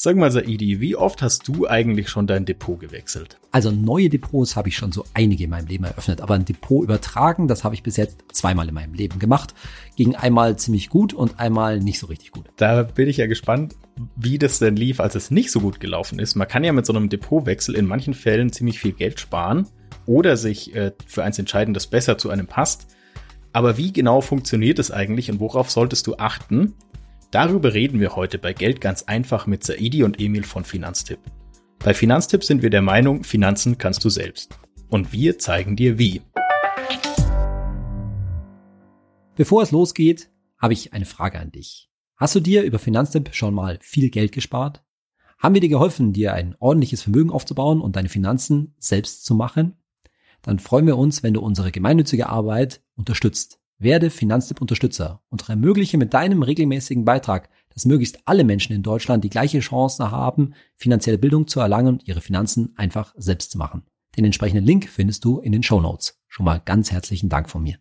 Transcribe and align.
Sag 0.00 0.14
mal, 0.14 0.30
Saidi, 0.30 0.80
wie 0.80 0.94
oft 0.94 1.22
hast 1.22 1.48
du 1.48 1.66
eigentlich 1.66 2.08
schon 2.08 2.28
dein 2.28 2.44
Depot 2.44 2.78
gewechselt? 2.78 3.40
Also 3.50 3.72
neue 3.72 4.08
Depots 4.08 4.54
habe 4.54 4.68
ich 4.68 4.76
schon 4.76 4.92
so 4.92 5.04
einige 5.12 5.42
in 5.42 5.50
meinem 5.50 5.66
Leben 5.66 5.82
eröffnet, 5.82 6.20
aber 6.20 6.34
ein 6.34 6.44
Depot 6.44 6.84
übertragen, 6.84 7.48
das 7.48 7.64
habe 7.64 7.74
ich 7.74 7.82
bis 7.82 7.96
jetzt 7.96 8.22
zweimal 8.32 8.68
in 8.68 8.74
meinem 8.74 8.94
Leben 8.94 9.18
gemacht. 9.18 9.54
Ging 9.96 10.14
einmal 10.14 10.56
ziemlich 10.56 10.88
gut 10.88 11.14
und 11.14 11.40
einmal 11.40 11.80
nicht 11.80 11.98
so 11.98 12.06
richtig 12.06 12.30
gut. 12.30 12.44
Da 12.54 12.84
bin 12.84 13.08
ich 13.08 13.16
ja 13.16 13.26
gespannt, 13.26 13.74
wie 14.14 14.38
das 14.38 14.60
denn 14.60 14.76
lief, 14.76 15.00
als 15.00 15.16
es 15.16 15.32
nicht 15.32 15.50
so 15.50 15.58
gut 15.58 15.80
gelaufen 15.80 16.20
ist. 16.20 16.36
Man 16.36 16.46
kann 16.46 16.62
ja 16.62 16.72
mit 16.72 16.86
so 16.86 16.92
einem 16.92 17.08
Depotwechsel 17.08 17.74
in 17.74 17.84
manchen 17.84 18.14
Fällen 18.14 18.52
ziemlich 18.52 18.78
viel 18.78 18.92
Geld 18.92 19.18
sparen 19.18 19.66
oder 20.06 20.36
sich 20.36 20.76
äh, 20.76 20.92
für 21.08 21.24
eins 21.24 21.40
entscheiden, 21.40 21.74
das 21.74 21.88
besser 21.88 22.16
zu 22.18 22.30
einem 22.30 22.46
passt. 22.46 22.86
Aber 23.52 23.76
wie 23.76 23.92
genau 23.92 24.20
funktioniert 24.20 24.78
es 24.78 24.92
eigentlich 24.92 25.28
und 25.28 25.40
worauf 25.40 25.72
solltest 25.72 26.06
du 26.06 26.18
achten? 26.18 26.74
Darüber 27.30 27.74
reden 27.74 28.00
wir 28.00 28.16
heute 28.16 28.38
bei 28.38 28.54
Geld 28.54 28.80
ganz 28.80 29.02
einfach 29.02 29.46
mit 29.46 29.62
Saidi 29.62 30.02
und 30.02 30.18
Emil 30.18 30.44
von 30.44 30.64
Finanztipp. 30.64 31.18
Bei 31.78 31.92
Finanztipp 31.92 32.42
sind 32.42 32.62
wir 32.62 32.70
der 32.70 32.80
Meinung, 32.80 33.22
Finanzen 33.22 33.76
kannst 33.76 34.02
du 34.02 34.08
selbst. 34.08 34.58
Und 34.88 35.12
wir 35.12 35.38
zeigen 35.38 35.76
dir 35.76 35.98
wie. 35.98 36.22
Bevor 39.36 39.62
es 39.62 39.72
losgeht, 39.72 40.30
habe 40.56 40.72
ich 40.72 40.94
eine 40.94 41.04
Frage 41.04 41.38
an 41.38 41.52
dich. 41.52 41.90
Hast 42.16 42.34
du 42.34 42.40
dir 42.40 42.62
über 42.62 42.78
Finanztipp 42.78 43.34
schon 43.34 43.52
mal 43.52 43.78
viel 43.82 44.08
Geld 44.08 44.32
gespart? 44.32 44.82
Haben 45.38 45.52
wir 45.52 45.60
dir 45.60 45.68
geholfen, 45.68 46.14
dir 46.14 46.32
ein 46.32 46.56
ordentliches 46.58 47.02
Vermögen 47.02 47.30
aufzubauen 47.30 47.82
und 47.82 47.96
deine 47.96 48.08
Finanzen 48.08 48.74
selbst 48.78 49.26
zu 49.26 49.34
machen? 49.34 49.76
Dann 50.40 50.58
freuen 50.58 50.86
wir 50.86 50.96
uns, 50.96 51.22
wenn 51.22 51.34
du 51.34 51.40
unsere 51.40 51.72
gemeinnützige 51.72 52.30
Arbeit 52.30 52.80
unterstützt. 52.96 53.60
Werde 53.80 54.10
Finanztipp-Unterstützer 54.10 55.22
und 55.28 55.48
ermögliche 55.48 55.98
mit 55.98 56.12
deinem 56.12 56.42
regelmäßigen 56.42 57.04
Beitrag, 57.04 57.48
dass 57.72 57.86
möglichst 57.86 58.18
alle 58.24 58.42
Menschen 58.42 58.74
in 58.74 58.82
Deutschland 58.82 59.22
die 59.22 59.30
gleiche 59.30 59.60
Chance 59.60 60.10
haben, 60.10 60.54
finanzielle 60.74 61.16
Bildung 61.16 61.46
zu 61.46 61.60
erlangen 61.60 61.94
und 61.94 62.08
ihre 62.08 62.20
Finanzen 62.20 62.72
einfach 62.76 63.14
selbst 63.16 63.52
zu 63.52 63.58
machen. 63.58 63.84
Den 64.16 64.24
entsprechenden 64.24 64.64
Link 64.64 64.88
findest 64.88 65.24
du 65.24 65.38
in 65.38 65.52
den 65.52 65.62
Show 65.62 65.80
Notes. 65.80 66.20
Schon 66.26 66.44
mal 66.44 66.60
ganz 66.64 66.90
herzlichen 66.90 67.28
Dank 67.28 67.48
von 67.48 67.62
mir. 67.62 67.76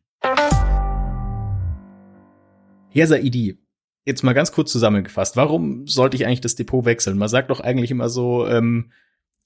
Ja, 2.94 3.08
Saidi, 3.08 3.58
jetzt 4.06 4.24
mal 4.24 4.34
ganz 4.34 4.52
kurz 4.52 4.72
zusammengefasst. 4.72 5.36
Warum 5.36 5.88
sollte 5.88 6.16
ich 6.16 6.28
eigentlich 6.28 6.42
das 6.42 6.54
Depot 6.54 6.86
wechseln? 6.86 7.18
Man 7.18 7.28
sagt 7.28 7.50
doch 7.50 7.60
eigentlich 7.60 7.90
immer 7.90 8.10
so, 8.10 8.46
ähm, 8.46 8.92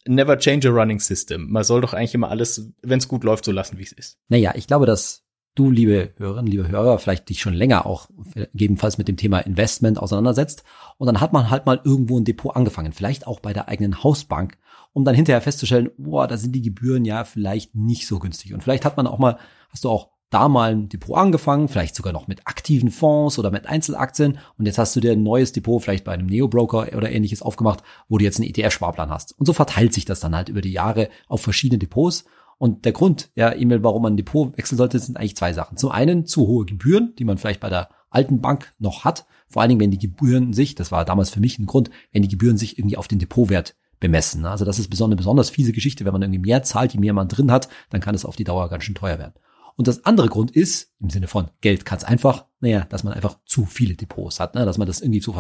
never 0.06 0.38
change 0.38 0.68
a 0.68 0.72
running 0.74 1.00
system. 1.00 1.50
Man 1.50 1.64
soll 1.64 1.80
doch 1.80 1.94
eigentlich 1.94 2.14
immer 2.14 2.30
alles, 2.30 2.74
wenn 2.82 3.00
es 3.00 3.08
gut 3.08 3.24
läuft, 3.24 3.46
so 3.46 3.54
lassen, 3.54 3.78
wie 3.78 3.84
es 3.84 3.94
ist. 3.94 4.20
Naja, 4.28 4.52
ich 4.56 4.68
glaube, 4.68 4.86
dass 4.86 5.24
du, 5.56 5.70
liebe 5.70 6.14
Hörerinnen, 6.18 6.52
liebe 6.52 6.68
Hörer, 6.68 7.00
vielleicht 7.00 7.30
dich 7.30 7.42
schon 7.42 7.54
länger 7.54 7.86
auch 7.86 8.10
gegebenenfalls 8.34 8.98
mit 8.98 9.08
dem 9.08 9.18
Thema 9.18 9.40
Investment 9.40 10.00
auseinandersetzt. 10.00 10.64
Und 10.98 11.08
dann 11.08 11.20
hat 11.20 11.34
man 11.34 11.50
halt 11.50 11.66
mal 11.66 11.82
irgendwo 11.84 12.20
ein 12.20 12.26
Depot 12.26 12.56
angefangen, 12.56 12.94
vielleicht 12.94 13.28
auch 13.28 13.40
bei 13.40 13.54
der 13.54 13.68
eigenen 13.68 14.04
Hausbank, 14.04 14.58
um 14.94 15.06
dann 15.06 15.16
hinterher 15.16 15.42
festzustellen, 15.42 15.92
boah, 15.98 16.28
da 16.28 16.38
sind 16.38 16.54
die 16.54 16.62
Gebühren 16.62 17.06
ja 17.06 17.24
vielleicht 17.24 17.76
nicht 17.76 18.08
so 18.08 18.20
günstig. 18.20 18.54
Und 18.54 18.64
vielleicht 18.64 18.86
hat 18.86 18.98
man 18.98 19.08
auch 19.08 19.20
mal, 19.20 19.38
hast 19.70 19.84
du 19.84 19.90
auch 19.90 20.10
da 20.32 20.48
mal 20.48 20.72
ein 20.72 20.90
Depot 20.90 21.18
angefangen, 21.18 21.68
vielleicht 21.68 21.94
sogar 21.94 22.14
noch 22.14 22.28
mit 22.28 22.48
aktiven 22.48 22.90
Fonds 22.90 23.38
oder 23.38 23.52
mit 23.52 23.68
Einzelaktien 23.68 24.40
und 24.58 24.66
jetzt 24.66 24.78
hast 24.78 24.96
du 24.96 25.02
dir 25.02 25.12
ein 25.12 25.24
neues 25.24 25.52
Depot 25.52 25.84
vielleicht 25.84 26.06
bei 26.06 26.14
einem 26.14 26.28
Neo-Broker 26.28 26.88
oder 26.96 27.12
ähnliches 27.12 27.42
aufgemacht, 27.42 27.84
wo 28.08 28.18
du 28.18 28.24
jetzt 28.24 28.40
einen 28.40 28.50
ETF-Sparplan 28.50 29.10
hast. 29.10 29.38
Und 29.38 29.46
so 29.46 29.52
verteilt 29.52 29.94
sich 29.94 30.06
das 30.06 30.22
dann 30.22 30.34
halt 30.34 30.48
über 30.48 30.62
die 30.62 30.72
Jahre 30.72 31.10
auf 31.28 31.42
verschiedene 31.42 31.80
Depots 31.80 32.24
und 32.62 32.86
der 32.86 32.92
Grund, 32.92 33.32
ja, 33.34 33.56
E-Mail, 33.56 33.82
warum 33.82 34.04
man 34.04 34.14
ein 34.14 34.18
Depot 34.18 34.56
wechseln 34.56 34.78
sollte, 34.78 35.00
sind 35.00 35.18
eigentlich 35.18 35.36
zwei 35.36 35.52
Sachen. 35.52 35.78
Zum 35.78 35.90
einen 35.90 36.28
zu 36.28 36.46
hohe 36.46 36.64
Gebühren, 36.64 37.16
die 37.18 37.26
man 37.26 37.40
vielleicht 37.40 37.60
bei 37.60 37.70
der 37.70 37.90
alten 38.12 38.40
Bank 38.40 38.76
noch 38.78 39.04
hat. 39.04 39.26
Vor 39.48 39.64
allen 39.64 39.70
Dingen, 39.70 39.82
wenn 39.82 39.90
die 39.90 39.98
Gebühren 39.98 40.54
sich, 40.54 40.76
das 40.76 40.92
war 40.92 41.04
damals 41.04 41.32
für 41.32 41.40
mich 41.40 41.58
ein 41.58 41.66
Grund, 41.66 41.90
wenn 42.12 42.22
die 42.22 42.28
Gebühren 42.28 42.60
sich 42.60 42.78
irgendwie 42.78 42.98
auf 42.98 43.08
den 43.08 43.18
Depotwert 43.18 43.76
bemessen. 44.00 44.46
Also 44.46 44.64
das 44.64 44.78
ist 44.78 44.90
besonders, 44.90 45.18
besonders 45.18 45.50
fiese 45.50 45.72
Geschichte. 45.72 46.06
Wenn 46.06 46.14
man 46.14 46.22
irgendwie 46.22 46.38
mehr 46.38 46.62
zahlt, 46.62 46.94
je 46.94 47.00
mehr 47.00 47.14
man 47.14 47.30
drin 47.30 47.52
hat, 47.52 47.68
dann 47.90 48.00
kann 48.00 48.14
es 48.14 48.26
auf 48.26 48.36
die 48.36 48.44
Dauer 48.44 48.70
ganz 48.70 48.84
schön 48.84 48.94
teuer 48.94 49.18
werden. 49.18 49.34
Und 49.76 49.88
das 49.88 50.06
andere 50.06 50.28
Grund 50.28 50.52
ist, 50.52 50.92
im 51.00 51.10
Sinne 51.10 51.28
von 51.28 51.50
Geld 51.62 51.86
kann 51.86 51.98
es 51.98 52.04
einfach, 52.04 52.46
naja, 52.60 52.86
dass 52.90 53.04
man 53.04 53.14
einfach 53.14 53.38
zu 53.46 53.66
viele 53.66 53.96
Depots 53.96 54.40
hat, 54.40 54.56
ne? 54.56 54.66
dass 54.66 54.78
man 54.78 54.88
das 54.88 55.02
irgendwie 55.02 55.22
so 55.22 55.36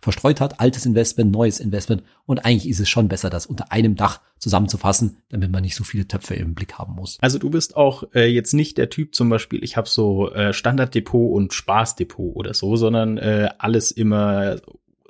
verstreut 0.00 0.40
hat, 0.40 0.60
altes 0.60 0.86
Investment, 0.86 1.32
neues 1.32 1.60
Investment. 1.60 2.02
Und 2.26 2.44
eigentlich 2.44 2.68
ist 2.68 2.80
es 2.80 2.88
schon 2.88 3.08
besser, 3.08 3.30
das 3.30 3.46
unter 3.46 3.72
einem 3.72 3.96
Dach 3.96 4.20
zusammenzufassen, 4.38 5.18
damit 5.30 5.50
man 5.50 5.62
nicht 5.62 5.76
so 5.76 5.84
viele 5.84 6.06
Töpfe 6.06 6.34
im 6.34 6.54
Blick 6.54 6.74
haben 6.74 6.94
muss. 6.94 7.18
Also 7.20 7.38
du 7.38 7.50
bist 7.50 7.76
auch 7.76 8.04
äh, 8.14 8.26
jetzt 8.26 8.52
nicht 8.52 8.76
der 8.76 8.90
Typ 8.90 9.14
zum 9.14 9.28
Beispiel, 9.28 9.64
ich 9.64 9.76
habe 9.76 9.88
so 9.88 10.30
äh, 10.32 10.52
Standarddepot 10.52 11.32
und 11.32 11.54
Spaßdepot 11.54 12.36
oder 12.36 12.54
so, 12.54 12.76
sondern 12.76 13.18
äh, 13.18 13.48
alles 13.58 13.90
immer 13.90 14.56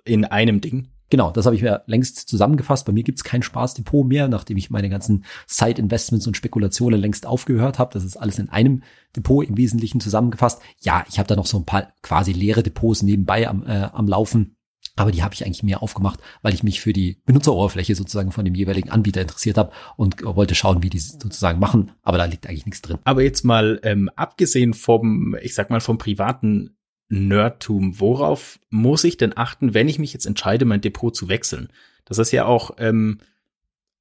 in 0.05 0.25
einem 0.25 0.61
Ding. 0.61 0.89
Genau, 1.09 1.31
das 1.31 1.47
habe 1.47 1.55
ich 1.55 1.63
mir 1.63 1.83
längst 1.87 2.29
zusammengefasst. 2.29 2.85
Bei 2.85 2.93
mir 2.93 3.05
gibt's 3.05 3.23
kein 3.23 3.43
Spaßdepot 3.43 4.07
mehr, 4.07 4.29
nachdem 4.29 4.57
ich 4.57 4.71
meine 4.71 4.89
ganzen 4.89 5.25
Side-Investments 5.47 6.27
und 6.27 6.37
Spekulationen 6.37 7.01
längst 7.01 7.27
aufgehört 7.27 7.79
habe. 7.79 7.93
Das 7.93 8.05
ist 8.05 8.17
alles 8.17 8.39
in 8.39 8.49
einem 8.49 8.83
Depot 9.15 9.47
im 9.47 9.57
Wesentlichen 9.57 10.01
zusammengefasst. 10.01 10.61
Ja, 10.81 11.05
ich 11.09 11.19
habe 11.19 11.29
da 11.29 11.37
noch 11.37 11.47
so 11.47 11.59
ein 11.59 11.65
paar 11.65 11.93
quasi 12.03 12.33
leere 12.33 12.63
Depots 12.63 13.03
nebenbei 13.03 13.49
am, 13.49 13.65
äh, 13.67 13.89
am 13.93 14.09
Laufen. 14.09 14.57
Aber 14.97 15.13
die 15.13 15.23
habe 15.23 15.35
ich 15.35 15.45
eigentlich 15.45 15.63
mehr 15.63 15.83
aufgemacht, 15.83 16.21
weil 16.43 16.55
ich 16.55 16.63
mich 16.63 16.81
für 16.81 16.93
die 16.93 17.21
Benutzeroberfläche 17.27 17.95
sozusagen 17.95 18.33
von 18.33 18.45
dem 18.45 18.55
jeweiligen 18.55 18.91
Anbieter 18.91 19.21
interessiert 19.21 19.59
habe 19.59 19.73
und 19.97 20.25
wollte 20.25 20.55
schauen, 20.55 20.83
wie 20.83 20.91
die 20.91 20.99
sozusagen 20.99 21.61
machen. 21.61 21.93
Aber 22.03 22.17
da 22.17 22.25
liegt 22.25 22.47
eigentlich 22.47 22.65
nichts 22.65 22.83
drin. 22.83 22.99
Aber 23.05 23.23
jetzt 23.23 23.45
mal 23.45 23.79
ähm, 23.83 24.09
abgesehen 24.17 24.73
vom, 24.73 25.37
ich 25.43 25.55
sag 25.55 25.69
mal, 25.69 25.81
vom 25.81 25.99
privaten 25.99 26.76
Nerdtum. 27.09 28.01
Worauf 28.01 28.59
muss 28.71 29.05
ich 29.05 29.17
denn 29.17 29.37
achten, 29.37 29.75
wenn 29.75 29.89
ich 29.89 29.99
mich 29.99 30.13
jetzt 30.13 30.27
entscheide, 30.27 30.65
mein 30.65 30.81
Depot 30.81 31.15
zu 31.15 31.29
wechseln? 31.29 31.69
Das 32.05 32.19
ist 32.19 32.33
ja 32.33 32.47
auch, 32.47 32.73
ähm, 32.79 33.19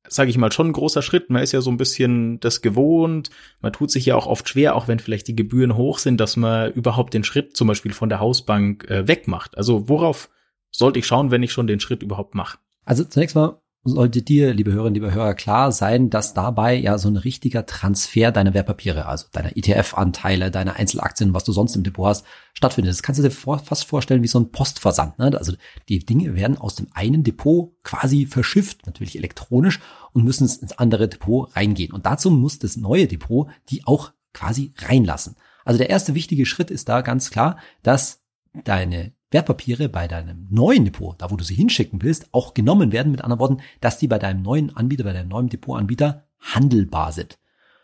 sage 0.08 0.30
ich 0.30 0.38
mal, 0.38 0.52
schon 0.52 0.68
ein 0.68 0.74
großer 0.74 1.02
Schritt. 1.02 1.30
Man 1.30 1.42
ist 1.42 1.52
ja 1.52 1.62
so 1.62 1.72
ein 1.72 1.78
bisschen 1.78 2.40
das 2.40 2.62
gewohnt. 2.62 3.30
Man 3.62 3.74
tut 3.74 3.92
sich 3.92 4.06
ja 4.06 4.16
auch 4.16 4.28
oft 4.28 4.48
schwer, 4.48 4.76
auch 4.76 4.88
wenn 4.88 5.00
vielleicht 5.00 5.28
die 5.28 5.36
Gebühren 5.36 5.76
hoch 5.76 6.00
sind, 6.00 6.20
dass 6.20 6.38
man 6.38 6.72
überhaupt 6.74 7.14
den 7.14 7.24
Schritt 7.24 7.58
zum 7.58 7.68
Beispiel 7.68 7.94
von 7.94 8.10
der 8.10 8.20
Hausbank 8.20 8.90
äh, 8.90 9.08
wegmacht. 9.08 9.58
Also 9.58 9.90
worauf 9.90 10.30
sollte 10.72 11.00
ich 11.00 11.08
schauen, 11.08 11.32
wenn 11.32 11.44
ich 11.44 11.52
schon 11.52 11.68
den 11.68 11.80
Schritt 11.80 12.04
überhaupt 12.04 12.36
mache? 12.36 12.60
Also 12.86 13.04
zunächst 13.04 13.36
mal 13.36 13.60
sollte 13.86 14.24
dir, 14.24 14.54
liebe 14.54 14.74
Hörerinnen, 14.74 14.96
liebe 14.96 15.14
Hörer, 15.14 15.36
klar 15.36 15.72
sein, 15.72 16.10
dass 16.10 16.34
dabei 16.34 16.76
ja 16.76 16.98
so 16.98 17.08
ein 17.08 17.18
richtiger 17.18 17.68
Transfer 17.68 18.32
deiner 18.32 18.56
Wertpapiere, 18.56 19.06
also 19.06 19.28
deiner 19.32 19.56
ETF-Anteile, 19.56 20.50
deiner 20.50 20.76
Einzelaktien, 20.76 21.36
was 21.36 21.44
du 21.44 21.52
sonst 21.52 21.76
im 21.76 21.84
Depot 21.84 22.08
hast, 22.08 22.26
stattfindet. 22.54 22.92
Das 22.92 23.04
kannst 23.04 23.20
du 23.20 23.24
dir 23.24 23.32
vor, 23.32 23.60
fast 23.60 23.86
vorstellen 23.86 24.24
wie 24.24 24.28
so 24.28 24.40
ein 24.40 24.52
Postversand. 24.52 25.20
Ne? 25.20 25.32
Also 25.38 25.54
die 25.88 26.00
Dinge 26.00 26.36
werden 26.36 26.58
aus 26.58 26.76
dem 26.76 26.88
einen 26.94 27.24
Depot 27.24 27.74
quasi 27.84 28.26
verschifft, 28.26 28.88
natürlich 28.88 29.18
elektronisch, 29.18 29.80
und 30.14 30.24
müssen 30.24 30.44
ins 30.44 30.74
andere 30.74 31.08
Depot 31.08 31.56
reingehen. 31.56 31.94
Und 31.94 32.08
dazu 32.08 32.32
muss 32.32 32.58
das 32.58 32.78
neue 32.78 33.08
Depot 33.08 33.48
die 33.70 33.86
auch 33.86 34.12
quasi 34.34 34.74
reinlassen. 34.78 35.36
Also 35.64 35.78
der 35.78 35.90
erste 35.90 36.16
wichtige 36.16 36.46
Schritt 36.46 36.72
ist 36.72 36.90
da 36.90 37.02
ganz 37.02 37.30
klar, 37.30 37.58
dass 37.84 38.24
deine 38.64 39.12
Wertpapiere 39.36 39.90
bei 39.90 40.08
deinem 40.08 40.48
neuen 40.50 40.86
Depot, 40.86 41.14
da 41.18 41.30
wo 41.30 41.36
du 41.36 41.44
sie 41.44 41.56
hinschicken 41.56 42.02
willst, 42.02 42.30
auch 42.32 42.54
genommen 42.54 42.94
werden. 42.94 43.12
Mit 43.12 43.22
anderen 43.22 43.40
Worten, 43.42 43.58
dass 43.82 43.98
die 43.98 44.08
bei 44.08 44.18
deinem 44.18 44.42
neuen 44.42 44.76
Anbieter, 44.78 45.04
bei 45.04 45.12
deinem 45.12 45.28
neuen 45.28 45.50
Depotanbieter 45.50 46.24
handelbar 46.40 47.12
sind. 47.12 47.38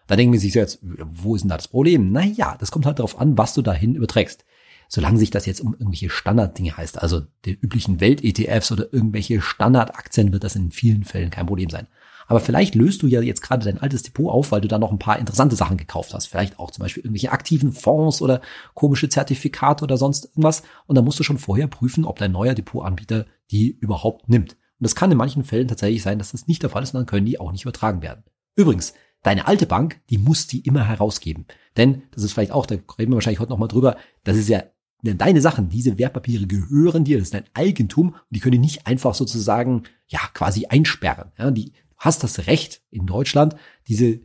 Da 0.08 0.16
denken 0.16 0.32
wir 0.32 0.40
sich 0.40 0.54
jetzt, 0.54 0.80
wo 0.82 1.36
ist 1.36 1.42
denn 1.42 1.50
da 1.50 1.58
das 1.58 1.68
Problem? 1.68 2.14
Naja, 2.14 2.56
das 2.58 2.72
kommt 2.72 2.86
halt 2.86 3.00
darauf 3.00 3.20
an, 3.20 3.38
was 3.38 3.54
du 3.54 3.62
dahin 3.62 3.96
überträgst. 3.96 4.46
Solange 4.88 5.20
sich 5.20 5.30
das 5.30 5.46
jetzt 5.46 5.60
um 5.60 5.74
irgendwelche 5.74 6.10
Standarddinge 6.10 6.78
heißt, 6.78 7.02
also 7.02 7.22
den 7.46 7.58
üblichen 7.62 8.00
Welt-ETFs 8.00 8.72
oder 8.72 8.94
irgendwelche 8.94 9.42
Standardaktien, 9.42 10.32
wird 10.32 10.46
das 10.46 10.56
in 10.56 10.72
vielen 10.72 11.04
Fällen 11.04 11.32
kein 11.32 11.48
Problem 11.48 11.70
sein. 11.70 11.88
Aber 12.32 12.40
vielleicht 12.40 12.76
löst 12.76 13.02
du 13.02 13.08
ja 13.08 13.20
jetzt 13.20 13.42
gerade 13.42 13.66
dein 13.66 13.80
altes 13.82 14.04
Depot 14.04 14.32
auf, 14.32 14.54
weil 14.54 14.62
du 14.62 14.70
da 14.70 14.80
noch 14.80 14.94
ein 14.94 15.00
paar 15.00 15.20
interessante 15.20 15.58
Sachen 15.58 15.76
gekauft 15.76 16.14
hast. 16.14 16.28
Vielleicht 16.28 16.60
auch 16.60 16.72
zum 16.72 16.82
Beispiel 16.82 17.04
irgendwelche 17.04 17.34
aktiven 17.34 17.74
Fonds 17.74 18.22
oder 18.22 18.40
komische 18.74 19.10
Zertifikate 19.10 19.84
oder 19.84 19.98
sonst 19.98 20.28
irgendwas. 20.28 20.64
Und 20.88 20.96
dann 20.96 21.04
musst 21.04 21.20
du 21.20 21.24
schon 21.24 21.40
vorher 21.40 21.68
prüfen, 21.68 22.06
ob 22.06 22.20
dein 22.20 22.32
neuer 22.32 22.54
Depotanbieter 22.54 23.26
die 23.52 23.70
überhaupt 23.70 24.30
nimmt. 24.30 24.54
Und 24.54 24.58
das 24.80 24.96
kann 24.96 25.12
in 25.12 25.18
manchen 25.18 25.44
Fällen 25.44 25.68
tatsächlich 25.68 26.04
sein, 26.04 26.20
dass 26.20 26.32
das 26.32 26.48
nicht 26.48 26.64
der 26.64 26.70
Fall 26.70 26.84
ist 26.84 26.94
und 26.94 27.00
dann 27.00 27.06
können 27.06 27.26
die 27.26 27.38
auch 27.38 27.52
nicht 27.52 27.64
übertragen 27.64 28.02
werden. 28.02 28.24
Übrigens, 28.56 28.94
deine 29.24 29.46
alte 29.46 29.66
Bank, 29.66 30.00
die 30.10 30.18
muss 30.18 30.48
die 30.48 30.62
immer 30.62 30.88
herausgeben. 30.88 31.48
Denn, 31.76 32.04
das 32.12 32.24
ist 32.24 32.32
vielleicht 32.32 32.54
auch, 32.54 32.66
da 32.66 32.76
reden 32.98 33.12
wir 33.12 33.16
wahrscheinlich 33.16 33.42
heute 33.42 33.52
nochmal 33.52 33.68
drüber, 33.68 33.98
das 34.24 34.38
ist 34.38 34.48
ja 34.48 34.64
deine 35.04 35.42
Sachen, 35.42 35.68
diese 35.68 35.98
Wertpapiere 35.98 36.48
gehören 36.48 37.04
dir, 37.04 37.18
das 37.18 37.28
ist 37.28 37.34
dein 37.34 37.44
Eigentum 37.54 38.12
und 38.12 38.22
die 38.30 38.40
können 38.40 38.54
die 38.54 38.60
nicht 38.60 38.88
einfach 38.88 39.16
sozusagen, 39.16 39.84
ja, 40.08 40.22
quasi 40.34 40.68
einsperren. 40.68 41.34
Ja, 41.38 41.52
die 41.52 41.74
hast 42.02 42.24
das 42.24 42.48
Recht 42.48 42.82
in 42.90 43.06
Deutschland, 43.06 43.56
diese 43.88 44.22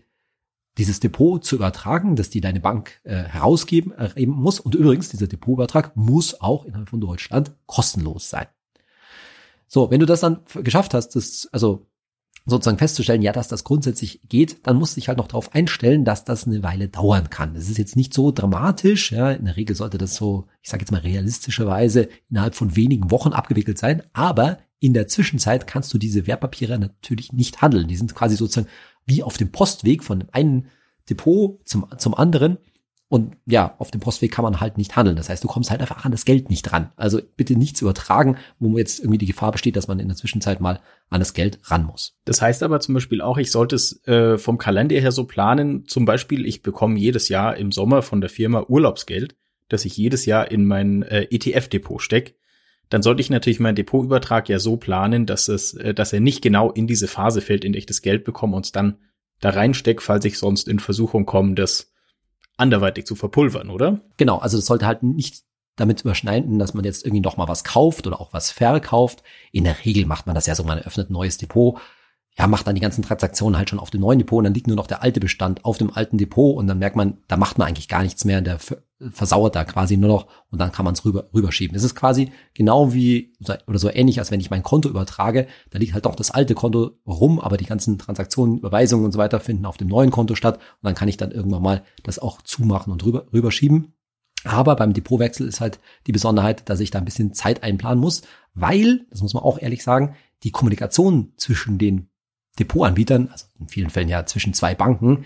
dieses 0.78 1.00
Depot 1.00 1.42
zu 1.42 1.56
übertragen, 1.56 2.16
dass 2.16 2.30
die 2.30 2.40
deine 2.40 2.60
Bank 2.60 3.00
äh, 3.04 3.14
herausgeben 3.14 3.92
äh, 3.92 4.26
muss. 4.26 4.60
Und 4.60 4.74
übrigens, 4.74 5.08
dieser 5.08 5.26
Depotübertrag 5.26 5.96
muss 5.96 6.40
auch 6.40 6.64
innerhalb 6.64 6.90
von 6.90 7.00
Deutschland 7.00 7.52
kostenlos 7.64 8.28
sein. 8.28 8.46
So, 9.66 9.90
wenn 9.90 10.00
du 10.00 10.06
das 10.06 10.20
dann 10.20 10.40
geschafft 10.62 10.94
hast, 10.94 11.16
das, 11.16 11.48
also 11.50 11.86
sozusagen 12.44 12.78
festzustellen, 12.78 13.22
ja, 13.22 13.32
dass 13.32 13.48
das 13.48 13.64
grundsätzlich 13.64 14.20
geht, 14.28 14.66
dann 14.66 14.76
musst 14.76 14.96
du 14.96 15.00
dich 15.00 15.08
halt 15.08 15.18
noch 15.18 15.26
darauf 15.26 15.54
einstellen, 15.54 16.04
dass 16.04 16.24
das 16.24 16.46
eine 16.46 16.62
Weile 16.62 16.88
dauern 16.88 17.28
kann. 17.30 17.54
Das 17.54 17.68
ist 17.68 17.78
jetzt 17.78 17.96
nicht 17.96 18.14
so 18.14 18.30
dramatisch, 18.30 19.10
ja, 19.10 19.32
in 19.32 19.46
der 19.46 19.56
Regel 19.56 19.74
sollte 19.74 19.98
das 19.98 20.14
so, 20.14 20.46
ich 20.62 20.68
sage 20.68 20.82
jetzt 20.82 20.92
mal 20.92 21.00
realistischerweise 21.00 22.08
innerhalb 22.30 22.54
von 22.54 22.76
wenigen 22.76 23.10
Wochen 23.10 23.32
abgewickelt 23.32 23.78
sein, 23.78 24.02
aber 24.12 24.58
In 24.78 24.94
der 24.94 25.08
Zwischenzeit 25.08 25.66
kannst 25.66 25.92
du 25.94 25.98
diese 25.98 26.26
Wertpapiere 26.26 26.78
natürlich 26.78 27.32
nicht 27.32 27.62
handeln. 27.62 27.88
Die 27.88 27.96
sind 27.96 28.14
quasi 28.14 28.36
sozusagen 28.36 28.68
wie 29.06 29.22
auf 29.22 29.36
dem 29.36 29.52
Postweg 29.52 30.04
von 30.04 30.20
dem 30.20 30.28
einen 30.32 30.68
Depot 31.08 31.60
zum, 31.64 31.86
zum 31.98 32.14
anderen. 32.14 32.58
Und 33.08 33.36
ja, 33.46 33.76
auf 33.78 33.92
dem 33.92 34.00
Postweg 34.00 34.32
kann 34.32 34.42
man 34.42 34.60
halt 34.60 34.78
nicht 34.78 34.96
handeln. 34.96 35.16
Das 35.16 35.28
heißt, 35.28 35.44
du 35.44 35.48
kommst 35.48 35.70
halt 35.70 35.80
einfach 35.80 36.04
an 36.04 36.10
das 36.10 36.24
Geld 36.24 36.50
nicht 36.50 36.62
dran. 36.62 36.90
Also 36.96 37.20
bitte 37.36 37.56
nichts 37.56 37.80
übertragen, 37.80 38.36
wo 38.58 38.76
jetzt 38.76 38.98
irgendwie 38.98 39.18
die 39.18 39.26
Gefahr 39.26 39.52
besteht, 39.52 39.76
dass 39.76 39.86
man 39.86 40.00
in 40.00 40.08
der 40.08 40.16
Zwischenzeit 40.16 40.60
mal 40.60 40.80
an 41.08 41.20
das 41.20 41.32
Geld 41.32 41.60
ran 41.64 41.84
muss. 41.84 42.16
Das 42.24 42.42
heißt 42.42 42.64
aber 42.64 42.80
zum 42.80 42.94
Beispiel 42.94 43.20
auch, 43.20 43.38
ich 43.38 43.52
sollte 43.52 43.76
es 43.76 44.04
äh, 44.08 44.38
vom 44.38 44.58
Kalender 44.58 44.96
her 44.96 45.12
so 45.12 45.24
planen. 45.24 45.86
Zum 45.86 46.04
Beispiel, 46.04 46.44
ich 46.46 46.62
bekomme 46.62 46.98
jedes 46.98 47.28
Jahr 47.28 47.56
im 47.56 47.70
Sommer 47.70 48.02
von 48.02 48.20
der 48.20 48.30
Firma 48.30 48.64
Urlaubsgeld, 48.66 49.36
das 49.68 49.84
ich 49.84 49.96
jedes 49.96 50.26
Jahr 50.26 50.50
in 50.50 50.66
mein 50.66 51.04
äh, 51.04 51.28
ETF-Depot 51.30 52.02
stecke. 52.02 52.34
Dann 52.88 53.02
sollte 53.02 53.20
ich 53.20 53.30
natürlich 53.30 53.60
meinen 53.60 53.74
Depotübertrag 53.74 54.48
ja 54.48 54.58
so 54.58 54.76
planen, 54.76 55.26
dass 55.26 55.48
es, 55.48 55.74
äh, 55.74 55.94
dass 55.94 56.12
er 56.12 56.20
nicht 56.20 56.42
genau 56.42 56.70
in 56.70 56.86
diese 56.86 57.08
Phase 57.08 57.40
fällt, 57.40 57.64
in 57.64 57.72
der 57.72 57.78
ich 57.78 57.86
das 57.86 58.02
Geld 58.02 58.24
bekomme 58.24 58.56
und 58.56 58.66
es 58.66 58.72
dann 58.72 58.98
da 59.40 59.50
reinstecke, 59.50 60.02
falls 60.02 60.24
ich 60.24 60.38
sonst 60.38 60.68
in 60.68 60.78
Versuchung 60.78 61.26
komme, 61.26 61.54
das 61.54 61.92
anderweitig 62.56 63.06
zu 63.06 63.16
verpulvern, 63.16 63.70
oder? 63.70 64.00
Genau, 64.16 64.38
also 64.38 64.56
das 64.56 64.66
sollte 64.66 64.86
halt 64.86 65.02
nicht 65.02 65.42
damit 65.76 66.00
überschneiden, 66.00 66.58
dass 66.58 66.72
man 66.72 66.84
jetzt 66.84 67.04
irgendwie 67.04 67.20
noch 67.20 67.36
mal 67.36 67.48
was 67.48 67.64
kauft 67.64 68.06
oder 68.06 68.20
auch 68.20 68.32
was 68.32 68.50
verkauft. 68.50 69.22
In 69.52 69.64
der 69.64 69.84
Regel 69.84 70.06
macht 70.06 70.26
man 70.26 70.34
das 70.34 70.46
ja 70.46 70.54
so, 70.54 70.64
man 70.64 70.78
eröffnet 70.78 71.10
ein 71.10 71.12
neues 71.12 71.36
Depot, 71.36 71.78
ja, 72.38 72.46
macht 72.46 72.66
dann 72.66 72.74
die 72.74 72.82
ganzen 72.82 73.02
Transaktionen 73.02 73.56
halt 73.56 73.70
schon 73.70 73.78
auf 73.78 73.90
dem 73.90 74.02
neuen 74.02 74.18
Depot 74.18 74.38
und 74.38 74.44
dann 74.44 74.54
liegt 74.54 74.66
nur 74.66 74.76
noch 74.76 74.86
der 74.86 75.02
alte 75.02 75.20
Bestand 75.20 75.64
auf 75.64 75.78
dem 75.78 75.90
alten 75.94 76.18
Depot 76.18 76.54
und 76.54 76.66
dann 76.66 76.78
merkt 76.78 76.96
man, 76.96 77.18
da 77.28 77.38
macht 77.38 77.56
man 77.56 77.66
eigentlich 77.66 77.88
gar 77.88 78.02
nichts 78.02 78.26
mehr, 78.26 78.42
der 78.42 78.58
versauert 79.10 79.54
da 79.54 79.64
quasi 79.64 79.96
nur 79.96 80.08
noch 80.08 80.26
und 80.50 80.58
dann 80.58 80.70
kann 80.70 80.84
man 80.84 80.92
es 80.92 81.04
rüber, 81.04 81.28
rüberschieben. 81.32 81.74
Es 81.74 81.82
ist 81.82 81.94
quasi 81.94 82.30
genau 82.52 82.92
wie 82.92 83.32
oder 83.66 83.78
so 83.78 83.90
ähnlich, 83.90 84.18
als 84.18 84.30
wenn 84.30 84.40
ich 84.40 84.50
mein 84.50 84.62
Konto 84.62 84.88
übertrage, 84.88 85.46
da 85.70 85.78
liegt 85.78 85.94
halt 85.94 86.04
doch 86.04 86.14
das 86.14 86.30
alte 86.30 86.54
Konto 86.54 86.98
rum, 87.06 87.40
aber 87.40 87.56
die 87.56 87.66
ganzen 87.66 87.98
Transaktionen, 87.98 88.58
Überweisungen 88.58 89.06
und 89.06 89.12
so 89.12 89.18
weiter 89.18 89.40
finden 89.40 89.64
auf 89.64 89.78
dem 89.78 89.88
neuen 89.88 90.10
Konto 90.10 90.34
statt 90.34 90.56
und 90.56 90.82
dann 90.82 90.94
kann 90.94 91.08
ich 91.08 91.16
dann 91.16 91.30
irgendwann 91.30 91.62
mal 91.62 91.84
das 92.02 92.18
auch 92.18 92.42
zumachen 92.42 92.92
und 92.92 93.04
rüber, 93.04 93.26
rüberschieben. 93.32 93.94
Aber 94.44 94.76
beim 94.76 94.92
Depotwechsel 94.92 95.48
ist 95.48 95.60
halt 95.60 95.80
die 96.06 96.12
Besonderheit, 96.12 96.68
dass 96.68 96.80
ich 96.80 96.90
da 96.90 96.98
ein 96.98 97.04
bisschen 97.06 97.32
Zeit 97.32 97.62
einplanen 97.62 97.98
muss, 97.98 98.22
weil, 98.54 99.06
das 99.10 99.22
muss 99.22 99.34
man 99.34 99.42
auch 99.42 99.58
ehrlich 99.58 99.82
sagen, 99.82 100.14
die 100.42 100.50
Kommunikation 100.50 101.32
zwischen 101.36 101.78
den 101.78 102.10
Depotanbietern, 102.58 103.28
also 103.30 103.46
in 103.58 103.68
vielen 103.68 103.90
Fällen 103.90 104.08
ja 104.08 104.24
zwischen 104.26 104.54
zwei 104.54 104.74
Banken, 104.74 105.24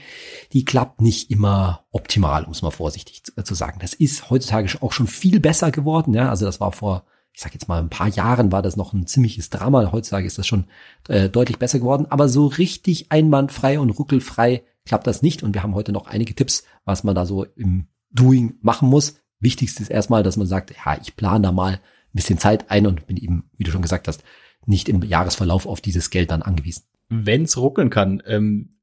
die 0.53 0.65
klappt 0.65 1.01
nicht 1.01 1.31
immer 1.31 1.85
optimal, 1.91 2.45
um 2.45 2.53
es 2.53 2.63
mal 2.63 2.71
vorsichtig 2.71 3.23
zu 3.23 3.55
sagen. 3.55 3.79
Das 3.81 3.95
ist 3.95 4.31
heutzutage 4.31 4.71
auch 4.81 4.93
schon 4.93 5.07
viel 5.07 5.41
besser 5.41 5.71
geworden. 5.71 6.15
Ja, 6.15 6.29
also 6.29 6.45
das 6.47 6.61
war 6.61 6.73
vor, 6.73 7.05
ich 7.33 7.41
sag 7.41 7.55
jetzt 7.55 7.69
mal, 7.69 7.81
ein 7.81 7.89
paar 7.91 8.09
Jahren 8.09 8.51
war 8.51 8.63
das 8.63 8.77
noch 8.77 8.93
ein 8.93 9.07
ziemliches 9.07 9.51
Drama. 9.51 9.93
Heutzutage 9.93 10.27
ist 10.27 10.39
das 10.39 10.47
schon 10.47 10.67
äh, 11.09 11.29
deutlich 11.29 11.59
besser 11.59 11.79
geworden. 11.79 12.07
Aber 12.11 12.29
so 12.29 12.47
richtig 12.47 13.13
einwandfrei 13.13 13.79
und 13.79 13.91
ruckelfrei 13.91 14.65
klappt 14.85 15.07
das 15.07 15.23
nicht. 15.23 15.43
Und 15.43 15.55
wir 15.55 15.63
haben 15.63 15.75
heute 15.75 15.93
noch 15.93 16.09
einige 16.09 16.35
Tipps, 16.35 16.65
was 16.85 17.05
man 17.05 17.15
da 17.15 17.27
so 17.27 17.45
im 17.45 17.87
Doing 18.11 18.55
machen 18.61 18.89
muss. 18.89 19.21
Wichtigste 19.39 19.83
ist 19.83 19.91
erstmal, 19.91 20.23
dass 20.23 20.37
man 20.37 20.49
sagt, 20.49 20.75
ja, 20.85 20.99
ich 21.01 21.15
plane 21.15 21.43
da 21.43 21.53
mal 21.53 21.75
ein 21.75 21.81
bisschen 22.13 22.39
Zeit 22.39 22.71
ein 22.71 22.87
und 22.87 23.07
bin 23.07 23.17
eben, 23.17 23.51
wie 23.57 23.65
du 23.65 23.71
schon 23.71 23.83
gesagt 23.83 24.09
hast, 24.09 24.25
nicht 24.67 24.89
im 24.89 25.03
Jahresverlauf 25.03 25.67
auf 25.67 25.81
dieses 25.81 26.11
Geld 26.11 26.31
dann 26.31 26.43
angewiesen 26.43 26.83
wenn's 27.11 27.59
ruckeln 27.59 27.91
kann. 27.91 28.23
Ähm, 28.25 28.77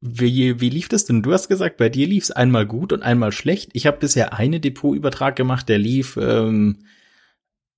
wie, 0.00 0.60
wie 0.60 0.70
lief 0.70 0.88
das 0.88 1.04
denn? 1.04 1.22
Du 1.22 1.32
hast 1.32 1.48
gesagt, 1.48 1.76
bei 1.76 1.90
dir 1.90 2.06
lief's 2.06 2.30
einmal 2.30 2.66
gut 2.66 2.92
und 2.94 3.02
einmal 3.02 3.32
schlecht. 3.32 3.70
Ich 3.74 3.86
habe 3.86 3.98
bisher 3.98 4.32
eine 4.32 4.58
Depotübertrag 4.58 5.36
gemacht, 5.36 5.68
der 5.68 5.76
lief, 5.76 6.16
ähm, 6.16 6.78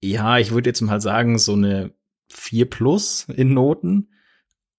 ja, 0.00 0.38
ich 0.38 0.52
würde 0.52 0.70
jetzt 0.70 0.82
mal 0.82 1.00
sagen, 1.00 1.38
so 1.38 1.54
eine 1.54 1.92
4 2.30 2.70
plus 2.70 3.26
in 3.28 3.54
Noten. 3.54 4.10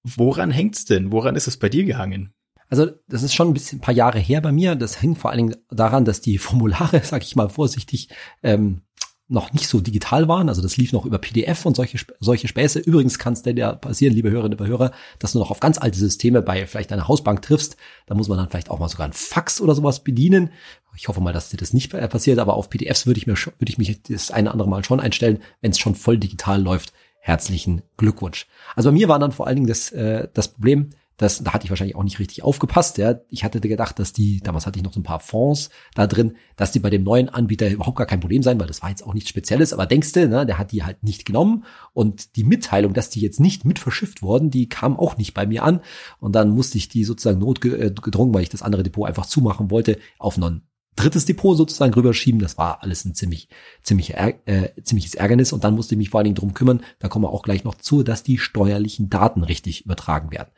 Woran 0.04 0.52
hängt's 0.52 0.86
denn? 0.86 1.12
Woran 1.12 1.36
ist 1.36 1.48
es 1.48 1.58
bei 1.58 1.70
dir 1.70 1.84
gehangen? 1.84 2.34
Also 2.70 2.92
das 3.08 3.24
ist 3.24 3.34
schon 3.34 3.50
ein 3.50 3.54
bisschen 3.54 3.80
ein 3.80 3.82
paar 3.82 3.94
Jahre 3.94 4.20
her 4.20 4.42
bei 4.42 4.52
mir. 4.52 4.76
Das 4.76 5.02
hängt 5.02 5.18
vor 5.18 5.32
allen 5.32 5.48
Dingen 5.48 5.56
daran, 5.70 6.06
dass 6.06 6.22
die 6.22 6.38
Formulare, 6.38 7.02
sag 7.04 7.24
ich 7.24 7.36
mal 7.36 7.50
vorsichtig, 7.50 8.10
ähm, 8.42 8.82
noch 9.28 9.54
nicht 9.54 9.68
so 9.68 9.80
digital 9.80 10.28
waren. 10.28 10.50
Also 10.50 10.62
das 10.62 10.78
lief 10.78 10.92
noch 10.92 11.06
über 11.06 11.18
PDF 11.18 11.66
und 11.66 11.76
solche, 11.76 11.98
solche 12.20 12.48
Späße. 12.48 12.80
Übrigens 12.80 13.18
kann 13.20 13.34
es 13.34 13.42
denn 13.42 13.58
ja 13.58 13.74
passieren, 13.74 14.14
liebe 14.14 14.30
Hörerinnen 14.30 14.60
und 14.60 14.68
Hörer, 14.68 14.92
dass 15.20 15.32
du 15.32 15.40
noch 15.40 15.50
auf 15.50 15.60
ganz 15.60 15.78
alte 15.78 15.98
Systeme 15.98 16.42
bei 16.42 16.68
vielleicht 16.68 16.92
einer 16.92 17.08
Hausbank 17.08 17.42
triffst. 17.42 17.78
Da 18.06 18.16
muss 18.16 18.28
man 18.28 18.38
dann 18.38 18.50
vielleicht 18.50 18.70
auch 18.70 18.80
mal 18.80 18.90
sogar 18.90 19.08
ein 19.08 19.14
Fax 19.14 19.62
oder 19.62 19.76
sowas 19.76 20.04
bedienen. 20.04 20.52
Ich 20.96 21.08
hoffe 21.08 21.22
mal, 21.22 21.34
dass 21.34 21.50
dir 21.50 21.58
das 21.58 21.74
nicht 21.74 21.92
passiert, 21.92 22.38
aber 22.38 22.54
auf 22.54 22.70
PDFs 22.70 23.08
würde 23.08 23.18
ich 23.18 23.26
mir 23.26 23.36
würde 23.36 23.70
ich 23.70 23.78
mich 23.78 24.04
das 24.04 24.30
eine 24.30 24.50
oder 24.50 24.54
andere 24.54 24.70
Mal 24.70 24.84
schon 24.84 25.00
einstellen, 25.00 25.40
wenn 25.62 25.72
es 25.72 25.80
schon 25.80 25.96
voll 25.96 26.18
digital 26.18 26.62
läuft. 26.62 26.94
Herzlichen 27.20 27.82
Glückwunsch. 27.98 28.48
Also 28.76 28.90
bei 28.90 28.94
mir 28.94 29.08
war 29.08 29.18
dann 29.18 29.32
vor 29.32 29.48
allen 29.48 29.56
Dingen 29.56 29.68
das, 29.68 29.92
äh, 29.92 30.28
das 30.34 30.50
Problem, 30.50 30.90
das, 31.18 31.44
da 31.44 31.54
hatte 31.54 31.66
ich 31.66 31.70
wahrscheinlich 31.70 31.96
auch 31.96 32.04
nicht 32.04 32.20
richtig 32.20 32.44
aufgepasst. 32.44 32.98
Ja. 32.98 33.20
Ich 33.30 33.44
hatte 33.44 33.60
gedacht, 33.60 34.00
dass 34.00 34.14
die, 34.14 34.40
damals 34.42 34.66
hatte 34.66 34.80
ich 34.80 34.84
noch 34.84 34.94
so 34.94 35.00
ein 35.00 35.04
paar 35.04 35.20
Fonds 35.20 35.70
da 35.94 36.08
drin, 36.08 36.36
dass 36.56 36.72
die 36.72 36.80
bei 36.80 36.90
dem 36.90 37.04
neuen 37.04 37.30
Anbieter 37.30 37.70
überhaupt 37.70 37.98
gar 37.98 38.08
kein 38.08 38.20
Problem 38.20 38.42
sein, 38.44 38.60
weil 38.60 38.68
das 38.68 38.82
war 38.82 38.90
jetzt 38.90 39.06
auch 39.06 39.14
nichts 39.14 39.30
Spezielles. 39.30 39.74
Aber 39.74 39.86
denkst 39.86 40.12
du, 40.14 40.28
ne, 40.28 40.46
der 40.46 40.58
hat 40.58 40.72
die 40.72 40.84
halt 40.84 41.04
nicht 41.04 41.26
genommen. 41.26 41.66
Und 41.94 42.36
die 42.36 42.44
Mitteilung, 42.44 42.94
dass 42.94 43.10
die 43.10 43.22
jetzt 43.22 43.40
nicht 43.40 43.64
mit 43.66 43.80
verschifft 43.80 44.22
wurden, 44.22 44.50
die 44.50 44.70
kam 44.70 44.98
auch 44.98 45.18
nicht 45.18 45.34
bei 45.34 45.46
mir 45.46 45.64
an. 45.64 45.82
Und 46.20 46.34
dann 46.34 46.50
musste 46.50 46.78
ich 46.78 46.90
die 46.90 47.04
sozusagen 47.04 47.40
notgedrungen, 47.40 48.34
weil 48.34 48.44
ich 48.44 48.50
das 48.50 48.64
andere 48.64 48.84
Depot 48.84 49.08
einfach 49.08 49.26
zumachen 49.26 49.70
wollte, 49.70 49.98
auf 50.18 50.38
einen 50.38 50.64
drittes 50.96 51.26
Depot 51.26 51.58
sozusagen 51.58 51.94
rüberschieben. 51.94 52.40
Das 52.40 52.58
war 52.58 52.84
alles 52.84 53.06
ein 53.06 53.16
ziemlich, 53.16 53.50
ziemlich 53.82 54.16
äh, 54.16 54.70
ziemliches 54.84 55.16
Ärgernis. 55.16 55.54
Und 55.54 55.64
dann 55.64 55.76
musste 55.76 55.96
ich 55.96 55.98
mich 55.98 56.10
vor 56.10 56.20
allen 56.20 56.26
Dingen 56.26 56.36
drum 56.36 56.54
kümmern, 56.54 56.82
da 57.00 57.08
kommen 57.08 57.26
wir 57.26 57.32
auch 57.32 57.44
gleich 57.44 57.64
noch 57.64 57.76
zu, 57.76 58.04
dass 58.04 58.24
die 58.24 58.38
steuerlichen 58.38 59.10
Daten 59.10 59.44
richtig 59.44 59.86
übertragen 59.86 60.32
werden. 60.32 60.52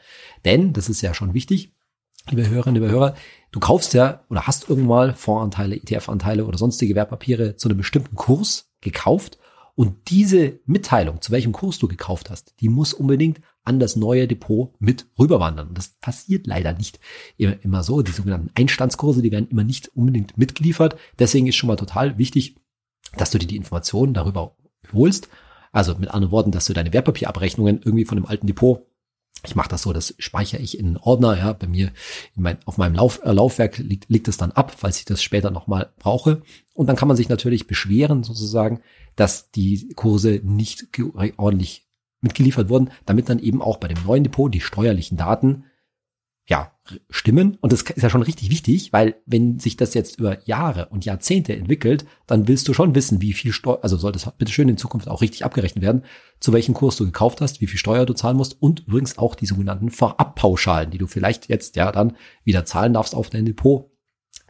Denn, 0.43 0.73
das 0.73 0.89
ist 0.89 1.01
ja 1.01 1.13
schon 1.13 1.33
wichtig, 1.33 1.73
liebe 2.29 2.47
Hörerinnen, 2.47 2.81
liebe 2.81 2.91
Hörer, 2.91 3.15
du 3.51 3.59
kaufst 3.59 3.93
ja 3.93 4.23
oder 4.29 4.47
hast 4.47 4.69
irgendwann 4.69 5.09
mal 5.09 5.13
Fondsanteile, 5.13 5.75
ETF-Anteile 5.75 6.45
oder 6.45 6.57
sonstige 6.57 6.95
Wertpapiere 6.95 7.55
zu 7.55 7.69
einem 7.69 7.77
bestimmten 7.77 8.15
Kurs 8.15 8.71
gekauft. 8.81 9.37
Und 9.75 10.09
diese 10.09 10.59
Mitteilung, 10.65 11.21
zu 11.21 11.31
welchem 11.31 11.51
Kurs 11.51 11.79
du 11.79 11.87
gekauft 11.87 12.29
hast, 12.29 12.55
die 12.61 12.69
muss 12.69 12.93
unbedingt 12.93 13.41
an 13.65 13.79
das 13.79 13.95
neue 13.95 14.27
Depot 14.27 14.73
mit 14.79 15.07
rüberwandern. 15.19 15.73
Das 15.73 15.89
passiert 15.99 16.47
leider 16.47 16.73
nicht 16.73 16.99
immer 17.37 17.83
so. 17.83 18.01
Die 18.01 18.11
sogenannten 18.11 18.51
Einstandskurse, 18.55 19.21
die 19.21 19.31
werden 19.31 19.49
immer 19.49 19.63
nicht 19.63 19.89
unbedingt 19.95 20.37
mitgeliefert. 20.37 20.97
Deswegen 21.19 21.47
ist 21.47 21.55
schon 21.55 21.67
mal 21.67 21.75
total 21.75 22.17
wichtig, 22.17 22.55
dass 23.17 23.31
du 23.31 23.37
dir 23.37 23.47
die 23.47 23.57
Informationen 23.57 24.13
darüber 24.13 24.55
holst. 24.93 25.29
Also 25.71 25.95
mit 25.95 26.09
anderen 26.09 26.31
Worten, 26.31 26.51
dass 26.51 26.65
du 26.65 26.73
deine 26.73 26.93
Wertpapierabrechnungen 26.93 27.81
irgendwie 27.83 28.05
von 28.05 28.17
dem 28.17 28.25
alten 28.25 28.47
Depot 28.47 28.85
ich 29.47 29.55
mache 29.55 29.69
das 29.69 29.83
so, 29.83 29.93
das 29.93 30.15
speichere 30.17 30.61
ich 30.61 30.79
in 30.79 30.87
einen 30.87 30.97
Ordner, 30.97 31.37
ja, 31.37 31.53
bei 31.53 31.67
mir 31.67 31.91
mein, 32.35 32.57
auf 32.65 32.77
meinem 32.77 32.95
Lauf, 32.95 33.21
äh, 33.23 33.31
Laufwerk 33.31 33.77
liegt, 33.77 34.09
liegt 34.09 34.27
es 34.27 34.37
dann 34.37 34.51
ab, 34.51 34.73
falls 34.77 34.99
ich 34.99 35.05
das 35.05 35.21
später 35.21 35.51
nochmal 35.51 35.93
brauche. 35.99 36.41
Und 36.73 36.87
dann 36.87 36.95
kann 36.95 37.07
man 37.07 37.17
sich 37.17 37.29
natürlich 37.29 37.67
beschweren, 37.67 38.23
sozusagen, 38.23 38.81
dass 39.15 39.51
die 39.51 39.89
Kurse 39.95 40.41
nicht 40.43 40.87
ordentlich 41.37 41.84
mitgeliefert 42.25 42.67
wurden, 42.67 42.89
damit 43.05 43.29
dann 43.29 43.39
eben 43.39 43.61
auch 43.61 43.77
bei 43.77 43.87
dem 43.87 44.03
neuen 44.05 44.23
Depot 44.23 44.53
die 44.53 44.61
steuerlichen 44.61 45.17
Daten 45.17 45.63
ja, 46.47 46.71
stimmen. 47.09 47.57
Und 47.61 47.73
das 47.73 47.81
ist 47.81 48.03
ja 48.03 48.09
schon 48.09 48.21
richtig 48.21 48.51
wichtig, 48.51 48.93
weil 48.93 49.15
wenn 49.25 49.57
sich 49.57 49.77
das 49.77 49.93
jetzt 49.95 50.19
über 50.19 50.45
Jahre 50.47 50.87
und 50.89 51.03
Jahrzehnte 51.03 51.55
entwickelt, 51.55 52.05
dann 52.27 52.47
willst 52.47 52.67
du 52.67 52.73
schon 52.73 52.93
wissen, 52.93 53.21
wie 53.21 53.33
viel 53.33 53.51
Steuer, 53.51 53.79
also 53.81 53.97
soll 53.97 54.11
das 54.11 54.31
bitte 54.37 54.51
schön 54.51 54.69
in 54.69 54.77
Zukunft 54.77 55.07
auch 55.07 55.21
richtig 55.21 55.43
abgerechnet 55.43 55.83
werden, 55.83 56.03
zu 56.39 56.53
welchem 56.53 56.75
Kurs 56.75 56.97
du 56.97 57.05
gekauft 57.05 57.41
hast, 57.41 57.61
wie 57.61 57.67
viel 57.67 57.79
Steuer 57.79 58.05
du 58.05 58.13
zahlen 58.13 58.37
musst 58.37 58.61
und 58.61 58.81
übrigens 58.81 59.17
auch 59.17 59.33
die 59.33 59.47
sogenannten 59.47 59.89
Vorabpauschalen, 59.89 60.91
die 60.91 60.99
du 60.99 61.07
vielleicht 61.07 61.49
jetzt 61.49 61.75
ja 61.75 61.91
dann 61.91 62.15
wieder 62.43 62.65
zahlen 62.65 62.93
darfst 62.93 63.15
auf 63.15 63.31
dein 63.31 63.45
Depot. 63.45 63.89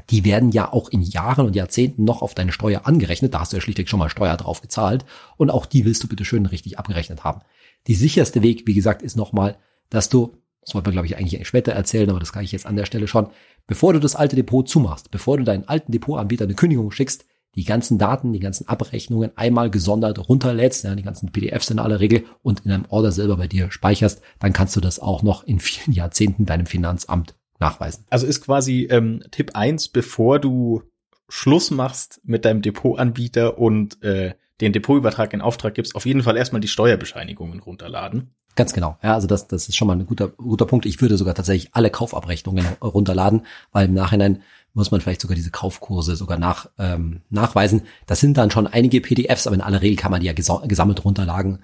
Die 0.10 0.24
werden 0.24 0.52
ja 0.52 0.72
auch 0.72 0.90
in 0.90 1.02
Jahren 1.02 1.46
und 1.46 1.56
Jahrzehnten 1.56 2.04
noch 2.04 2.22
auf 2.22 2.36
deine 2.36 2.52
Steuer 2.52 2.86
angerechnet. 2.86 3.34
Da 3.34 3.40
hast 3.40 3.54
du 3.54 3.58
ja 3.58 3.62
schlichtweg 3.62 3.90
schon 3.90 4.00
mal 4.00 4.10
Steuer 4.10 4.38
drauf 4.38 4.62
gezahlt. 4.62 5.06
Und 5.38 5.50
auch 5.50 5.66
die 5.66 5.86
willst 5.86 6.04
du 6.04 6.08
bitte 6.08 6.26
schön 6.26 6.46
richtig 6.46 6.78
abgerechnet 6.78 7.24
haben. 7.24 7.42
Die 7.88 7.96
sicherste 7.96 8.42
Weg, 8.42 8.64
wie 8.68 8.74
gesagt, 8.74 9.02
ist 9.02 9.16
nochmal, 9.16 9.58
dass 9.90 10.10
du, 10.10 10.38
das 10.62 10.74
wollte 10.74 10.90
man 10.90 10.94
glaube 10.94 11.08
ich 11.08 11.18
eigentlich 11.18 11.48
später 11.48 11.72
erzählen, 11.72 12.10
aber 12.10 12.20
das 12.20 12.34
kann 12.34 12.44
ich 12.44 12.52
jetzt 12.52 12.66
an 12.66 12.76
der 12.76 12.86
Stelle 12.86 13.08
schon, 13.08 13.28
bevor 13.68 13.94
du 13.94 14.00
das 14.00 14.16
alte 14.16 14.36
Depot 14.36 14.68
zumachst, 14.68 15.12
bevor 15.12 15.38
du 15.38 15.44
deinen 15.44 15.68
alten 15.68 15.92
Depotanbieter 15.92 16.46
eine 16.46 16.56
Kündigung 16.56 16.92
schickst, 16.92 17.26
die 17.56 17.64
ganzen 17.64 17.98
Daten, 17.98 18.34
die 18.34 18.40
ganzen 18.40 18.68
Abrechnungen 18.68 19.32
einmal 19.38 19.70
gesondert 19.70 20.28
runterlädst, 20.28 20.84
ja, 20.84 20.94
die 20.96 21.04
ganzen 21.04 21.32
PDFs 21.32 21.70
in 21.70 21.80
aller 21.80 22.00
Regel 22.00 22.26
und 22.42 22.66
in 22.66 22.72
einem 22.72 22.86
Order 22.90 23.12
selber 23.12 23.38
bei 23.38 23.48
dir 23.48 23.72
speicherst, 23.72 24.22
dann 24.40 24.54
kannst 24.54 24.76
du 24.76 24.82
das 24.82 25.00
auch 25.00 25.24
noch 25.24 25.44
in 25.44 25.60
vielen 25.60 25.96
Jahrzehnten 25.96 26.46
deinem 26.46 26.66
Finanzamt 26.66 27.36
nachweisen. 27.60 28.06
Also 28.10 28.28
ist 28.28 28.42
quasi 28.42 28.88
ähm, 28.90 29.24
Tipp 29.32 29.52
eins, 29.56 29.88
bevor 29.88 30.40
du 30.40 30.84
Schluss 31.30 31.72
machst 31.72 32.22
mit 32.24 32.46
deinem 32.46 32.62
Depotanbieter 32.62 33.58
und 33.58 34.02
äh, 34.04 34.36
den 34.62 34.74
Depotübertrag 34.74 35.34
in 35.34 35.42
Auftrag 35.42 35.74
gibst, 35.74 35.96
auf 35.96 36.06
jeden 36.06 36.24
Fall 36.24 36.38
erstmal 36.38 36.62
die 36.62 36.68
Steuerbescheinigungen 36.68 37.60
runterladen. 37.60 38.32
Ganz 38.56 38.72
genau. 38.72 38.98
Ja, 39.04 39.16
also 39.16 39.28
das, 39.28 39.48
das 39.48 39.68
ist 39.68 39.76
schon 39.76 39.88
mal 39.88 39.98
ein 39.98 40.06
guter, 40.06 40.30
guter 40.30 40.66
Punkt. 40.66 40.86
Ich 40.86 41.02
würde 41.02 41.18
sogar 41.18 41.36
tatsächlich 41.36 41.76
alle 41.76 41.90
Kaufabrechnungen 41.90 42.66
runterladen, 42.82 43.46
weil 43.74 43.88
im 43.88 43.94
Nachhinein 43.94 44.44
muss 44.74 44.92
man 44.92 45.02
vielleicht 45.02 45.22
sogar 45.22 45.36
diese 45.36 45.52
Kaufkurse 45.52 46.16
sogar 46.16 46.38
nach, 46.38 46.70
ähm, 46.78 47.22
nachweisen. 47.30 47.82
Das 48.06 48.22
sind 48.22 48.38
dann 48.38 48.52
schon 48.52 48.68
einige 48.68 49.02
PDFs, 49.02 49.48
aber 49.48 49.56
in 49.56 49.62
aller 49.62 49.82
Regel 49.82 49.98
kann 49.98 50.12
man 50.12 50.22
die 50.22 50.28
ja 50.28 50.34
gesammelt 50.34 51.04
runterladen, 51.04 51.64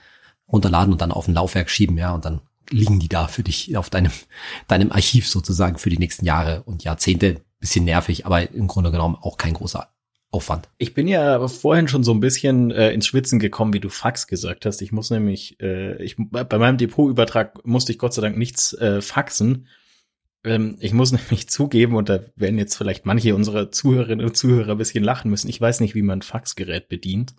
runterladen 0.52 0.92
und 0.92 1.02
dann 1.02 1.12
auf 1.12 1.28
ein 1.28 1.34
Laufwerk 1.34 1.70
schieben, 1.70 1.98
ja, 1.98 2.14
und 2.14 2.26
dann 2.26 2.42
liegen 2.70 3.00
die 3.00 3.10
da 3.10 3.28
für 3.28 3.44
dich 3.44 3.76
auf 3.78 3.90
deinem, 3.90 4.12
deinem 4.68 4.92
Archiv 4.92 5.28
sozusagen 5.28 5.78
für 5.78 5.90
die 5.90 5.98
nächsten 5.98 6.26
Jahre 6.26 6.64
und 6.64 6.84
Jahrzehnte. 6.84 7.42
Bisschen 7.60 7.86
nervig, 7.86 8.26
aber 8.26 8.52
im 8.52 8.68
Grunde 8.68 8.92
genommen 8.92 9.18
auch 9.22 9.38
kein 9.38 9.54
großer 9.54 9.88
Aufwand. 10.32 10.70
Ich 10.78 10.94
bin 10.94 11.08
ja 11.08 11.46
vorhin 11.48 11.90
schon 11.90 12.04
so 12.04 12.14
ein 12.14 12.22
bisschen 12.22 12.72
äh, 12.72 12.92
ins 12.92 13.06
Schwitzen 13.06 13.38
gekommen, 13.38 13.74
wie 13.74 13.82
du 13.82 13.90
Fax 13.90 14.28
gesagt 14.28 14.66
hast. 14.66 14.82
Ich 14.82 14.92
muss 14.92 15.10
nämlich, 15.10 15.60
äh, 15.60 16.02
ich, 16.02 16.16
bei 16.18 16.58
meinem 16.58 16.78
Depotübertrag 16.78 17.66
musste 17.68 17.92
ich 17.92 18.00
Gott 18.00 18.14
sei 18.14 18.22
Dank 18.22 18.38
nichts 18.38 18.74
äh, 18.74 19.02
faxen. 19.02 19.68
Ähm, 20.44 20.78
ich 20.80 20.94
muss 20.94 21.12
nämlich 21.12 21.50
zugeben, 21.50 21.96
und 21.96 22.10
da 22.10 22.20
werden 22.36 22.58
jetzt 22.58 22.76
vielleicht 22.76 23.06
manche 23.06 23.36
unserer 23.36 23.72
Zuhörerinnen 23.72 24.26
und 24.26 24.36
Zuhörer 24.36 24.72
ein 24.72 24.78
bisschen 24.78 25.04
lachen 25.04 25.30
müssen. 25.30 25.50
Ich 25.50 25.62
weiß 25.62 25.80
nicht, 25.80 25.96
wie 25.96 26.02
man 26.02 26.20
ein 26.20 26.24
Faxgerät 26.24 26.90
bedient. 26.90 27.34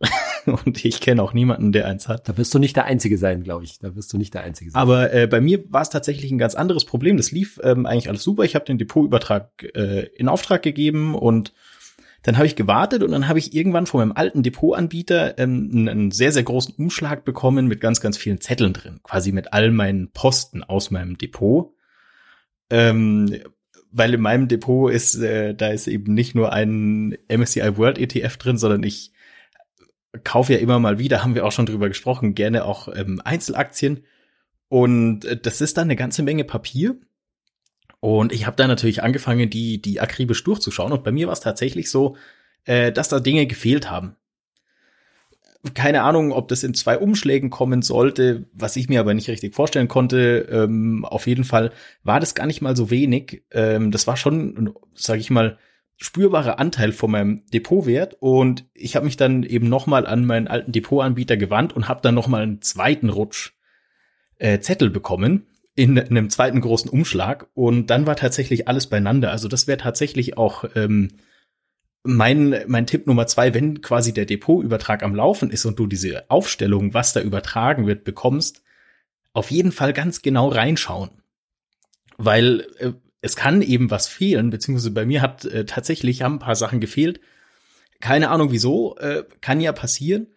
und 0.46 0.84
ich 0.84 1.00
kenne 1.00 1.22
auch 1.22 1.32
niemanden, 1.32 1.72
der 1.72 1.86
eins 1.86 2.08
hat. 2.08 2.28
Da 2.28 2.36
wirst 2.36 2.54
du 2.54 2.58
nicht 2.58 2.76
der 2.76 2.84
Einzige 2.84 3.18
sein, 3.18 3.42
glaube 3.42 3.64
ich. 3.64 3.78
Da 3.78 3.94
wirst 3.94 4.12
du 4.12 4.18
nicht 4.18 4.34
der 4.34 4.42
Einzige 4.42 4.70
sein. 4.70 4.80
Aber 4.80 5.12
äh, 5.12 5.26
bei 5.26 5.40
mir 5.40 5.62
war 5.72 5.82
es 5.82 5.90
tatsächlich 5.90 6.30
ein 6.30 6.38
ganz 6.38 6.54
anderes 6.54 6.84
Problem. 6.84 7.16
Das 7.16 7.30
lief 7.30 7.60
ähm, 7.62 7.86
eigentlich 7.86 8.08
alles 8.08 8.22
super. 8.22 8.44
Ich 8.44 8.54
habe 8.54 8.64
den 8.64 8.78
Depotübertrag 8.78 9.50
äh, 9.74 10.06
in 10.16 10.28
Auftrag 10.28 10.62
gegeben 10.62 11.14
und 11.14 11.52
dann 12.22 12.36
habe 12.36 12.46
ich 12.46 12.56
gewartet 12.56 13.02
und 13.02 13.12
dann 13.12 13.28
habe 13.28 13.38
ich 13.38 13.54
irgendwann 13.54 13.86
von 13.86 14.00
meinem 14.00 14.12
alten 14.12 14.42
Depotanbieter 14.42 15.38
ähm, 15.38 15.88
einen 15.88 16.10
sehr, 16.10 16.32
sehr 16.32 16.42
großen 16.42 16.74
Umschlag 16.76 17.24
bekommen 17.24 17.66
mit 17.66 17.80
ganz, 17.80 18.00
ganz 18.00 18.18
vielen 18.18 18.40
Zetteln 18.40 18.74
drin. 18.74 19.00
Quasi 19.02 19.32
mit 19.32 19.52
all 19.52 19.70
meinen 19.70 20.10
Posten 20.10 20.62
aus 20.62 20.90
meinem 20.90 21.16
Depot. 21.16 21.72
Ähm, 22.70 23.40
weil 23.92 24.14
in 24.14 24.20
meinem 24.20 24.48
Depot 24.48 24.92
ist, 24.92 25.16
äh, 25.16 25.54
da 25.54 25.68
ist 25.68 25.88
eben 25.88 26.14
nicht 26.14 26.34
nur 26.34 26.52
ein 26.52 27.16
MSCI 27.28 27.76
World 27.76 27.98
ETF 27.98 28.36
drin, 28.36 28.56
sondern 28.56 28.82
ich 28.84 29.12
kaufe 30.24 30.52
ja 30.52 30.58
immer 30.58 30.78
mal 30.78 30.98
wieder, 30.98 31.22
haben 31.22 31.34
wir 31.34 31.44
auch 31.44 31.52
schon 31.52 31.66
drüber 31.66 31.88
gesprochen, 31.88 32.34
gerne 32.34 32.64
auch 32.64 32.88
ähm, 32.94 33.20
Einzelaktien. 33.24 34.04
Und 34.68 35.24
äh, 35.24 35.36
das 35.36 35.60
ist 35.60 35.76
dann 35.76 35.84
eine 35.84 35.96
ganze 35.96 36.22
Menge 36.22 36.44
Papier. 36.44 36.96
Und 38.00 38.32
ich 38.32 38.46
habe 38.46 38.56
da 38.56 38.66
natürlich 38.66 39.02
angefangen, 39.02 39.50
die, 39.50 39.82
die 39.82 40.00
akribisch 40.00 40.42
durchzuschauen. 40.44 40.92
Und 40.92 41.04
bei 41.04 41.12
mir 41.12 41.26
war 41.26 41.34
es 41.34 41.40
tatsächlich 41.40 41.90
so, 41.90 42.16
äh, 42.64 42.92
dass 42.92 43.08
da 43.08 43.20
Dinge 43.20 43.46
gefehlt 43.46 43.90
haben. 43.90 44.16
Keine 45.74 46.02
Ahnung, 46.02 46.32
ob 46.32 46.48
das 46.48 46.62
in 46.62 46.72
zwei 46.72 46.96
Umschlägen 46.98 47.50
kommen 47.50 47.82
sollte, 47.82 48.46
was 48.54 48.76
ich 48.76 48.88
mir 48.88 49.00
aber 49.00 49.12
nicht 49.12 49.28
richtig 49.28 49.54
vorstellen 49.54 49.88
konnte. 49.88 50.48
Ähm, 50.50 51.04
auf 51.04 51.26
jeden 51.26 51.44
Fall 51.44 51.72
war 52.02 52.18
das 52.18 52.34
gar 52.34 52.46
nicht 52.46 52.62
mal 52.62 52.76
so 52.76 52.90
wenig. 52.90 53.44
Ähm, 53.50 53.90
das 53.90 54.06
war 54.06 54.16
schon, 54.16 54.72
sage 54.94 55.20
ich 55.20 55.30
mal, 55.30 55.58
spürbarer 55.98 56.58
Anteil 56.58 56.92
von 56.92 57.10
meinem 57.10 57.42
Depotwert 57.52 58.16
und 58.20 58.64
ich 58.72 58.96
habe 58.96 59.04
mich 59.04 59.18
dann 59.18 59.42
eben 59.42 59.68
nochmal 59.68 60.06
an 60.06 60.24
meinen 60.24 60.48
alten 60.48 60.72
Depotanbieter 60.72 61.36
gewandt 61.36 61.74
und 61.74 61.88
habe 61.88 62.00
dann 62.00 62.14
nochmal 62.14 62.42
einen 62.42 62.62
zweiten 62.62 63.10
Rutsch 63.10 63.52
äh, 64.38 64.60
Zettel 64.60 64.88
bekommen 64.88 65.46
in, 65.74 65.98
in 65.98 66.16
einem 66.16 66.30
zweiten 66.30 66.62
großen 66.62 66.90
Umschlag 66.90 67.48
und 67.52 67.90
dann 67.90 68.06
war 68.06 68.16
tatsächlich 68.16 68.66
alles 68.66 68.86
beieinander. 68.86 69.30
Also 69.30 69.46
das 69.46 69.66
wäre 69.66 69.76
tatsächlich 69.76 70.38
auch 70.38 70.64
ähm, 70.74 71.08
mein, 72.02 72.64
mein 72.66 72.86
Tipp 72.86 73.06
Nummer 73.06 73.26
zwei, 73.26 73.52
wenn 73.54 73.82
quasi 73.82 74.12
der 74.12 74.24
Depotübertrag 74.24 75.02
am 75.02 75.14
Laufen 75.14 75.50
ist 75.50 75.66
und 75.66 75.78
du 75.78 75.86
diese 75.86 76.30
Aufstellung, 76.30 76.94
was 76.94 77.12
da 77.12 77.20
übertragen 77.20 77.86
wird, 77.86 78.04
bekommst, 78.04 78.62
auf 79.32 79.50
jeden 79.50 79.72
Fall 79.72 79.92
ganz 79.92 80.22
genau 80.22 80.48
reinschauen. 80.48 81.10
Weil 82.16 82.66
äh, 82.78 82.92
es 83.20 83.36
kann 83.36 83.62
eben 83.62 83.90
was 83.90 84.08
fehlen, 84.08 84.50
beziehungsweise 84.50 84.90
bei 84.90 85.04
mir 85.04 85.20
hat 85.20 85.44
äh, 85.44 85.66
tatsächlich 85.66 86.22
haben 86.22 86.36
ein 86.36 86.40
paar 86.40 86.56
Sachen 86.56 86.80
gefehlt. 86.80 87.20
Keine 88.00 88.30
Ahnung 88.30 88.50
wieso, 88.50 88.96
äh, 88.96 89.24
kann 89.40 89.60
ja 89.60 89.72
passieren, 89.72 90.28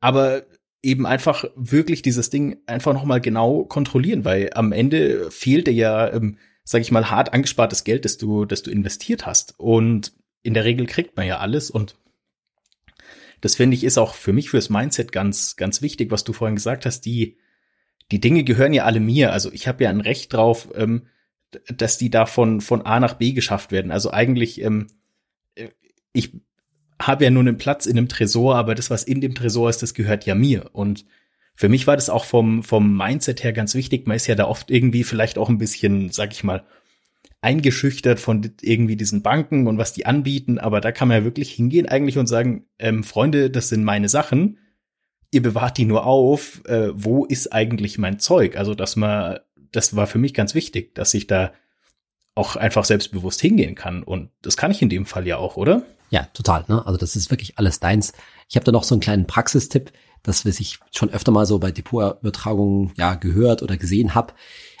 aber 0.00 0.42
eben 0.82 1.06
einfach 1.06 1.44
wirklich 1.54 2.02
dieses 2.02 2.28
Ding 2.28 2.58
einfach 2.66 2.92
noch 2.92 3.04
mal 3.04 3.20
genau 3.20 3.64
kontrollieren, 3.64 4.24
weil 4.24 4.50
am 4.54 4.72
Ende 4.72 5.30
fehlt 5.30 5.66
dir 5.68 5.72
ja, 5.72 6.12
ähm, 6.12 6.38
sag 6.64 6.80
ich 6.80 6.90
mal, 6.90 7.10
hart 7.10 7.32
angespartes 7.32 7.84
Geld, 7.84 8.04
das 8.04 8.18
du, 8.18 8.44
das 8.44 8.62
du 8.62 8.70
investiert 8.70 9.26
hast. 9.26 9.58
Und 9.58 10.12
in 10.44 10.54
der 10.54 10.64
Regel 10.64 10.86
kriegt 10.86 11.16
man 11.16 11.26
ja 11.26 11.38
alles 11.38 11.70
und 11.70 11.96
das 13.40 13.56
finde 13.56 13.74
ich 13.76 13.84
ist 13.84 13.98
auch 13.98 14.14
für 14.14 14.32
mich 14.32 14.50
fürs 14.50 14.70
Mindset 14.70 15.10
ganz, 15.10 15.56
ganz 15.56 15.82
wichtig, 15.82 16.10
was 16.10 16.24
du 16.24 16.32
vorhin 16.32 16.54
gesagt 16.54 16.86
hast. 16.86 17.02
Die, 17.02 17.36
die 18.10 18.20
Dinge 18.20 18.44
gehören 18.44 18.72
ja 18.72 18.84
alle 18.84 19.00
mir. 19.00 19.32
Also 19.32 19.52
ich 19.52 19.68
habe 19.68 19.84
ja 19.84 19.90
ein 19.90 20.00
Recht 20.00 20.32
drauf, 20.32 20.68
ähm, 20.74 21.08
dass 21.68 21.98
die 21.98 22.10
da 22.10 22.26
von, 22.26 22.60
von 22.60 22.82
A 22.82 23.00
nach 23.00 23.14
B 23.14 23.32
geschafft 23.32 23.70
werden. 23.70 23.90
Also 23.90 24.10
eigentlich, 24.12 24.62
ähm, 24.62 24.86
äh, 25.56 25.68
ich 26.12 26.32
habe 27.00 27.24
ja 27.24 27.30
nur 27.30 27.42
einen 27.42 27.58
Platz 27.58 27.86
in 27.86 27.98
einem 27.98 28.08
Tresor, 28.08 28.56
aber 28.56 28.74
das, 28.74 28.88
was 28.88 29.02
in 29.04 29.20
dem 29.20 29.34
Tresor 29.34 29.68
ist, 29.68 29.82
das 29.82 29.92
gehört 29.92 30.24
ja 30.24 30.34
mir. 30.34 30.70
Und 30.72 31.04
für 31.54 31.68
mich 31.68 31.86
war 31.86 31.96
das 31.96 32.08
auch 32.08 32.24
vom, 32.24 32.62
vom 32.62 32.96
Mindset 32.96 33.44
her 33.44 33.52
ganz 33.52 33.74
wichtig. 33.74 34.06
Man 34.06 34.16
ist 34.16 34.26
ja 34.26 34.36
da 34.36 34.46
oft 34.46 34.70
irgendwie 34.70 35.04
vielleicht 35.04 35.36
auch 35.36 35.48
ein 35.48 35.58
bisschen, 35.58 36.10
sag 36.10 36.32
ich 36.32 36.44
mal, 36.44 36.64
eingeschüchtert 37.44 38.18
von 38.18 38.50
irgendwie 38.62 38.96
diesen 38.96 39.22
Banken 39.22 39.66
und 39.66 39.76
was 39.78 39.92
die 39.92 40.06
anbieten. 40.06 40.58
Aber 40.58 40.80
da 40.80 40.90
kann 40.90 41.08
man 41.08 41.18
ja 41.18 41.24
wirklich 41.24 41.52
hingehen 41.52 41.86
eigentlich 41.86 42.18
und 42.18 42.26
sagen, 42.26 42.64
ähm, 42.78 43.04
Freunde, 43.04 43.50
das 43.50 43.68
sind 43.68 43.84
meine 43.84 44.08
Sachen. 44.08 44.58
Ihr 45.30 45.42
bewahrt 45.42 45.76
die 45.76 45.84
nur 45.84 46.06
auf. 46.06 46.64
Äh, 46.64 46.88
wo 46.94 47.26
ist 47.26 47.52
eigentlich 47.52 47.98
mein 47.98 48.18
Zeug? 48.18 48.56
Also, 48.56 48.74
dass 48.74 48.96
man, 48.96 49.40
das 49.72 49.94
war 49.94 50.06
für 50.06 50.18
mich 50.18 50.32
ganz 50.32 50.54
wichtig, 50.54 50.94
dass 50.94 51.12
ich 51.12 51.26
da 51.26 51.52
auch 52.34 52.56
einfach 52.56 52.84
selbstbewusst 52.84 53.40
hingehen 53.40 53.74
kann. 53.74 54.02
Und 54.02 54.30
das 54.42 54.56
kann 54.56 54.70
ich 54.70 54.80
in 54.80 54.88
dem 54.88 55.04
Fall 55.06 55.26
ja 55.26 55.36
auch, 55.36 55.56
oder? 55.56 55.82
Ja, 56.10 56.28
total. 56.32 56.64
Ne? 56.68 56.84
Also 56.84 56.98
das 56.98 57.16
ist 57.16 57.30
wirklich 57.30 57.58
alles 57.58 57.80
deins. 57.80 58.12
Ich 58.48 58.56
habe 58.56 58.64
da 58.64 58.72
noch 58.72 58.84
so 58.84 58.94
einen 58.94 59.00
kleinen 59.00 59.26
Praxistipp, 59.26 59.92
das 60.22 60.46
was 60.46 60.60
ich 60.60 60.78
schon 60.92 61.10
öfter 61.10 61.32
mal 61.32 61.46
so 61.46 61.58
bei 61.58 61.70
Depotübertragungen 61.70 62.92
ja 62.96 63.14
gehört 63.14 63.62
oder 63.62 63.76
gesehen 63.76 64.14
habe. 64.14 64.32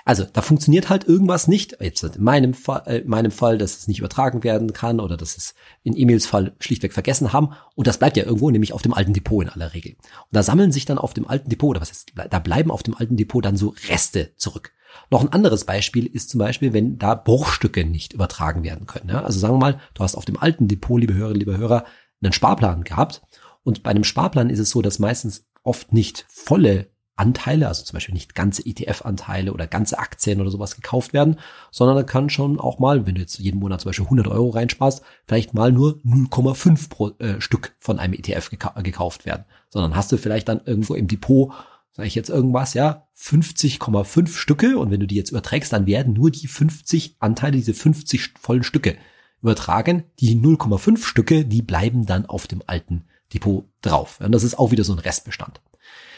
Also 0.06 0.24
da 0.30 0.42
funktioniert 0.42 0.90
halt 0.90 1.04
irgendwas 1.08 1.48
nicht. 1.48 1.78
Jetzt 1.80 2.02
in 2.02 2.22
meinem 2.22 2.52
Fall, 2.52 2.82
äh, 2.86 2.98
in 2.98 3.08
meinem 3.08 3.30
Fall, 3.30 3.56
dass 3.56 3.78
es 3.78 3.88
nicht 3.88 3.98
übertragen 3.98 4.44
werden 4.44 4.72
kann 4.72 5.00
oder 5.00 5.16
dass 5.16 5.36
es 5.36 5.54
in 5.82 5.96
Emils 5.96 6.26
Fall 6.26 6.54
schlichtweg 6.60 6.92
vergessen 6.92 7.32
haben. 7.32 7.50
Und 7.74 7.86
das 7.86 7.98
bleibt 7.98 8.16
ja 8.16 8.24
irgendwo, 8.24 8.50
nämlich 8.50 8.74
auf 8.74 8.82
dem 8.82 8.92
alten 8.92 9.14
Depot 9.14 9.42
in 9.42 9.48
aller 9.48 9.72
Regel. 9.72 9.92
Und 9.92 10.32
da 10.32 10.42
sammeln 10.42 10.72
sich 10.72 10.84
dann 10.84 10.98
auf 10.98 11.14
dem 11.14 11.26
alten 11.26 11.48
Depot, 11.48 11.70
oder 11.70 11.80
was 11.80 11.90
ist, 11.90 12.12
da 12.14 12.38
bleiben 12.38 12.70
auf 12.70 12.82
dem 12.82 12.94
alten 12.94 13.16
Depot 13.16 13.44
dann 13.44 13.56
so 13.56 13.74
Reste 13.88 14.34
zurück. 14.36 14.72
Noch 15.10 15.22
ein 15.22 15.32
anderes 15.32 15.64
Beispiel 15.64 16.06
ist 16.06 16.30
zum 16.30 16.38
Beispiel, 16.38 16.72
wenn 16.72 16.98
da 16.98 17.14
Bruchstücke 17.14 17.84
nicht 17.84 18.12
übertragen 18.12 18.62
werden 18.62 18.86
können. 18.86 19.08
Ja? 19.08 19.22
Also 19.22 19.38
sagen 19.38 19.54
wir 19.54 19.58
mal, 19.58 19.80
du 19.94 20.04
hast 20.04 20.14
auf 20.16 20.24
dem 20.24 20.38
alten 20.38 20.68
Depot, 20.68 21.00
liebe 21.00 21.14
Hörer, 21.14 21.34
liebe 21.34 21.56
Hörer, 21.56 21.84
einen 22.22 22.32
Sparplan 22.32 22.84
gehabt. 22.84 23.22
Und 23.62 23.82
bei 23.82 23.90
einem 23.90 24.04
Sparplan 24.04 24.50
ist 24.50 24.58
es 24.58 24.70
so, 24.70 24.82
dass 24.82 24.98
meistens 24.98 25.46
oft 25.62 25.92
nicht 25.92 26.26
volle 26.28 26.90
Anteile, 27.16 27.68
also 27.68 27.84
zum 27.84 27.94
Beispiel 27.94 28.14
nicht 28.14 28.34
ganze 28.34 28.66
ETF-Anteile 28.66 29.52
oder 29.52 29.66
ganze 29.66 29.98
Aktien 29.98 30.40
oder 30.40 30.50
sowas 30.50 30.76
gekauft 30.76 31.12
werden, 31.12 31.38
sondern 31.70 31.96
da 31.96 32.02
kann 32.02 32.30
schon 32.30 32.58
auch 32.58 32.78
mal, 32.78 33.06
wenn 33.06 33.14
du 33.14 33.20
jetzt 33.20 33.38
jeden 33.38 33.60
Monat 33.60 33.80
zum 33.80 33.90
Beispiel 33.90 34.06
100 34.06 34.26
Euro 34.28 34.50
reinsparst, 34.50 35.02
vielleicht 35.26 35.54
mal 35.54 35.70
nur 35.70 36.00
0,5 36.04 36.88
pro 36.88 37.10
äh, 37.18 37.40
Stück 37.40 37.74
von 37.78 37.98
einem 37.98 38.14
ETF 38.14 38.50
geka 38.50 38.80
gekauft 38.82 39.26
werden. 39.26 39.44
Sondern 39.68 39.94
hast 39.94 40.10
du 40.10 40.16
vielleicht 40.16 40.48
dann 40.48 40.60
irgendwo 40.64 40.94
im 40.94 41.06
Depot 41.06 41.52
sage 41.94 42.08
ich 42.08 42.16
jetzt 42.16 42.28
irgendwas, 42.28 42.74
ja, 42.74 43.06
50,5 43.16 44.36
Stücke 44.36 44.78
und 44.78 44.90
wenn 44.90 44.98
du 44.98 45.06
die 45.06 45.14
jetzt 45.14 45.30
überträgst, 45.30 45.72
dann 45.72 45.86
werden 45.86 46.14
nur 46.14 46.32
die 46.32 46.48
50 46.48 47.16
Anteile, 47.20 47.56
diese 47.56 47.72
50 47.72 48.34
vollen 48.40 48.64
Stücke 48.64 48.96
übertragen. 49.40 50.02
Die 50.18 50.34
0,5 50.36 51.04
Stücke, 51.04 51.44
die 51.44 51.62
bleiben 51.62 52.04
dann 52.04 52.26
auf 52.26 52.48
dem 52.48 52.62
alten 52.66 53.04
Depot 53.34 53.64
drauf. 53.82 54.20
Und 54.20 54.32
das 54.32 54.44
ist 54.44 54.58
auch 54.58 54.70
wieder 54.70 54.84
so 54.84 54.92
ein 54.92 54.98
Restbestand. 54.98 55.60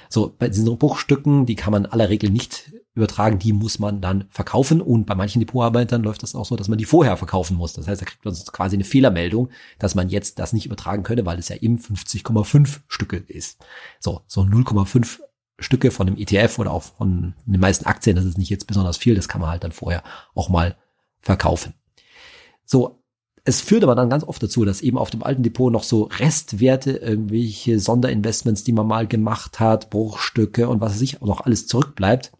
So, 0.09 0.33
bei 0.39 0.49
diesen 0.49 0.79
Bruchstücken, 0.79 1.47
die 1.47 1.57
kann 1.57 1.73
man 1.73 1.87
aller 1.87 2.09
Regel 2.09 2.31
nicht 2.31 2.71
übertragen, 2.95 3.39
die 3.39 3.53
muss 3.53 3.79
man 3.79 4.01
dann 4.01 4.27
verkaufen 4.31 4.81
und 4.81 5.05
bei 5.05 5.15
manchen 5.15 5.41
Depotarbeitern 5.41 6.03
läuft 6.03 6.23
das 6.23 6.35
auch 6.35 6.47
so, 6.47 6.57
dass 6.57 6.69
man 6.69 6.79
die 6.79 6.87
vorher 6.87 7.17
verkaufen 7.17 7.57
muss. 7.57 7.75
Das 7.75 7.87
heißt, 7.87 8.01
da 8.01 8.07
kriegt 8.07 8.25
man 8.25 8.35
quasi 8.35 8.77
eine 8.77 8.85
Fehlermeldung, 8.85 9.51
dass 9.79 9.95
man 9.95 10.09
jetzt 10.09 10.39
das 10.39 10.53
nicht 10.53 10.67
übertragen 10.67 11.03
könnte, 11.03 11.27
weil 11.27 11.39
es 11.39 11.49
ja 11.49 11.57
eben 11.57 11.79
50,5 11.79 12.81
Stücke 12.89 13.17
ist. 13.17 13.59
So, 14.01 14.23
so 14.27 14.43
0,5 14.43 15.21
Stücke 15.59 15.91
von 15.91 16.07
einem 16.07 16.17
ETF 16.17 16.59
oder 16.59 16.73
auch 16.73 16.85
von 16.85 17.35
den 17.45 17.61
meisten 17.61 17.87
Aktien, 17.87 18.17
das 18.17 18.25
ist 18.25 18.39
nicht 18.39 18.51
jetzt 18.51 18.67
besonders 18.67 18.97
viel, 18.97 19.15
das 19.15 19.29
kann 19.29 19.41
man 19.41 19.51
halt 19.51 19.65
dann 19.65 19.73
vorher 19.73 20.03
auch 20.35 20.49
mal 20.49 20.77
verkaufen. 21.21 21.75
So, 22.65 23.03
es 23.47 23.61
führt 23.61 23.85
aber 23.85 23.95
dann 23.95 24.11
ganz 24.11 24.25
oft 24.25 24.43
dazu, 24.43 24.65
dass 24.65 24.81
eben 24.81 24.99
auf 24.99 25.11
dem 25.11 25.23
alten 25.23 25.45
Depot 25.45 25.73
noch 25.73 25.85
so 25.85 26.05
Restwerte, 26.05 26.97
irgendwelche 26.97 27.79
Sonderinvestments, 27.79 28.65
die 28.65 28.73
man 28.73 28.89
mal 28.89 29.07
gemacht 29.07 29.61
hat, 29.61 29.89
Bruchstücke 29.89 30.69
und 30.69 30.81
was 30.81 30.99
sich 30.99 31.23
auch 31.23 31.27
noch 31.27 31.43
alles 31.43 31.69
zurückbleibt. 31.69 32.33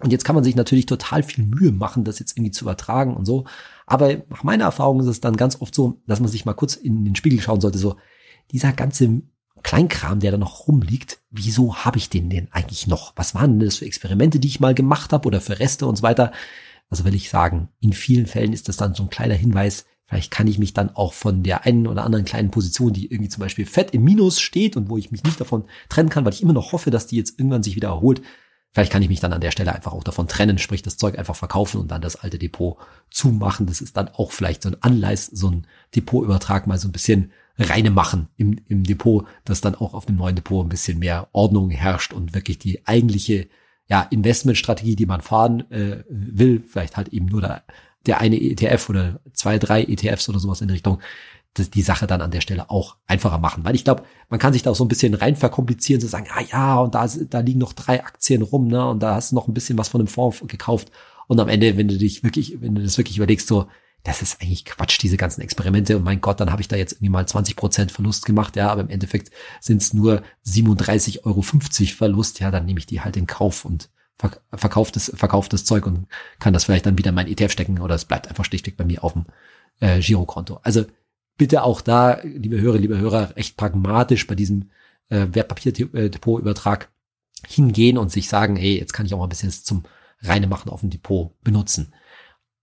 Und 0.00 0.10
jetzt 0.10 0.24
kann 0.24 0.34
man 0.34 0.44
sich 0.44 0.56
natürlich 0.56 0.86
total 0.86 1.22
viel 1.22 1.44
Mühe 1.44 1.70
machen, 1.70 2.04
das 2.04 2.18
jetzt 2.18 2.38
irgendwie 2.38 2.52
zu 2.52 2.64
übertragen 2.64 3.14
und 3.14 3.26
so. 3.26 3.44
Aber 3.86 4.22
nach 4.30 4.42
meiner 4.42 4.64
Erfahrung 4.64 5.00
ist 5.00 5.06
es 5.06 5.20
dann 5.20 5.36
ganz 5.36 5.60
oft 5.60 5.74
so, 5.74 6.00
dass 6.06 6.20
man 6.20 6.30
sich 6.30 6.46
mal 6.46 6.54
kurz 6.54 6.76
in 6.76 7.04
den 7.04 7.16
Spiegel 7.16 7.40
schauen 7.40 7.60
sollte, 7.60 7.78
so 7.78 7.96
dieser 8.50 8.72
ganze 8.72 9.20
Kleinkram, 9.62 10.20
der 10.20 10.30
da 10.30 10.38
noch 10.38 10.66
rumliegt, 10.66 11.18
wieso 11.30 11.76
habe 11.76 11.98
ich 11.98 12.08
den 12.08 12.30
denn 12.30 12.48
eigentlich 12.52 12.86
noch? 12.86 13.12
Was 13.16 13.34
waren 13.34 13.58
denn 13.58 13.66
das 13.66 13.76
für 13.76 13.86
Experimente, 13.86 14.40
die 14.40 14.48
ich 14.48 14.60
mal 14.60 14.74
gemacht 14.74 15.12
habe 15.12 15.26
oder 15.26 15.42
für 15.42 15.58
Reste 15.58 15.86
und 15.86 15.96
so 15.96 16.02
weiter? 16.02 16.32
Also 16.88 17.04
will 17.04 17.14
ich 17.14 17.28
sagen, 17.28 17.68
in 17.80 17.92
vielen 17.92 18.26
Fällen 18.26 18.54
ist 18.54 18.68
das 18.68 18.78
dann 18.78 18.94
so 18.94 19.02
ein 19.02 19.10
kleiner 19.10 19.34
Hinweis, 19.34 19.84
Vielleicht 20.08 20.30
kann 20.30 20.46
ich 20.46 20.58
mich 20.58 20.72
dann 20.72 20.94
auch 20.96 21.12
von 21.12 21.42
der 21.42 21.66
einen 21.66 21.86
oder 21.86 22.04
anderen 22.04 22.24
kleinen 22.24 22.50
Position, 22.50 22.94
die 22.94 23.12
irgendwie 23.12 23.28
zum 23.28 23.42
Beispiel 23.42 23.66
fett 23.66 23.92
im 23.92 24.04
Minus 24.04 24.40
steht 24.40 24.76
und 24.76 24.88
wo 24.88 24.96
ich 24.96 25.10
mich 25.10 25.22
nicht 25.22 25.38
davon 25.38 25.64
trennen 25.88 26.08
kann, 26.08 26.24
weil 26.24 26.32
ich 26.32 26.42
immer 26.42 26.54
noch 26.54 26.72
hoffe, 26.72 26.90
dass 26.90 27.06
die 27.06 27.16
jetzt 27.16 27.38
irgendwann 27.38 27.62
sich 27.62 27.76
wieder 27.76 27.88
erholt, 27.88 28.22
Vielleicht 28.72 28.92
kann 28.92 29.02
ich 29.02 29.08
mich 29.08 29.20
dann 29.20 29.32
an 29.32 29.40
der 29.40 29.50
Stelle 29.50 29.74
einfach 29.74 29.92
auch 29.92 30.04
davon 30.04 30.28
trennen, 30.28 30.58
sprich 30.58 30.82
das 30.82 30.98
Zeug 30.98 31.18
einfach 31.18 31.34
verkaufen 31.34 31.80
und 31.80 31.90
dann 31.90 32.02
das 32.02 32.16
alte 32.16 32.38
Depot 32.38 32.76
zumachen. 33.10 33.66
Das 33.66 33.80
ist 33.80 33.96
dann 33.96 34.08
auch 34.08 34.30
vielleicht 34.30 34.62
so 34.62 34.68
ein 34.68 34.76
Anleis, 34.82 35.26
so 35.26 35.50
ein 35.50 35.66
Depotübertrag 35.96 36.66
mal 36.66 36.78
so 36.78 36.88
ein 36.88 36.92
bisschen 36.92 37.32
reine 37.58 37.90
machen 37.90 38.28
im, 38.36 38.60
im 38.68 38.84
Depot, 38.84 39.26
dass 39.44 39.60
dann 39.60 39.74
auch 39.74 39.94
auf 39.94 40.06
dem 40.06 40.16
neuen 40.16 40.36
Depot 40.36 40.64
ein 40.64 40.68
bisschen 40.68 40.98
mehr 40.98 41.28
Ordnung 41.32 41.70
herrscht 41.70 42.12
und 42.12 42.34
wirklich 42.34 42.58
die 42.58 42.86
eigentliche 42.86 43.48
ja, 43.88 44.02
Investmentstrategie, 44.02 44.96
die 44.96 45.06
man 45.06 45.22
fahren 45.22 45.68
äh, 45.72 46.04
will, 46.08 46.62
vielleicht 46.64 46.96
halt 46.96 47.08
eben 47.08 47.26
nur 47.26 47.40
der, 47.40 47.64
der 48.08 48.20
eine 48.20 48.36
ETF 48.40 48.88
oder 48.88 49.20
zwei, 49.32 49.58
drei 49.58 49.84
ETFs 49.84 50.28
oder 50.28 50.40
sowas 50.40 50.60
in 50.60 50.70
Richtung, 50.70 51.00
die 51.56 51.82
Sache 51.82 52.06
dann 52.06 52.20
an 52.20 52.30
der 52.30 52.40
Stelle 52.40 52.70
auch 52.70 52.96
einfacher 53.06 53.38
machen. 53.38 53.64
Weil 53.64 53.74
ich 53.74 53.84
glaube, 53.84 54.04
man 54.28 54.38
kann 54.38 54.52
sich 54.52 54.62
da 54.62 54.70
auch 54.70 54.76
so 54.76 54.84
ein 54.84 54.88
bisschen 54.88 55.14
rein 55.14 55.36
verkomplizieren, 55.36 56.00
zu 56.00 56.06
sagen, 56.06 56.26
ah 56.30 56.42
ja, 56.42 56.80
und 56.80 56.94
da, 56.94 57.06
da 57.06 57.40
liegen 57.40 57.58
noch 57.58 57.72
drei 57.72 58.04
Aktien 58.04 58.42
rum, 58.42 58.68
ne, 58.68 58.88
und 58.88 59.02
da 59.02 59.14
hast 59.14 59.32
du 59.32 59.36
noch 59.36 59.48
ein 59.48 59.54
bisschen 59.54 59.78
was 59.78 59.88
von 59.88 60.00
dem 60.00 60.08
Fonds 60.08 60.42
gekauft. 60.46 60.90
Und 61.26 61.40
am 61.40 61.48
Ende, 61.48 61.76
wenn 61.76 61.88
du 61.88 61.98
dich 61.98 62.22
wirklich, 62.24 62.60
wenn 62.60 62.74
du 62.74 62.82
das 62.82 62.96
wirklich 62.96 63.16
überlegst, 63.16 63.48
so, 63.48 63.66
das 64.04 64.22
ist 64.22 64.40
eigentlich 64.40 64.64
Quatsch, 64.64 65.02
diese 65.02 65.16
ganzen 65.16 65.42
Experimente. 65.42 65.96
Und 65.96 66.04
mein 66.04 66.20
Gott, 66.20 66.40
dann 66.40 66.50
habe 66.50 66.62
ich 66.62 66.68
da 66.68 66.76
jetzt 66.76 66.92
irgendwie 66.92 67.10
mal 67.10 67.26
20 67.26 67.56
Prozent 67.56 67.92
Verlust 67.92 68.24
gemacht, 68.24 68.56
ja, 68.56 68.70
aber 68.70 68.82
im 68.82 68.88
Endeffekt 68.88 69.30
sind 69.60 69.82
es 69.82 69.92
nur 69.92 70.22
37,50 70.46 71.24
Euro 71.24 71.42
Verlust, 71.42 72.40
ja, 72.40 72.50
dann 72.50 72.64
nehme 72.64 72.78
ich 72.78 72.86
die 72.86 73.00
halt 73.00 73.16
in 73.16 73.26
Kauf 73.26 73.64
und 73.64 73.90
verkauft 74.52 74.96
das, 74.96 75.12
verkauft 75.14 75.52
das 75.52 75.64
Zeug 75.64 75.86
und 75.86 76.06
kann 76.40 76.52
das 76.52 76.64
vielleicht 76.64 76.86
dann 76.86 76.98
wieder 76.98 77.10
in 77.10 77.14
mein 77.14 77.28
ETF 77.28 77.52
stecken 77.52 77.78
oder 77.80 77.94
es 77.94 78.04
bleibt 78.04 78.28
einfach 78.28 78.44
schlichtweg 78.44 78.76
bei 78.76 78.84
mir 78.84 79.04
auf 79.04 79.12
dem 79.12 79.26
äh, 79.80 80.00
Girokonto. 80.00 80.58
Also 80.62 80.84
bitte 81.36 81.62
auch 81.62 81.80
da, 81.80 82.20
liebe 82.22 82.60
Hörer, 82.60 82.78
liebe 82.78 82.98
Hörer, 82.98 83.36
recht 83.36 83.56
pragmatisch 83.56 84.26
bei 84.26 84.34
diesem 84.34 84.70
äh, 85.08 85.26
Wertpapierdepotübertrag 85.30 86.90
hingehen 87.46 87.96
und 87.96 88.10
sich 88.10 88.28
sagen, 88.28 88.56
hey, 88.56 88.76
jetzt 88.78 88.92
kann 88.92 89.06
ich 89.06 89.14
auch 89.14 89.18
mal 89.18 89.26
ein 89.26 89.30
bisschen 89.30 89.50
zum 89.50 89.84
reine 90.22 90.48
Machen 90.48 90.70
auf 90.70 90.80
dem 90.80 90.90
Depot 90.90 91.32
benutzen. 91.42 91.92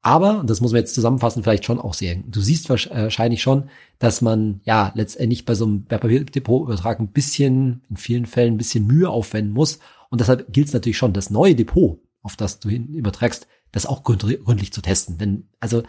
Aber, 0.02 0.40
und 0.40 0.50
das 0.52 0.62
muss 0.62 0.72
man 0.72 0.82
jetzt 0.82 0.94
zusammenfassen, 0.94 1.42
vielleicht 1.42 1.66
schon 1.66 1.80
auch 1.80 1.96
sehen. 1.96 2.26
Du 2.28 2.40
siehst 2.40 2.70
wahrscheinlich 2.70 3.42
schon, 3.42 3.70
dass 3.98 4.22
man 4.22 4.62
ja 4.64 4.92
letztendlich 4.94 5.46
bei 5.46 5.56
so 5.56 5.66
einem 5.66 5.86
Wertpapierdepotübertrag 5.90 7.00
ein 7.00 7.08
bisschen, 7.08 7.82
in 7.90 7.98
vielen 7.98 8.28
Fällen 8.28 8.54
ein 8.54 8.58
bisschen 8.58 8.86
Mühe 8.86 9.10
aufwenden 9.10 9.54
muss. 9.54 9.80
Und 10.10 10.22
deshalb 10.22 10.52
gilt 10.52 10.68
es 10.68 10.74
natürlich 10.74 10.98
schon, 10.98 11.14
das 11.14 11.30
neue 11.30 11.56
Depot, 11.56 12.00
auf 12.22 12.36
das 12.36 12.60
du 12.60 12.70
hin 12.70 12.88
überträgst, 12.88 13.48
das 13.72 13.86
auch 13.86 14.04
gründlich 14.04 14.74
zu 14.74 14.82
testen. 14.82 15.18
Denn 15.18 15.50
also 15.60 15.84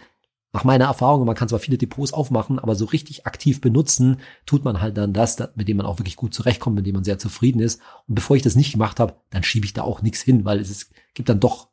nach 0.53 0.65
meiner 0.65 0.87
Erfahrung, 0.87 1.27
man 1.27 1.35
kann 1.35 1.49
zwar 1.49 1.59
viele 1.59 1.77
Depots 1.77 2.13
aufmachen, 2.13 2.59
aber 2.59 2.75
so 2.75 2.87
richtig 2.87 3.27
aktiv 3.27 3.61
benutzen, 3.61 4.21
tut 4.47 4.65
man 4.65 4.81
halt 4.81 4.97
dann 4.97 5.13
das, 5.13 5.37
mit 5.55 5.69
dem 5.69 5.77
man 5.77 5.87
auch 5.87 5.99
wirklich 5.99 6.17
gut 6.17 6.33
zurechtkommt, 6.33 6.77
mit 6.77 6.87
dem 6.87 6.95
man 6.95 7.05
sehr 7.05 7.19
zufrieden 7.19 7.61
ist. 7.61 7.81
Und 8.09 8.15
bevor 8.15 8.37
ich 8.37 8.43
das 8.43 8.57
nicht 8.57 8.73
gemacht 8.73 8.99
habe, 8.99 9.17
dann 9.31 9.43
schiebe 9.43 9.67
ich 9.67 9.75
da 9.75 9.83
auch 9.83 10.03
nichts 10.03 10.23
hin, 10.23 10.45
weil 10.45 10.59
es 10.59 10.71
ist, 10.71 10.93
gibt 11.15 11.29
dann 11.29 11.41
doch 11.41 11.69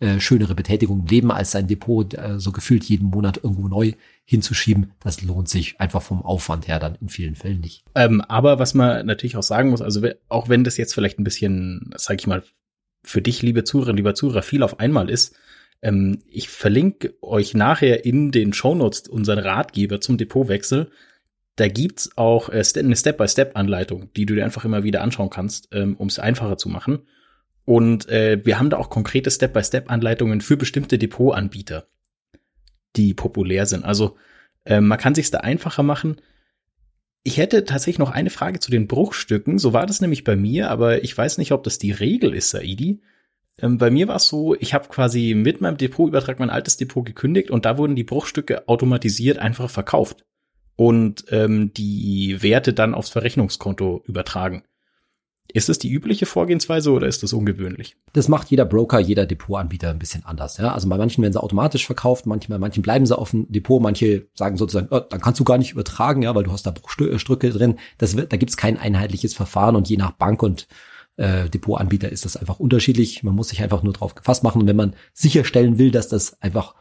äh, 0.00 0.20
schönere 0.20 0.54
Betätigung 0.54 1.00
im 1.00 1.06
Leben, 1.06 1.32
als 1.32 1.50
sein 1.50 1.66
Depot 1.66 2.14
äh, 2.14 2.38
so 2.38 2.52
gefühlt 2.52 2.84
jeden 2.84 3.08
Monat 3.08 3.40
irgendwo 3.42 3.66
neu 3.66 3.92
hinzuschieben. 4.24 4.92
Das 5.00 5.22
lohnt 5.22 5.48
sich 5.48 5.80
einfach 5.80 6.02
vom 6.02 6.22
Aufwand 6.22 6.68
her 6.68 6.78
dann 6.78 6.96
in 7.00 7.08
vielen 7.08 7.34
Fällen 7.34 7.60
nicht. 7.60 7.82
Ähm, 7.94 8.20
aber 8.20 8.58
was 8.58 8.74
man 8.74 9.06
natürlich 9.06 9.36
auch 9.36 9.42
sagen 9.42 9.70
muss, 9.70 9.82
also 9.82 10.06
auch 10.28 10.48
wenn 10.48 10.62
das 10.62 10.76
jetzt 10.76 10.94
vielleicht 10.94 11.18
ein 11.18 11.24
bisschen, 11.24 11.90
sag 11.96 12.20
ich 12.20 12.26
mal, 12.26 12.44
für 13.02 13.22
dich, 13.22 13.42
liebe 13.42 13.64
Zuhörer, 13.64 13.92
lieber 13.92 14.14
Zuhörer, 14.14 14.42
viel 14.42 14.62
auf 14.62 14.80
einmal 14.80 15.10
ist, 15.10 15.34
ähm, 15.82 16.22
ich 16.28 16.48
verlinke 16.48 17.14
euch 17.20 17.54
nachher 17.54 18.04
in 18.04 18.30
den 18.30 18.52
Shownotes 18.52 19.08
unseren 19.08 19.38
Ratgeber 19.38 20.00
zum 20.00 20.16
Depotwechsel. 20.16 20.90
Da 21.56 21.68
gibt's 21.68 22.16
auch 22.16 22.50
äh, 22.50 22.62
eine 22.76 22.96
Step-by-Step-Anleitung, 22.96 24.12
die 24.14 24.26
du 24.26 24.34
dir 24.34 24.44
einfach 24.44 24.64
immer 24.64 24.84
wieder 24.84 25.02
anschauen 25.02 25.30
kannst, 25.30 25.68
ähm, 25.72 25.96
um 25.96 26.08
es 26.08 26.18
einfacher 26.18 26.56
zu 26.56 26.68
machen. 26.68 27.00
Und 27.68 28.08
äh, 28.08 28.40
wir 28.46 28.58
haben 28.58 28.70
da 28.70 28.78
auch 28.78 28.88
konkrete 28.88 29.30
Step-by-Step-Anleitungen 29.30 30.40
für 30.40 30.56
bestimmte 30.56 30.96
Depotanbieter, 30.96 31.86
die 32.96 33.12
populär 33.12 33.66
sind. 33.66 33.84
Also 33.84 34.16
äh, 34.64 34.80
man 34.80 34.96
kann 34.96 35.14
sich 35.14 35.30
da 35.30 35.40
einfacher 35.40 35.82
machen. 35.82 36.18
Ich 37.24 37.36
hätte 37.36 37.66
tatsächlich 37.66 37.98
noch 37.98 38.10
eine 38.10 38.30
Frage 38.30 38.58
zu 38.58 38.70
den 38.70 38.88
Bruchstücken. 38.88 39.58
So 39.58 39.74
war 39.74 39.84
das 39.84 40.00
nämlich 40.00 40.24
bei 40.24 40.34
mir, 40.34 40.70
aber 40.70 41.04
ich 41.04 41.18
weiß 41.18 41.36
nicht, 41.36 41.52
ob 41.52 41.62
das 41.62 41.78
die 41.78 41.92
Regel 41.92 42.32
ist, 42.32 42.48
Saidi. 42.48 43.02
Ähm, 43.58 43.76
bei 43.76 43.90
mir 43.90 44.08
war 44.08 44.16
es 44.16 44.28
so, 44.28 44.54
ich 44.54 44.72
habe 44.72 44.88
quasi 44.88 45.34
mit 45.34 45.60
meinem 45.60 45.76
Depotübertrag 45.76 46.38
mein 46.38 46.48
altes 46.48 46.78
Depot 46.78 47.04
gekündigt 47.04 47.50
und 47.50 47.66
da 47.66 47.76
wurden 47.76 47.96
die 47.96 48.04
Bruchstücke 48.04 48.66
automatisiert 48.66 49.38
einfach 49.40 49.68
verkauft 49.68 50.24
und 50.76 51.26
ähm, 51.28 51.74
die 51.74 52.42
Werte 52.42 52.72
dann 52.72 52.94
aufs 52.94 53.10
Verrechnungskonto 53.10 54.04
übertragen. 54.06 54.62
Ist 55.52 55.70
es 55.70 55.78
die 55.78 55.90
übliche 55.90 56.26
Vorgehensweise 56.26 56.90
oder 56.92 57.06
ist 57.06 57.22
das 57.22 57.32
ungewöhnlich? 57.32 57.96
Das 58.12 58.28
macht 58.28 58.50
jeder 58.50 58.66
Broker, 58.66 58.98
jeder 58.98 59.24
Depotanbieter 59.24 59.88
ein 59.88 59.98
bisschen 59.98 60.24
anders. 60.26 60.58
Ja? 60.58 60.74
Also 60.74 60.88
bei 60.88 60.98
manchen 60.98 61.22
werden 61.22 61.32
sie 61.32 61.42
automatisch 61.42 61.86
verkauft, 61.86 62.26
manchmal, 62.26 62.58
manchen 62.58 62.82
bleiben 62.82 63.06
sie 63.06 63.16
auf 63.16 63.30
dem 63.30 63.50
Depot, 63.50 63.80
manche 63.80 64.26
sagen 64.34 64.58
sozusagen, 64.58 64.88
oh, 64.90 65.00
dann 65.00 65.22
kannst 65.22 65.40
du 65.40 65.44
gar 65.44 65.56
nicht 65.56 65.72
übertragen, 65.72 66.20
ja, 66.20 66.34
weil 66.34 66.44
du 66.44 66.52
hast 66.52 66.66
da 66.66 66.70
Bruchstücke 66.70 67.50
drin. 67.50 67.78
Das 67.96 68.14
wird, 68.16 68.32
da 68.32 68.36
gibt's 68.36 68.58
kein 68.58 68.76
einheitliches 68.76 69.32
Verfahren 69.32 69.74
und 69.74 69.88
je 69.88 69.96
nach 69.96 70.12
Bank 70.12 70.42
und 70.42 70.68
äh, 71.16 71.48
Depotanbieter 71.48 72.10
ist 72.10 72.24
das 72.24 72.36
einfach 72.36 72.60
unterschiedlich. 72.60 73.22
Man 73.22 73.34
muss 73.34 73.48
sich 73.48 73.62
einfach 73.62 73.82
nur 73.82 73.92
drauf 73.92 74.14
gefasst 74.14 74.44
machen. 74.44 74.62
Und 74.62 74.68
wenn 74.68 74.76
man 74.76 74.94
sicherstellen 75.14 75.78
will, 75.78 75.90
dass 75.90 76.08
das 76.08 76.40
einfach 76.42 76.74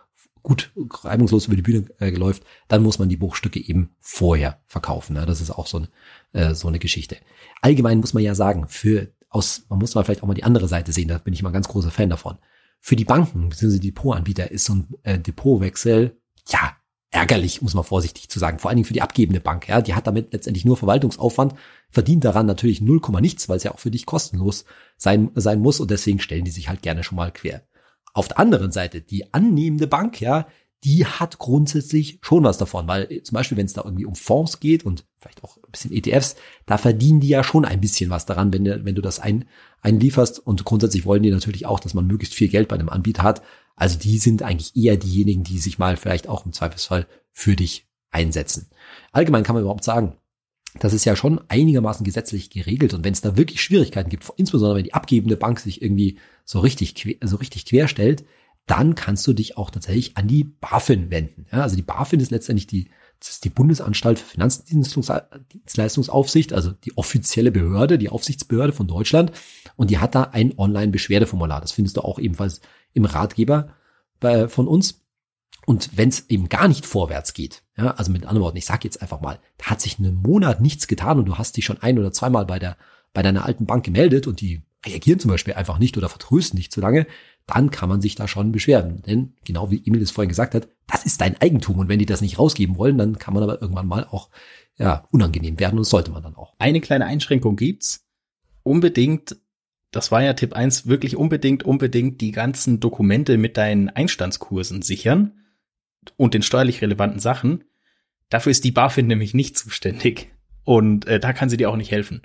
gut 0.44 0.72
reibungslos 1.04 1.48
über 1.48 1.56
die 1.56 1.62
Bühne 1.62 1.86
äh, 2.00 2.10
läuft, 2.10 2.44
dann 2.68 2.84
muss 2.84 3.00
man 3.00 3.10
die 3.10 3.18
Buchstücke 3.18 3.60
eben 3.60 3.96
vorher 4.00 4.62
verkaufen. 4.66 5.14
Ne? 5.14 5.26
Das 5.26 5.42
ist 5.42 5.52
auch 5.52 5.68
so, 5.68 5.80
ein, 5.80 5.88
äh, 6.34 6.54
so 6.54 6.68
eine 6.68 6.80
Geschichte. 6.80 7.18
Allgemein 7.62 8.00
muss 8.00 8.14
man 8.14 8.24
ja 8.24 8.36
sagen, 8.36 8.68
für 8.68 9.10
aus, 9.30 9.66
man 9.70 9.80
muss 9.80 9.96
mal 9.96 10.04
vielleicht 10.04 10.24
auch 10.24 10.28
mal 10.28 10.34
die 10.34 10.44
andere 10.44 10.68
Seite 10.68 10.92
sehen, 10.92 11.10
da 11.10 11.18
bin 11.18 11.34
ich 11.34 11.44
mal 11.44 11.50
ein 11.50 11.54
ganz 11.54 11.68
großer 11.68 11.92
Fan 11.92 12.10
davon. 12.10 12.38
Für 12.80 12.96
die 12.96 13.06
Banken 13.06 13.50
bzw. 13.50 13.80
Depotanbieter 13.80 14.52
ist 14.52 14.66
so 14.66 14.76
ein 14.76 14.88
äh, 15.04 15.20
Depotwechsel, 15.20 16.18
ja, 16.48 16.78
ärgerlich, 17.10 17.62
muss 17.62 17.74
man 17.74 17.84
vorsichtig 17.84 18.30
zu 18.30 18.40
sagen. 18.40 18.60
Vor 18.60 18.70
allen 18.70 18.78
Dingen 18.78 18.86
für 18.86 18.94
die 18.94 19.02
abgebende 19.02 19.40
Bank. 19.40 19.68
Ja, 19.68 19.82
die 19.82 19.96
hat 19.96 20.08
damit 20.08 20.34
letztendlich 20.34 20.66
nur 20.66 20.78
Verwaltungsaufwand, 20.78 21.56
verdient 21.90 22.24
daran 22.24 22.46
natürlich 22.46 22.82
0, 22.82 23.02
nichts, 23.22 23.50
weil 23.50 23.58
es 23.58 23.64
ja 23.64 23.74
auch 23.74 23.80
für 23.80 23.92
dich 23.92 24.06
kostenlos 24.06 24.66
sein, 24.98 25.32
sein 25.36 25.60
muss 25.60 25.80
und 25.80 25.90
deswegen 25.90 26.20
stellen 26.20 26.46
die 26.46 26.52
sich 26.52 26.70
halt 26.70 26.82
gerne 26.82 27.04
schon 27.04 27.16
mal 27.16 27.32
quer. 27.32 27.64
Auf 28.18 28.28
der 28.28 28.40
anderen 28.40 28.72
Seite, 28.72 29.02
die 29.02 29.32
annehmende 29.32 29.86
Bank, 29.86 30.20
ja, 30.20 30.48
die 30.84 31.06
hat 31.06 31.38
grundsätzlich 31.38 32.18
schon 32.24 32.44
was 32.44 32.58
davon, 32.58 32.88
weil 32.88 33.22
zum 33.22 33.36
Beispiel, 33.36 33.60
wenn 33.60 33.68
es 33.68 33.74
da 33.74 33.84
irgendwie 33.84 34.06
um 34.06 34.16
Fonds 34.16 34.60
geht 34.60 34.84
und 34.84 35.06
vielleicht 35.20 35.44
auch 35.44 35.58
ein 35.58 35.72
bisschen 35.72 35.92
ETFs, 35.92 36.36
da 36.66 36.80
verdienen 36.80 37.20
die 37.20 37.28
ja 37.28 37.44
schon 37.44 37.64
ein 37.64 37.80
bisschen 37.80 38.10
was 38.10 38.26
daran, 38.26 38.52
wenn, 38.52 38.66
wenn 38.66 38.96
du 38.96 39.04
das 39.04 39.20
ein, 39.20 39.46
einlieferst 39.82 40.40
und 40.40 40.66
grundsätzlich 40.66 41.06
wollen 41.06 41.22
die 41.22 41.30
natürlich 41.30 41.68
auch, 41.68 41.80
dass 41.80 41.94
man 41.94 42.08
möglichst 42.08 42.34
viel 42.34 42.48
Geld 42.48 42.70
bei 42.70 42.76
einem 42.76 42.90
Anbieter 42.90 43.22
hat, 43.22 43.44
also 43.76 44.00
die 44.00 44.18
sind 44.18 44.42
eigentlich 44.42 44.76
eher 44.76 44.98
diejenigen, 44.98 45.44
die 45.44 45.60
sich 45.60 45.78
mal 45.78 45.96
vielleicht 45.96 46.28
auch 46.28 46.44
im 46.44 46.54
Zweifelsfall 46.54 47.06
für 47.32 47.56
dich 47.56 47.88
einsetzen. 48.10 48.66
Allgemein 49.12 49.44
kann 49.44 49.54
man 49.54 49.62
überhaupt 49.62 49.84
sagen, 49.84 50.18
das 50.80 50.94
ist 50.94 51.06
ja 51.06 51.16
schon 51.16 51.40
einigermaßen 51.48 52.04
gesetzlich 52.04 52.50
geregelt. 52.50 52.94
Und 52.94 53.04
wenn 53.04 53.14
es 53.14 53.22
da 53.22 53.38
wirklich 53.38 53.62
Schwierigkeiten 53.62 54.10
gibt, 54.10 54.32
insbesondere 54.38 54.78
wenn 54.78 54.84
die 54.84 54.94
abgebende 54.94 55.38
Bank 55.38 55.60
sich 55.60 55.82
irgendwie 55.82 56.20
so 56.46 56.60
richtig, 56.60 57.18
so 57.22 57.38
richtig 57.38 57.66
querstellt, 57.66 58.26
dann 58.68 58.96
kannst 58.96 59.26
du 59.26 59.34
dich 59.34 59.58
auch 59.58 59.72
tatsächlich 59.72 60.18
an 60.18 60.28
die 60.28 60.44
BaFin 60.44 61.10
wenden. 61.10 61.46
Ja, 61.52 61.62
also 61.62 61.78
die 61.78 61.82
BaFin 61.82 62.20
ist 62.20 62.32
letztendlich 62.32 62.68
die, 62.68 62.90
das 63.20 63.30
ist 63.30 63.46
die 63.46 63.50
Bundesanstalt 63.50 64.20
für 64.20 64.26
Finanzdienstleistungsaufsicht, 64.26 66.52
also 66.54 66.72
die 66.72 66.96
offizielle 66.98 67.52
Behörde, 67.52 67.98
die 67.98 68.10
Aufsichtsbehörde 68.10 68.74
von 68.74 68.88
Deutschland. 68.88 69.32
Und 69.78 69.90
die 69.90 70.00
hat 70.00 70.16
da 70.16 70.24
ein 70.24 70.54
Online-Beschwerdeformular. 70.58 71.62
Das 71.62 71.72
findest 71.72 71.96
du 71.98 72.02
auch 72.02 72.20
ebenfalls 72.20 72.60
im 72.94 73.06
Ratgeber 73.06 73.70
bei, 74.20 74.50
von 74.50 74.68
uns. 74.68 75.02
Und 75.68 75.98
wenn 75.98 76.08
es 76.08 76.30
eben 76.30 76.48
gar 76.48 76.70
nicht 76.70 76.86
vorwärts 76.86 77.34
geht, 77.34 77.62
ja, 77.76 77.92
also 77.92 78.10
mit 78.10 78.24
anderen 78.24 78.42
Worten, 78.42 78.56
ich 78.56 78.66
sage 78.66 78.86
jetzt 78.86 79.02
einfach 79.02 79.20
mal, 79.20 79.38
da 79.58 79.66
hat 79.66 79.82
sich 79.82 80.00
einen 80.00 80.16
Monat 80.16 80.62
nichts 80.62 80.88
getan 80.88 81.20
und 81.20 81.26
du 81.26 81.38
hast 81.38 81.58
dich 81.58 81.66
schon 81.66 81.82
ein 81.82 82.00
oder 82.00 82.14
zweimal 82.14 82.46
bei 82.46 82.58
der 82.58 82.78
bei 83.12 83.22
deiner 83.22 83.44
alten 83.44 83.66
Bank 83.66 83.84
gemeldet 83.84 84.28
und 84.28 84.40
die 84.40 84.62
reagieren 84.86 85.20
zum 85.20 85.30
Beispiel 85.30 85.56
einfach 85.56 85.78
nicht 85.78 85.98
oder 85.98 86.08
vertrösten 86.08 86.58
nicht 86.58 86.72
zu 86.72 86.80
lange, 86.80 87.06
dann 87.48 87.70
kann 87.70 87.90
man 87.90 88.00
sich 88.00 88.16
da 88.16 88.30
schon 88.30 88.54
beschweren. 88.54 89.02
Denn 89.02 89.34
genau 89.44 89.70
wie 89.70 89.84
Emil 89.86 90.02
es 90.02 90.12
vorhin 90.12 90.30
gesagt 90.30 90.56
hat, 90.56 90.70
das 90.88 91.06
ist 91.06 91.20
dein 91.20 91.36
Eigentum 91.42 91.80
und 91.80 91.90
wenn 91.90 92.00
die 92.00 92.06
das 92.06 92.22
nicht 92.22 92.40
rausgeben 92.40 92.78
wollen, 92.78 92.98
dann 92.98 93.20
kann 93.20 93.34
man 93.34 93.44
aber 93.44 93.62
irgendwann 93.62 93.88
mal 93.88 94.06
auch 94.10 94.30
ja, 94.78 95.06
unangenehm 95.12 95.60
werden 95.60 95.78
und 95.78 95.86
sollte 95.86 96.12
man 96.12 96.24
dann 96.24 96.36
auch. 96.36 96.54
Eine 96.60 96.80
kleine 96.80 97.08
Einschränkung 97.08 97.58
gibt's. 97.58 98.06
Unbedingt 98.64 99.36
das 99.92 100.12
war 100.12 100.24
ja 100.24 100.34
Tipp 100.34 100.54
1, 100.54 100.88
wirklich 100.88 101.18
unbedingt, 101.18 101.64
unbedingt 101.64 102.22
die 102.22 102.32
ganzen 102.32 102.80
Dokumente 102.80 103.38
mit 103.38 103.58
deinen 103.58 103.90
Einstandskursen 103.90 104.82
sichern 104.82 105.34
und 106.16 106.34
den 106.34 106.42
steuerlich 106.42 106.82
relevanten 106.82 107.20
Sachen. 107.20 107.64
Dafür 108.30 108.52
ist 108.52 108.64
die 108.64 108.72
BaFin 108.72 109.08
nämlich 109.08 109.34
nicht 109.34 109.58
zuständig. 109.58 110.32
Und 110.64 111.08
äh, 111.08 111.20
da 111.20 111.34
kann 111.34 111.50
sie 111.50 111.58
dir 111.58 111.70
auch 111.70 111.78
nicht 111.78 111.92
helfen. 111.92 112.22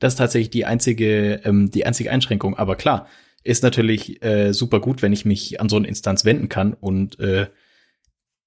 Das 0.00 0.14
ist 0.14 0.18
tatsächlich 0.18 0.50
die 0.50 0.64
einzige, 0.64 1.40
ähm, 1.44 1.70
die 1.70 1.86
einzige 1.86 2.10
Einschränkung. 2.10 2.56
Aber 2.56 2.76
klar, 2.76 3.06
ist 3.44 3.62
natürlich 3.62 4.22
äh, 4.24 4.52
super 4.52 4.80
gut, 4.80 5.02
wenn 5.02 5.12
ich 5.12 5.24
mich 5.24 5.60
an 5.60 5.68
so 5.68 5.76
eine 5.76 5.86
Instanz 5.86 6.24
wenden 6.24 6.48
kann. 6.48 6.72
Und 6.72 7.20
äh, 7.20 7.46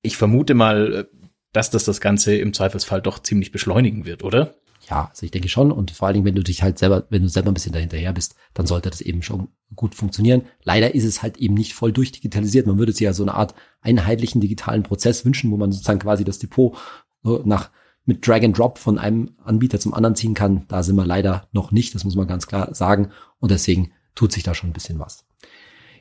ich 0.01 0.17
vermute 0.17 0.53
mal, 0.53 0.93
äh, 0.93 1.05
dass 1.53 1.69
das 1.69 1.85
das 1.85 2.01
Ganze 2.01 2.35
im 2.35 2.53
Zweifelsfall 2.53 3.01
doch 3.01 3.19
ziemlich 3.19 3.51
beschleunigen 3.51 4.05
wird, 4.05 4.23
oder? 4.23 4.55
Ja, 4.89 5.09
also 5.09 5.25
ich 5.25 5.31
denke 5.31 5.49
schon. 5.49 5.71
Und 5.71 5.91
vor 5.91 6.07
allen 6.07 6.15
Dingen, 6.15 6.25
wenn 6.25 6.35
du 6.35 6.43
dich 6.43 6.63
halt 6.63 6.79
selber, 6.79 7.05
wenn 7.09 7.21
du 7.21 7.29
selber 7.29 7.51
ein 7.51 7.53
bisschen 7.53 7.73
dahinterher 7.73 8.13
bist, 8.13 8.35
dann 8.53 8.67
sollte 8.67 8.89
das 8.89 9.01
eben 9.01 9.21
schon 9.21 9.49
gut 9.75 9.95
funktionieren. 9.95 10.43
Leider 10.63 10.95
ist 10.95 11.03
es 11.03 11.21
halt 11.21 11.37
eben 11.37 11.55
nicht 11.55 11.73
voll 11.73 11.91
durchdigitalisiert. 11.91 12.67
Man 12.67 12.79
würde 12.79 12.93
sich 12.93 13.01
ja 13.01 13.13
so 13.13 13.23
eine 13.23 13.33
Art 13.33 13.53
einheitlichen 13.81 14.39
digitalen 14.39 14.83
Prozess 14.83 15.25
wünschen, 15.25 15.51
wo 15.51 15.57
man 15.57 15.71
sozusagen 15.71 15.99
quasi 15.99 16.23
das 16.23 16.39
Depot 16.39 16.77
nach, 17.23 17.69
mit 18.05 18.25
Drag 18.25 18.43
and 18.43 18.57
Drop 18.57 18.77
von 18.77 18.97
einem 18.97 19.31
Anbieter 19.43 19.79
zum 19.79 19.93
anderen 19.93 20.15
ziehen 20.15 20.33
kann. 20.33 20.65
Da 20.69 20.83
sind 20.83 20.95
wir 20.95 21.05
leider 21.05 21.49
noch 21.51 21.71
nicht. 21.71 21.93
Das 21.93 22.05
muss 22.05 22.15
man 22.15 22.27
ganz 22.27 22.47
klar 22.47 22.73
sagen. 22.73 23.11
Und 23.39 23.51
deswegen 23.51 23.91
tut 24.15 24.31
sich 24.31 24.43
da 24.43 24.53
schon 24.53 24.69
ein 24.69 24.73
bisschen 24.73 24.99
was. 24.99 25.25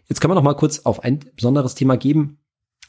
Jetzt 0.07 0.21
können 0.21 0.31
wir 0.31 0.37
noch 0.37 0.43
mal 0.43 0.55
kurz 0.55 0.81
auf 0.81 1.03
ein 1.03 1.19
besonderes 1.35 1.75
Thema 1.75 1.97
geben. 1.97 2.39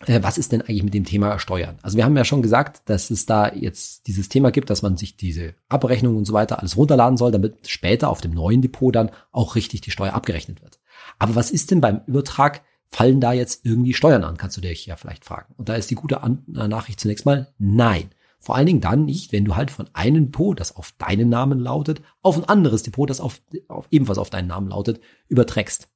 Äh, 0.06 0.22
was 0.22 0.38
ist 0.38 0.52
denn 0.52 0.62
eigentlich 0.62 0.84
mit 0.84 0.94
dem 0.94 1.06
Thema 1.06 1.40
Steuern? 1.40 1.80
Also 1.82 1.98
wir 1.98 2.06
haben 2.06 2.16
ja 2.16 2.26
schon 2.26 2.42
gesagt, 2.42 2.82
dass 2.86 3.10
es 3.10 3.26
da 3.26 3.52
jetzt 3.54 4.08
dieses 4.08 4.30
Thema 4.30 4.52
gibt, 4.52 4.70
dass 4.70 4.82
man 4.82 4.98
sich 4.98 5.18
diese 5.18 5.56
Abrechnung 5.70 6.18
und 6.18 6.26
so 6.26 6.34
weiter 6.34 6.60
alles 6.60 6.78
runterladen 6.78 7.18
soll, 7.18 7.32
damit 7.32 7.68
später 7.68 8.10
auf 8.10 8.22
dem 8.22 8.32
neuen 8.32 8.62
Depot 8.62 8.96
dann 8.96 9.12
auch 9.32 9.56
richtig 9.56 9.82
die 9.82 9.92
Steuer 9.92 10.14
abgerechnet 10.14 10.62
wird. 10.62 10.80
Aber 11.20 11.36
was 11.36 11.52
ist 11.52 11.72
denn 11.72 11.82
beim 11.82 12.02
Übertrag? 12.06 12.62
Fallen 12.90 13.20
da 13.20 13.34
jetzt 13.34 13.66
irgendwie 13.66 13.94
Steuern 13.94 14.24
an? 14.24 14.38
Kannst 14.38 14.56
du 14.56 14.62
dich 14.62 14.86
ja 14.86 14.96
vielleicht 14.96 15.26
fragen. 15.26 15.54
Und 15.58 15.68
da 15.68 15.76
ist 15.76 15.92
die 15.92 15.96
gute 15.96 16.22
äh, 16.24 16.68
Nachricht 16.68 17.02
zunächst 17.02 17.26
mal, 17.26 17.54
nein. 17.58 18.12
Vor 18.40 18.56
allen 18.56 18.68
Dingen 18.68 18.82
dann 18.82 19.04
nicht, 19.04 19.34
wenn 19.34 19.44
du 19.44 19.56
halt 19.56 19.72
von 19.72 19.90
einem 19.94 20.32
Depot, 20.32 20.58
das 20.58 20.76
auf 20.76 20.94
deinen 20.98 21.28
Namen 21.28 21.60
lautet, 21.60 22.02
auf 22.22 22.38
ein 22.38 22.46
anderes 22.46 22.84
Depot, 22.84 23.10
das 23.10 23.20
auf, 23.20 23.42
auf 23.68 23.88
ebenfalls 23.92 24.20
auf 24.20 24.30
deinen 24.30 24.48
Namen 24.48 24.70
lautet, 24.70 25.02
überträgst. 25.28 25.90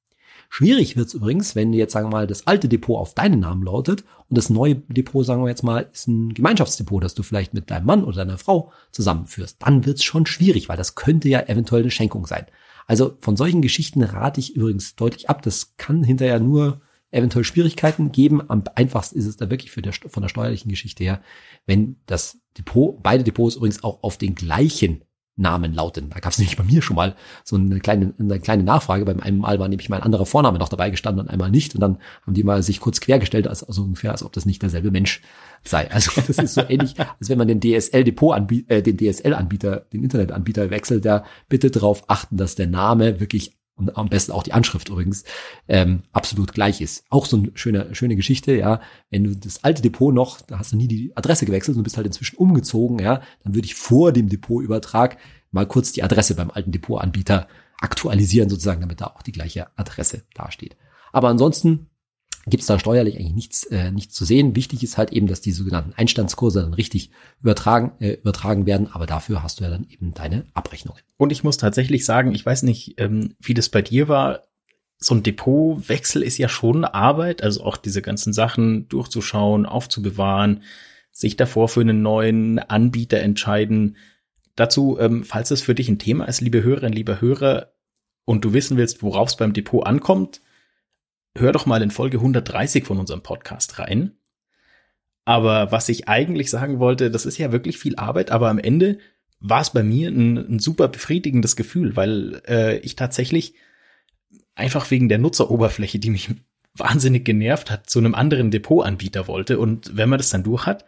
Schwierig 0.53 0.97
wird's 0.97 1.13
übrigens, 1.13 1.55
wenn 1.55 1.71
jetzt, 1.71 1.93
sagen 1.93 2.07
wir 2.07 2.11
mal, 2.11 2.27
das 2.27 2.45
alte 2.45 2.67
Depot 2.67 2.99
auf 2.99 3.13
deinen 3.13 3.39
Namen 3.39 3.63
lautet 3.63 4.03
und 4.27 4.37
das 4.37 4.49
neue 4.49 4.75
Depot, 4.75 5.25
sagen 5.25 5.41
wir 5.41 5.47
jetzt 5.47 5.63
mal, 5.63 5.87
ist 5.93 6.09
ein 6.09 6.33
Gemeinschaftsdepot, 6.33 7.01
das 7.01 7.13
du 7.13 7.23
vielleicht 7.23 7.53
mit 7.53 7.71
deinem 7.71 7.85
Mann 7.85 8.03
oder 8.03 8.17
deiner 8.17 8.37
Frau 8.37 8.73
zusammenführst. 8.91 9.55
Dann 9.59 9.85
wird's 9.85 10.03
schon 10.03 10.25
schwierig, 10.25 10.67
weil 10.67 10.75
das 10.75 10.95
könnte 10.95 11.29
ja 11.29 11.39
eventuell 11.39 11.83
eine 11.83 11.89
Schenkung 11.89 12.27
sein. 12.27 12.47
Also 12.85 13.15
von 13.21 13.37
solchen 13.37 13.61
Geschichten 13.61 14.03
rate 14.03 14.41
ich 14.41 14.53
übrigens 14.53 14.97
deutlich 14.97 15.29
ab. 15.29 15.41
Das 15.41 15.77
kann 15.77 16.03
hinterher 16.03 16.41
nur 16.41 16.81
eventuell 17.11 17.45
Schwierigkeiten 17.45 18.11
geben. 18.11 18.41
Am 18.49 18.65
einfachsten 18.75 19.17
ist 19.17 19.27
es 19.27 19.37
da 19.37 19.49
wirklich 19.49 19.71
für 19.71 19.81
der, 19.81 19.93
von 19.93 20.21
der 20.21 20.27
steuerlichen 20.27 20.69
Geschichte 20.69 21.05
her, 21.05 21.21
wenn 21.65 21.95
das 22.07 22.41
Depot, 22.57 23.01
beide 23.01 23.23
Depots 23.23 23.55
übrigens 23.55 23.85
auch 23.85 24.03
auf 24.03 24.17
den 24.17 24.35
gleichen 24.35 25.05
Namen 25.37 25.73
lauten. 25.73 26.09
Da 26.09 26.19
gab 26.19 26.31
es 26.33 26.37
nämlich 26.39 26.57
bei 26.57 26.63
mir 26.63 26.81
schon 26.81 26.95
mal 26.95 27.15
so 27.43 27.55
eine 27.55 27.79
kleine, 27.79 28.13
eine 28.19 28.39
kleine 28.39 28.63
Nachfrage. 28.63 29.05
Beim 29.05 29.19
einen 29.19 29.39
Mal 29.39 29.59
war 29.59 29.67
nämlich 29.67 29.89
mein 29.89 30.03
anderer 30.03 30.25
Vorname 30.25 30.59
noch 30.59 30.69
dabei 30.69 30.89
gestanden 30.89 31.25
und 31.25 31.29
einmal 31.29 31.49
nicht. 31.49 31.73
Und 31.73 31.81
dann 31.81 31.97
haben 32.25 32.33
die 32.33 32.43
mal 32.43 32.61
sich 32.63 32.79
kurz 32.79 32.99
quergestellt, 32.99 33.47
als, 33.47 33.63
also 33.63 33.83
ungefähr, 33.83 34.11
als 34.11 34.23
ob 34.23 34.33
das 34.33 34.45
nicht 34.45 34.61
derselbe 34.61 34.91
Mensch 34.91 35.21
sei. 35.63 35.89
Also 35.89 36.11
das 36.27 36.37
ist 36.37 36.53
so 36.53 36.61
ähnlich, 36.67 36.95
als 36.99 37.29
wenn 37.29 37.37
man 37.37 37.47
den 37.47 37.61
DSL-Depot-Anbieter, 37.61 38.71
äh, 38.71 38.81
den 38.83 38.97
DSL-Anbieter, 38.97 39.85
den 39.93 40.03
Internetanbieter 40.03 40.69
wechselt, 40.69 41.05
da 41.05 41.23
bitte 41.49 41.71
darauf 41.71 42.09
achten, 42.09 42.37
dass 42.37 42.55
der 42.55 42.67
Name 42.67 43.19
wirklich 43.19 43.53
und 43.75 43.97
am 43.97 44.09
besten 44.09 44.31
auch 44.31 44.43
die 44.43 44.53
Anschrift 44.53 44.89
übrigens, 44.89 45.23
ähm, 45.67 46.03
absolut 46.11 46.53
gleich 46.53 46.81
ist. 46.81 47.05
Auch 47.09 47.25
so 47.25 47.37
eine 47.37 47.51
schöne, 47.55 47.93
schöne 47.95 48.15
Geschichte, 48.15 48.53
ja. 48.53 48.81
Wenn 49.09 49.23
du 49.23 49.35
das 49.35 49.63
alte 49.63 49.81
Depot 49.81 50.13
noch, 50.13 50.41
da 50.41 50.59
hast 50.59 50.71
du 50.71 50.77
nie 50.77 50.87
die 50.87 51.11
Adresse 51.15 51.45
gewechselt 51.45 51.77
und 51.77 51.83
bist 51.83 51.97
halt 51.97 52.07
inzwischen 52.07 52.37
umgezogen, 52.37 52.99
ja, 52.99 53.21
dann 53.43 53.55
würde 53.55 53.65
ich 53.65 53.75
vor 53.75 54.11
dem 54.11 54.29
Depotübertrag 54.29 55.17
mal 55.51 55.65
kurz 55.65 55.91
die 55.91 56.03
Adresse 56.03 56.35
beim 56.35 56.51
alten 56.51 56.71
Depotanbieter 56.71 57.47
aktualisieren 57.79 58.49
sozusagen, 58.49 58.81
damit 58.81 59.01
da 59.01 59.07
auch 59.07 59.23
die 59.23 59.31
gleiche 59.31 59.67
Adresse 59.77 60.23
dasteht. 60.33 60.77
Aber 61.11 61.29
ansonsten 61.29 61.87
gibt 62.47 62.61
es 62.61 62.67
da 62.67 62.79
steuerlich 62.79 63.17
eigentlich 63.17 63.33
nichts, 63.33 63.63
äh, 63.65 63.91
nichts 63.91 64.15
zu 64.15 64.25
sehen. 64.25 64.55
Wichtig 64.55 64.83
ist 64.83 64.97
halt 64.97 65.11
eben, 65.11 65.27
dass 65.27 65.41
die 65.41 65.51
sogenannten 65.51 65.93
Einstandskurse 65.95 66.61
dann 66.61 66.73
richtig 66.73 67.11
übertragen, 67.41 67.91
äh, 67.99 68.13
übertragen 68.13 68.65
werden, 68.65 68.87
aber 68.91 69.05
dafür 69.05 69.43
hast 69.43 69.59
du 69.59 69.63
ja 69.63 69.69
dann 69.69 69.87
eben 69.89 70.13
deine 70.13 70.45
Abrechnungen. 70.53 71.01
Und 71.17 71.31
ich 71.31 71.43
muss 71.43 71.57
tatsächlich 71.57 72.03
sagen, 72.05 72.33
ich 72.33 72.45
weiß 72.45 72.63
nicht, 72.63 72.99
ähm, 72.99 73.35
wie 73.39 73.53
das 73.53 73.69
bei 73.69 73.81
dir 73.81 74.07
war. 74.07 74.41
So 74.97 75.15
ein 75.15 75.23
Depotwechsel 75.23 76.23
ist 76.23 76.37
ja 76.37 76.49
schon 76.49 76.85
Arbeit, 76.85 77.43
also 77.43 77.63
auch 77.63 77.77
diese 77.77 78.01
ganzen 78.01 78.33
Sachen 78.33 78.87
durchzuschauen, 78.87 79.65
aufzubewahren, 79.65 80.63
sich 81.11 81.37
davor 81.37 81.69
für 81.69 81.81
einen 81.81 82.01
neuen 82.01 82.59
Anbieter 82.59 83.19
entscheiden. 83.19 83.97
Dazu, 84.55 84.97
ähm, 84.99 85.23
falls 85.23 85.51
es 85.51 85.61
für 85.61 85.75
dich 85.75 85.89
ein 85.89 85.99
Thema 85.99 86.25
ist, 86.25 86.41
liebe 86.41 86.63
Hörerinnen, 86.63 86.93
lieber 86.93 87.21
Hörer, 87.21 87.71
und 88.25 88.45
du 88.45 88.53
wissen 88.53 88.77
willst, 88.77 89.01
worauf 89.03 89.29
es 89.29 89.37
beim 89.37 89.53
Depot 89.53 89.85
ankommt, 89.85 90.41
hör 91.35 91.51
doch 91.51 91.65
mal 91.65 91.81
in 91.81 91.91
Folge 91.91 92.17
130 92.17 92.85
von 92.85 92.99
unserem 92.99 93.23
Podcast 93.23 93.79
rein. 93.79 94.17
Aber 95.25 95.71
was 95.71 95.89
ich 95.89 96.07
eigentlich 96.07 96.49
sagen 96.49 96.79
wollte, 96.79 97.11
das 97.11 97.25
ist 97.25 97.37
ja 97.37 97.51
wirklich 97.51 97.77
viel 97.77 97.95
Arbeit, 97.95 98.31
aber 98.31 98.49
am 98.49 98.59
Ende 98.59 98.99
war 99.39 99.61
es 99.61 99.71
bei 99.71 99.83
mir 99.83 100.09
ein, 100.09 100.37
ein 100.37 100.59
super 100.59 100.87
befriedigendes 100.87 101.55
Gefühl, 101.55 101.95
weil 101.95 102.41
äh, 102.47 102.77
ich 102.79 102.95
tatsächlich 102.95 103.55
einfach 104.55 104.91
wegen 104.91 105.09
der 105.09 105.17
Nutzeroberfläche, 105.17 105.99
die 105.99 106.09
mich 106.09 106.29
wahnsinnig 106.75 107.25
genervt 107.25 107.69
hat, 107.69 107.89
zu 107.89 107.99
einem 107.99 108.15
anderen 108.15 108.51
Depotanbieter 108.51 109.27
wollte. 109.27 109.59
Und 109.59 109.95
wenn 109.97 110.09
man 110.09 110.19
das 110.19 110.29
dann 110.29 110.43
durch 110.43 110.65
hat, 110.65 110.85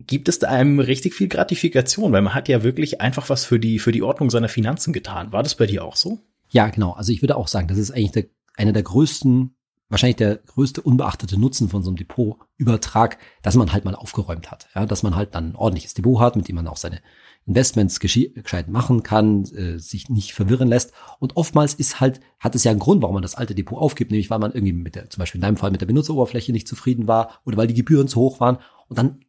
gibt 0.00 0.28
es 0.28 0.38
da 0.38 0.48
einem 0.48 0.80
richtig 0.80 1.14
viel 1.14 1.28
Gratifikation, 1.28 2.12
weil 2.12 2.22
man 2.22 2.34
hat 2.34 2.48
ja 2.48 2.62
wirklich 2.62 3.00
einfach 3.00 3.28
was 3.30 3.44
für 3.44 3.60
die, 3.60 3.78
für 3.78 3.92
die 3.92 4.02
Ordnung 4.02 4.30
seiner 4.30 4.48
Finanzen 4.48 4.92
getan. 4.92 5.32
War 5.32 5.42
das 5.42 5.54
bei 5.54 5.66
dir 5.66 5.84
auch 5.84 5.96
so? 5.96 6.20
Ja, 6.50 6.68
genau. 6.68 6.92
Also 6.92 7.12
ich 7.12 7.22
würde 7.22 7.36
auch 7.36 7.48
sagen, 7.48 7.68
das 7.68 7.78
ist 7.78 7.92
eigentlich 7.92 8.12
der 8.12 8.26
einer 8.56 8.72
der 8.72 8.82
größten, 8.82 9.54
wahrscheinlich 9.88 10.16
der 10.16 10.36
größte 10.36 10.82
unbeachtete 10.82 11.38
Nutzen 11.38 11.68
von 11.68 11.82
so 11.82 11.90
einem 11.90 11.96
Depotübertrag, 11.96 13.18
dass 13.42 13.56
man 13.56 13.72
halt 13.72 13.84
mal 13.84 13.94
aufgeräumt 13.94 14.50
hat. 14.50 14.68
Ja, 14.74 14.86
dass 14.86 15.02
man 15.02 15.16
halt 15.16 15.34
dann 15.34 15.50
ein 15.50 15.56
ordentliches 15.56 15.94
Depot 15.94 16.20
hat, 16.20 16.36
mit 16.36 16.48
dem 16.48 16.56
man 16.56 16.66
auch 16.66 16.76
seine 16.76 17.00
Investments 17.46 17.98
gescheit 18.00 18.68
machen 18.68 19.02
kann, 19.02 19.44
äh, 19.46 19.78
sich 19.78 20.08
nicht 20.08 20.32
verwirren 20.32 20.68
lässt. 20.68 20.92
Und 21.18 21.36
oftmals 21.36 21.74
ist 21.74 22.00
halt, 22.00 22.20
hat 22.38 22.54
es 22.54 22.64
ja 22.64 22.70
einen 22.70 22.80
Grund, 22.80 23.02
warum 23.02 23.14
man 23.14 23.22
das 23.22 23.34
alte 23.34 23.54
Depot 23.54 23.78
aufgibt, 23.78 24.10
nämlich 24.10 24.30
weil 24.30 24.38
man 24.38 24.52
irgendwie 24.52 24.72
mit 24.72 24.94
der, 24.94 25.10
zum 25.10 25.20
Beispiel 25.20 25.38
in 25.38 25.42
deinem 25.42 25.56
Fall 25.56 25.72
mit 25.72 25.80
der 25.80 25.86
Benutzeroberfläche 25.86 26.52
nicht 26.52 26.68
zufrieden 26.68 27.08
war 27.08 27.40
oder 27.44 27.56
weil 27.56 27.66
die 27.66 27.74
Gebühren 27.74 28.08
zu 28.08 28.20
hoch 28.20 28.40
waren. 28.40 28.58
Und 28.88 28.98
dann 28.98 29.20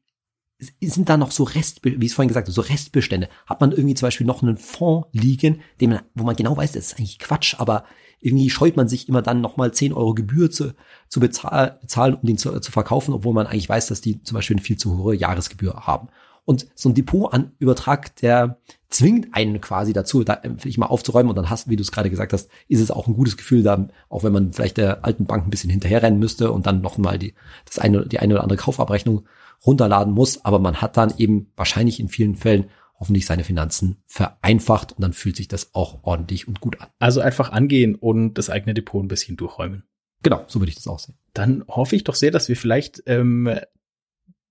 sind 0.81 1.09
da 1.09 1.17
noch 1.17 1.31
so 1.31 1.43
Rest, 1.43 1.83
wie 1.83 2.05
es 2.05 2.13
vorhin 2.13 2.27
gesagt 2.27 2.47
habe, 2.47 2.53
so 2.53 2.62
Restbestände. 2.62 3.29
Hat 3.45 3.62
man 3.62 3.71
irgendwie 3.71 3.95
zum 3.95 4.07
Beispiel 4.07 4.27
noch 4.27 4.43
einen 4.43 4.57
Fonds 4.57 5.07
liegen, 5.12 5.62
den 5.81 5.91
man, 5.91 6.01
wo 6.13 6.23
man 6.23 6.36
genau 6.36 6.55
weiß, 6.55 6.73
das 6.73 6.88
ist 6.88 6.99
eigentlich 6.99 7.19
Quatsch, 7.19 7.55
aber 7.57 7.83
irgendwie 8.23 8.49
scheut 8.49 8.77
man 8.77 8.88
sich 8.88 9.09
immer 9.09 9.21
dann 9.21 9.41
nochmal 9.41 9.73
10 9.73 9.93
Euro 9.93 10.13
Gebühr 10.13 10.49
zu, 10.49 10.73
zu 11.09 11.19
bezahlen, 11.19 12.15
um 12.15 12.25
den 12.25 12.38
zu, 12.38 12.59
zu 12.59 12.71
verkaufen, 12.71 13.13
obwohl 13.13 13.33
man 13.33 13.47
eigentlich 13.47 13.69
weiß, 13.69 13.88
dass 13.88 14.01
die 14.01 14.23
zum 14.23 14.36
Beispiel 14.36 14.55
eine 14.55 14.63
viel 14.63 14.77
zu 14.77 14.97
hohe 14.97 15.15
Jahresgebühr 15.15 15.73
haben. 15.86 16.07
Und 16.45 16.67
so 16.75 16.89
ein 16.89 16.95
Depotanübertrag, 16.95 18.15
der 18.17 18.59
zwingt 18.89 19.33
einen 19.33 19.59
quasi 19.59 19.91
dazu, 19.91 20.23
da 20.23 20.41
ich 20.63 20.77
mal 20.77 20.88
aufzuräumen 20.88 21.29
und 21.29 21.36
dann 21.36 21.49
hast, 21.49 21.69
wie 21.69 21.75
du 21.75 21.81
es 21.81 21.91
gerade 21.91 22.09
gesagt 22.09 22.31
hast, 22.31 22.49
ist 22.67 22.81
es 22.81 22.91
auch 22.91 23.07
ein 23.07 23.13
gutes 23.13 23.38
Gefühl, 23.38 23.63
da, 23.63 23.88
auch 24.09 24.23
wenn 24.23 24.33
man 24.33 24.53
vielleicht 24.53 24.77
der 24.77 25.03
alten 25.03 25.25
Bank 25.25 25.45
ein 25.45 25.49
bisschen 25.49 25.69
hinterherrennen 25.69 26.19
müsste 26.19 26.51
und 26.51 26.65
dann 26.65 26.81
noch 26.81 26.97
mal 26.97 27.17
die, 27.17 27.33
das 27.65 27.79
eine, 27.79 28.05
die 28.05 28.19
eine 28.19 28.36
oder 28.36 28.43
andere 28.43 28.57
Kaufabrechnung 28.57 29.25
runterladen 29.65 30.13
muss, 30.13 30.43
aber 30.45 30.59
man 30.59 30.81
hat 30.81 30.97
dann 30.97 31.13
eben 31.17 31.51
wahrscheinlich 31.55 31.99
in 31.99 32.09
vielen 32.09 32.36
Fällen 32.36 32.69
hoffentlich 32.99 33.25
seine 33.25 33.43
Finanzen 33.43 34.01
vereinfacht 34.06 34.93
und 34.93 35.01
dann 35.01 35.13
fühlt 35.13 35.36
sich 35.36 35.47
das 35.47 35.73
auch 35.73 36.03
ordentlich 36.03 36.47
und 36.47 36.62
gut 36.62 36.79
an. 36.79 36.88
Also 36.99 37.21
einfach 37.21 37.51
angehen 37.51 37.95
und 37.95 38.36
das 38.36 38.49
eigene 38.49 38.73
Depot 38.73 39.03
ein 39.03 39.08
bisschen 39.08 39.38
durchräumen. 39.38 39.84
Genau, 40.21 40.45
so 40.47 40.60
würde 40.60 40.69
ich 40.69 40.75
das 40.75 40.88
auch 40.88 40.99
sehen. 40.99 41.17
Dann 41.34 41.65
hoffe 41.67 41.95
ich 41.95 42.03
doch 42.06 42.15
sehr, 42.15 42.32
dass 42.32 42.47
wir 42.47 42.56
vielleicht 42.56 43.03
ähm, 43.08 43.49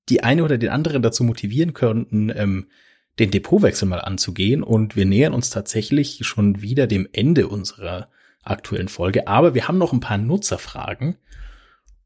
die 0.09 0.23
eine 0.23 0.45
oder 0.45 0.59
den 0.59 0.71
anderen 0.71 1.03
dazu 1.03 1.25
motivieren 1.25 1.73
könnten, 1.73 2.31
ähm, 2.35 2.69
den 3.19 3.31
Depotwechsel 3.31 3.89
mal 3.89 4.01
anzugehen. 4.01 4.63
Und 4.63 4.97
wir 4.97 5.07
nähern 5.07 5.33
uns 5.33 5.51
tatsächlich 5.51 6.21
schon 6.23 6.61
wieder 6.61 6.87
dem 6.87 7.09
Ende 7.13 7.49
unserer 7.49 8.09
aktuellen 8.43 8.89
Folge. 8.89 9.29
Aber 9.29 9.55
wir 9.55 9.69
haben 9.69 9.79
noch 9.79 9.93
ein 9.93 10.01
paar 10.01 10.19
Nutzerfragen. 10.19 11.17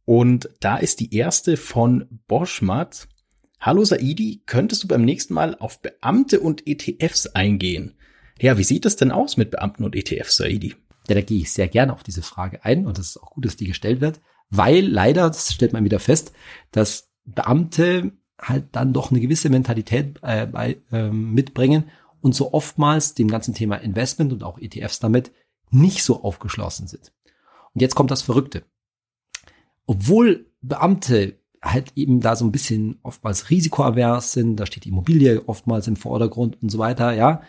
Und 0.04 0.48
da 0.60 0.76
ist 0.76 1.00
die 1.00 1.14
erste 1.14 1.56
von 1.56 2.20
Boschmat. 2.28 3.08
Hallo 3.60 3.84
Saidi, 3.84 4.42
könntest 4.46 4.84
du 4.84 4.88
beim 4.88 5.04
nächsten 5.04 5.34
Mal 5.34 5.56
auf 5.58 5.80
Beamte 5.80 6.40
und 6.40 6.66
ETFs 6.66 7.26
eingehen? 7.26 7.94
Ja, 8.38 8.58
wie 8.58 8.64
sieht 8.64 8.84
es 8.86 8.96
denn 8.96 9.10
aus 9.10 9.36
mit 9.36 9.50
Beamten 9.50 9.84
und 9.84 9.96
ETFs, 9.96 10.36
Saidi? 10.36 10.74
Ja, 11.08 11.14
da 11.14 11.20
gehe 11.20 11.40
ich 11.40 11.52
sehr 11.52 11.68
gerne 11.68 11.92
auf 11.92 12.02
diese 12.02 12.22
Frage 12.22 12.64
ein 12.64 12.86
und 12.86 12.98
es 12.98 13.10
ist 13.10 13.22
auch 13.22 13.30
gut, 13.30 13.44
dass 13.44 13.56
die 13.56 13.66
gestellt 13.66 14.00
wird, 14.00 14.20
weil 14.50 14.86
leider, 14.86 15.26
das 15.28 15.52
stellt 15.52 15.72
man 15.72 15.84
wieder 15.84 15.98
fest, 15.98 16.32
dass 16.70 17.10
Beamte 17.24 18.12
halt 18.40 18.66
dann 18.72 18.92
doch 18.92 19.10
eine 19.10 19.20
gewisse 19.20 19.48
Mentalität 19.48 20.18
äh, 20.22 20.46
bei, 20.46 20.78
äh, 20.92 21.08
mitbringen 21.08 21.90
und 22.20 22.34
so 22.34 22.52
oftmals 22.52 23.14
dem 23.14 23.28
ganzen 23.28 23.54
Thema 23.54 23.76
Investment 23.76 24.32
und 24.32 24.44
auch 24.44 24.58
ETFs 24.58 24.98
damit 24.98 25.32
nicht 25.70 26.04
so 26.04 26.22
aufgeschlossen 26.22 26.86
sind. 26.86 27.12
Und 27.74 27.80
jetzt 27.80 27.94
kommt 27.94 28.10
das 28.10 28.22
Verrückte. 28.22 28.64
Obwohl 29.86 30.50
Beamte 30.60 31.38
halt 31.62 31.92
eben 31.96 32.20
da 32.20 32.36
so 32.36 32.44
ein 32.44 32.52
bisschen 32.52 32.98
oftmals 33.02 33.50
risikoavers 33.50 34.32
sind, 34.32 34.56
da 34.56 34.66
steht 34.66 34.84
die 34.84 34.90
Immobilie 34.90 35.42
oftmals 35.46 35.88
im 35.88 35.96
Vordergrund 35.96 36.62
und 36.62 36.70
so 36.70 36.78
weiter, 36.78 37.12
ja, 37.12 37.42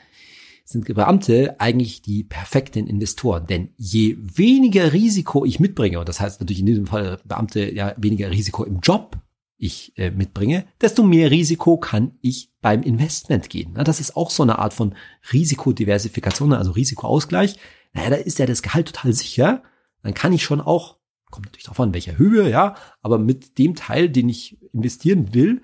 sind 0.66 0.86
Beamte 0.86 1.56
eigentlich 1.60 2.02
die 2.02 2.24
perfekten 2.26 2.88
Investoren. 2.88 3.48
Denn 3.48 3.70
je 3.78 4.18
weniger 4.20 4.92
Risiko 4.92 5.46
ich 5.46 5.60
mitbringe, 5.60 6.00
und 6.00 6.10
das 6.10 6.20
heißt 6.20 6.42
natürlich 6.42 6.60
in 6.60 6.66
diesem 6.66 6.88
Fall 6.88 7.20
Beamte 7.24 7.74
ja 7.74 7.94
weniger 7.98 8.30
Risiko 8.32 8.64
im 8.66 8.80
Job 8.82 9.18
ich 9.58 9.98
äh, 9.98 10.12
mitbringe, 10.12 10.66
desto 10.82 11.04
mehr 11.04 11.32
Risiko 11.32 11.78
kann 11.78 12.12
ich 12.22 12.52
beim 12.62 12.84
Investment 12.84 13.50
gehen. 13.50 13.72
Na, 13.76 13.84
das 13.84 14.00
ist 14.00 14.16
auch 14.16 14.30
so 14.30 14.44
eine 14.44 14.60
Art 14.60 14.74
von 14.74 14.94
Risikodiversifikation, 15.32 16.54
also 16.54 16.72
Risikoausgleich. 16.72 17.56
Naja, 17.94 18.12
da 18.12 18.16
ist 18.18 18.40
ja 18.40 18.46
das 18.46 18.62
Gehalt 18.62 18.88
total 18.88 19.14
sicher. 19.14 19.64
Dann 20.04 20.14
kann 20.14 20.34
ich 20.34 20.44
schon 20.44 20.62
auch, 20.62 20.98
kommt 21.30 21.48
natürlich 21.48 21.66
darauf 21.66 21.80
an, 21.80 21.94
welcher 21.94 22.18
Höhe, 22.18 22.50
ja, 22.50 22.76
aber 23.02 23.18
mit 23.18 23.58
dem 23.58 23.76
Teil, 23.76 24.10
den 24.10 24.30
ich 24.30 24.58
investieren 24.74 25.34
will, 25.34 25.62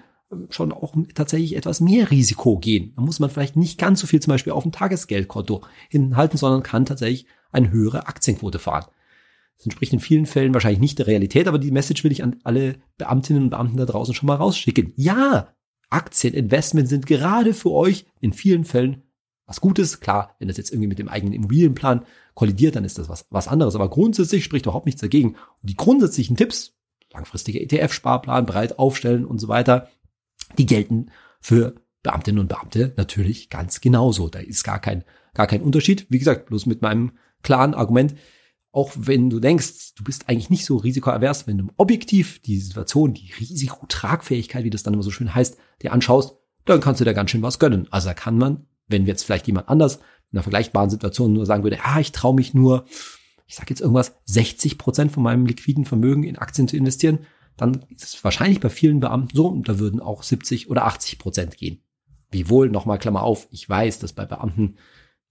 schon 0.49 0.71
auch 0.71 0.95
tatsächlich 1.13 1.56
etwas 1.56 1.80
mehr 1.80 2.10
Risiko 2.12 2.58
gehen. 2.58 2.93
Da 2.95 3.02
muss 3.02 3.19
man 3.19 3.30
vielleicht 3.30 3.56
nicht 3.56 3.80
ganz 3.80 3.99
so 3.99 4.08
viel 4.08 4.19
zum 4.19 4.32
Beispiel 4.32 4.54
auf 4.54 4.63
dem 4.63 4.71
Tagesgeldkonto 4.71 5.63
hinhalten, 5.89 6.38
sondern 6.38 6.63
kann 6.63 6.86
tatsächlich 6.86 7.28
eine 7.52 7.71
höhere 7.71 8.08
Aktienquote 8.08 8.60
fahren. 8.60 8.86
Das 9.58 9.65
entspricht 9.67 9.93
in 9.93 9.99
vielen 9.99 10.26
Fällen 10.26 10.54
wahrscheinlich 10.54 10.80
nicht 10.80 10.99
der 10.99 11.08
Realität, 11.08 11.47
aber 11.47 11.60
die 11.60 11.71
Message 11.71 12.04
will 12.04 12.12
ich 12.12 12.23
an 12.23 12.38
alle 12.43 12.76
Beamtinnen 12.97 13.43
und 13.43 13.49
Beamten 13.52 13.78
da 13.78 13.86
draußen 13.86 14.15
schon 14.15 14.28
mal 14.28 14.36
rausschicken. 14.36 14.93
Ja, 14.95 15.54
Aktieninvestments 15.89 16.89
sind 16.89 17.06
gerade 17.06 17.54
für 17.54 17.71
euch 17.71 18.06
in 18.19 18.34
vielen 18.34 18.65
Fällen 18.65 19.04
was 19.54 19.62
Gutes. 19.62 20.00
Klar, 20.00 20.36
wenn 20.39 20.48
das 20.48 20.58
jetzt 20.58 20.72
irgendwie 20.72 20.88
mit 20.88 20.98
dem 20.98 21.08
eigenen 21.08 21.34
Immobilienplan 21.34 22.06
kollidiert, 22.34 22.76
dann 22.76 22.86
ist 22.86 22.98
das 22.98 23.08
was, 23.08 23.28
was 23.30 23.48
anderes. 23.48 23.76
Aber 23.76 23.89
grundsätzlich 23.89 24.44
spricht 24.44 24.66
überhaupt 24.66 24.88
nichts 24.88 25.02
dagegen. 25.02 25.30
Und 25.36 25.70
die 25.70 25.78
grundsätzlichen 25.78 26.36
Tipps, 26.36 26.76
langfristiger 27.13 27.62
ETF-Sparplan, 27.62 28.48
breit 28.48 28.80
aufstellen 28.80 29.26
und 29.26 29.38
so 29.38 29.48
weiter, 29.48 29.89
die 30.58 30.66
gelten 30.66 31.12
für 31.39 31.76
Beamtinnen 32.02 32.39
und 32.39 32.48
Beamte 32.48 32.94
natürlich 32.98 33.50
ganz 33.52 33.80
genauso. 33.80 34.28
Da 34.28 34.39
ist 34.39 34.63
gar 34.63 34.80
kein, 34.80 35.04
gar 35.36 35.46
kein 35.46 35.62
Unterschied. 35.62 36.08
Wie 36.10 36.20
gesagt, 36.20 36.48
bloß 36.48 36.66
mit 36.66 36.82
meinem 36.82 37.12
klaren 37.44 37.76
Argument, 37.76 38.16
auch 38.72 38.92
wenn 38.96 39.30
du 39.30 39.39
denkst, 39.39 39.94
du 39.96 40.04
bist 40.04 40.28
eigentlich 40.28 40.50
nicht 40.50 40.66
so 40.66 40.78
risikoavers, 40.78 41.46
wenn 41.46 41.60
du 41.60 41.68
objektiv 41.78 42.42
die 42.42 42.60
Situation, 42.60 43.13
die 43.13 43.32
Risikotragfähigkeit, 43.39 44.63
wie 44.63 44.72
das 44.72 44.82
dann 44.82 44.96
immer 44.96 45.04
so 45.04 45.12
schön 45.12 45.36
heißt, 45.36 45.58
dir 45.84 45.94
anschaust, 45.94 46.38
dann 46.66 46.82
kannst 46.82 47.00
du 47.00 47.06
da 47.06 47.13
ganz 47.13 47.30
schön 47.30 47.44
was 47.44 47.60
gönnen. 47.60 47.88
Also 47.92 48.08
da 48.08 48.13
kann 48.16 48.39
man, 48.39 48.66
wenn 48.88 49.06
jetzt 49.06 49.24
vielleicht 49.24 49.48
jemand 49.48 49.69
anders 49.69 49.98
in 50.32 50.38
einer 50.38 50.43
vergleichbaren 50.43 50.89
Situation 50.89 51.34
nur 51.34 51.46
sagen 51.46 51.63
würde, 51.63 51.80
ah, 51.84 52.00
ich 52.00 52.12
traue 52.12 52.36
mich 52.36 52.54
nur, 52.54 52.86
ich 53.46 53.56
sage 53.56 53.69
jetzt 53.69 53.82
irgendwas, 53.82 54.15
60 54.26 54.78
Prozent 54.78 55.12
von 55.12 55.24
meinem 55.24 55.46
liquiden 55.46 55.86
Vermögen 55.86 56.24
in 56.24 56.38
Aktien 56.38 56.67
zu 56.67 56.76
investieren, 56.76 57.19
dann 57.58 57.86
ist 57.89 58.04
es 58.04 58.24
wahrscheinlich 58.24 58.60
bei 58.60 58.69
vielen 58.69 59.00
Beamten 59.00 59.36
so, 59.36 59.48
und 59.48 59.69
da 59.69 59.80
würden 59.80 60.00
auch 60.00 60.24
70 60.24 60.69
oder 60.69 60.86
80 60.86 61.19
Prozent 61.19 61.58
gehen. 61.58 61.82
Wiewohl, 62.32 62.69
nochmal 62.69 62.98
Klammer 62.98 63.22
auf, 63.22 63.48
ich 63.52 63.69
weiß, 63.69 64.00
dass 64.00 64.13
bei 64.13 64.26
Beamten 64.26 64.78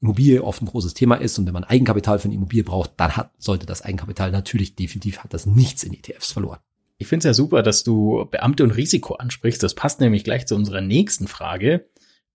Immobilie 0.00 0.42
oft 0.42 0.60
ein 0.62 0.66
großes 0.66 0.94
Thema 0.94 1.14
ist 1.14 1.38
und 1.38 1.46
wenn 1.46 1.52
man 1.52 1.64
Eigenkapital 1.64 2.18
für 2.18 2.26
eine 2.26 2.34
Immobilie 2.34 2.64
braucht, 2.64 2.92
dann 2.96 3.16
hat, 3.16 3.32
sollte 3.38 3.66
das 3.66 3.82
Eigenkapital 3.82 4.32
natürlich 4.32 4.74
definitiv, 4.74 5.18
hat 5.20 5.32
das 5.32 5.46
nichts 5.46 5.84
in 5.84 5.94
ETFs 5.94 6.32
verloren. 6.32 6.58
Ich 6.98 7.06
finde 7.06 7.18
es 7.20 7.24
ja 7.24 7.34
super, 7.34 7.62
dass 7.62 7.84
du 7.84 8.26
Beamte 8.30 8.64
und 8.64 8.72
Risiko 8.72 9.14
ansprichst. 9.14 9.62
Das 9.62 9.74
passt 9.74 10.00
nämlich 10.00 10.24
gleich 10.24 10.46
zu 10.46 10.54
unserer 10.54 10.80
nächsten 10.80 11.26
Frage. 11.26 11.88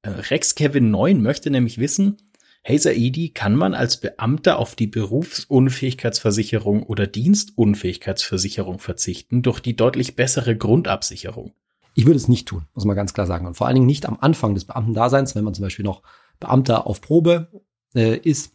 Rex 0.07 0.55
Kevin 0.55 0.91
9 0.91 1.21
möchte 1.21 1.49
nämlich 1.49 1.77
wissen, 1.77 2.17
Hey 2.63 2.77
Saidi, 2.77 3.29
kann 3.29 3.55
man 3.55 3.73
als 3.73 3.97
Beamter 3.97 4.59
auf 4.59 4.75
die 4.75 4.87
Berufsunfähigkeitsversicherung 4.87 6.83
oder 6.83 7.07
Dienstunfähigkeitsversicherung 7.07 8.79
verzichten 8.79 9.41
durch 9.41 9.61
die 9.61 9.75
deutlich 9.75 10.17
bessere 10.17 10.57
Grundabsicherung? 10.57 11.53
Ich 11.93 12.05
würde 12.05 12.17
es 12.17 12.27
nicht 12.27 12.47
tun, 12.47 12.65
muss 12.73 12.83
man 12.83 12.97
ganz 12.97 13.13
klar 13.13 13.25
sagen. 13.25 13.47
Und 13.47 13.55
vor 13.55 13.67
allen 13.67 13.75
Dingen 13.75 13.85
nicht 13.85 14.05
am 14.05 14.17
Anfang 14.19 14.53
des 14.53 14.65
Beamtendaseins, 14.65 15.33
wenn 15.33 15.45
man 15.45 15.53
zum 15.53 15.63
Beispiel 15.63 15.85
noch 15.85 16.03
Beamter 16.41 16.87
auf 16.87 16.99
Probe 16.99 17.47
äh, 17.95 18.17
ist, 18.17 18.51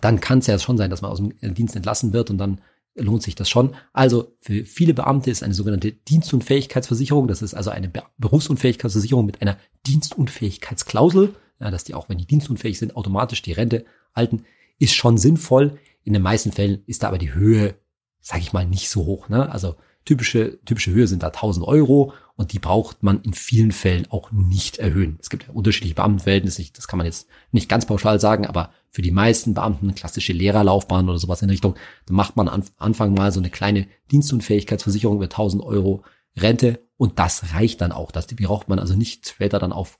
dann 0.00 0.20
kann 0.20 0.40
es 0.40 0.46
ja 0.46 0.58
schon 0.58 0.76
sein, 0.76 0.90
dass 0.90 1.00
man 1.00 1.10
aus 1.10 1.18
dem 1.18 1.54
Dienst 1.54 1.74
entlassen 1.74 2.12
wird 2.12 2.28
und 2.28 2.36
dann 2.38 2.60
lohnt 2.98 3.22
sich 3.22 3.34
das 3.34 3.48
schon. 3.48 3.74
Also 3.92 4.36
für 4.40 4.64
viele 4.64 4.94
Beamte 4.94 5.30
ist 5.30 5.42
eine 5.42 5.54
sogenannte 5.54 5.92
Dienstunfähigkeitsversicherung, 5.92 7.28
das 7.28 7.42
ist 7.42 7.54
also 7.54 7.70
eine 7.70 7.90
Berufsunfähigkeitsversicherung 8.18 9.26
mit 9.26 9.42
einer 9.42 9.56
Dienstunfähigkeitsklausel 9.86 11.34
ja, 11.60 11.70
dass 11.70 11.84
die 11.84 11.94
auch, 11.94 12.08
wenn 12.08 12.18
die 12.18 12.26
dienstunfähig 12.26 12.78
sind, 12.78 12.96
automatisch 12.96 13.42
die 13.42 13.52
Rente 13.52 13.84
halten, 14.14 14.44
ist 14.78 14.94
schon 14.94 15.18
sinnvoll. 15.18 15.78
In 16.04 16.12
den 16.12 16.22
meisten 16.22 16.52
Fällen 16.52 16.82
ist 16.86 17.02
da 17.02 17.08
aber 17.08 17.18
die 17.18 17.34
Höhe, 17.34 17.74
sage 18.20 18.42
ich 18.42 18.52
mal, 18.52 18.66
nicht 18.66 18.88
so 18.88 19.04
hoch. 19.04 19.28
Ne? 19.28 19.50
Also 19.50 19.76
typische, 20.08 20.58
typische 20.64 20.90
Höhe 20.90 21.06
sind 21.06 21.22
da 21.22 21.26
1000 21.26 21.66
Euro 21.66 22.14
und 22.34 22.54
die 22.54 22.58
braucht 22.58 23.02
man 23.02 23.20
in 23.20 23.34
vielen 23.34 23.72
Fällen 23.72 24.06
auch 24.10 24.32
nicht 24.32 24.78
erhöhen. 24.78 25.18
Es 25.20 25.28
gibt 25.28 25.46
ja 25.46 25.50
unterschiedliche 25.52 25.96
Beamtenverhältnisse, 25.96 26.64
das 26.72 26.88
kann 26.88 26.96
man 26.96 27.04
jetzt 27.04 27.28
nicht 27.52 27.68
ganz 27.68 27.84
pauschal 27.84 28.18
sagen, 28.18 28.46
aber 28.46 28.70
für 28.88 29.02
die 29.02 29.10
meisten 29.10 29.52
Beamten, 29.52 29.94
klassische 29.94 30.32
Lehrerlaufbahn 30.32 31.06
oder 31.10 31.18
sowas 31.18 31.42
in 31.42 31.50
Richtung, 31.50 31.74
da 32.06 32.14
macht 32.14 32.36
man 32.36 32.48
am 32.48 32.62
Anfang 32.78 33.12
mal 33.12 33.32
so 33.32 33.40
eine 33.40 33.50
kleine 33.50 33.86
Dienstunfähigkeitsversicherung 34.10 35.16
über 35.16 35.26
1000 35.26 35.62
Euro 35.62 36.02
Rente 36.38 36.80
und 36.96 37.18
das 37.18 37.52
reicht 37.52 37.82
dann 37.82 37.92
auch. 37.92 38.10
Das 38.10 38.26
braucht 38.28 38.70
man 38.70 38.78
also 38.78 38.94
nicht 38.94 39.28
später 39.28 39.58
dann 39.58 39.72
auf 39.72 39.98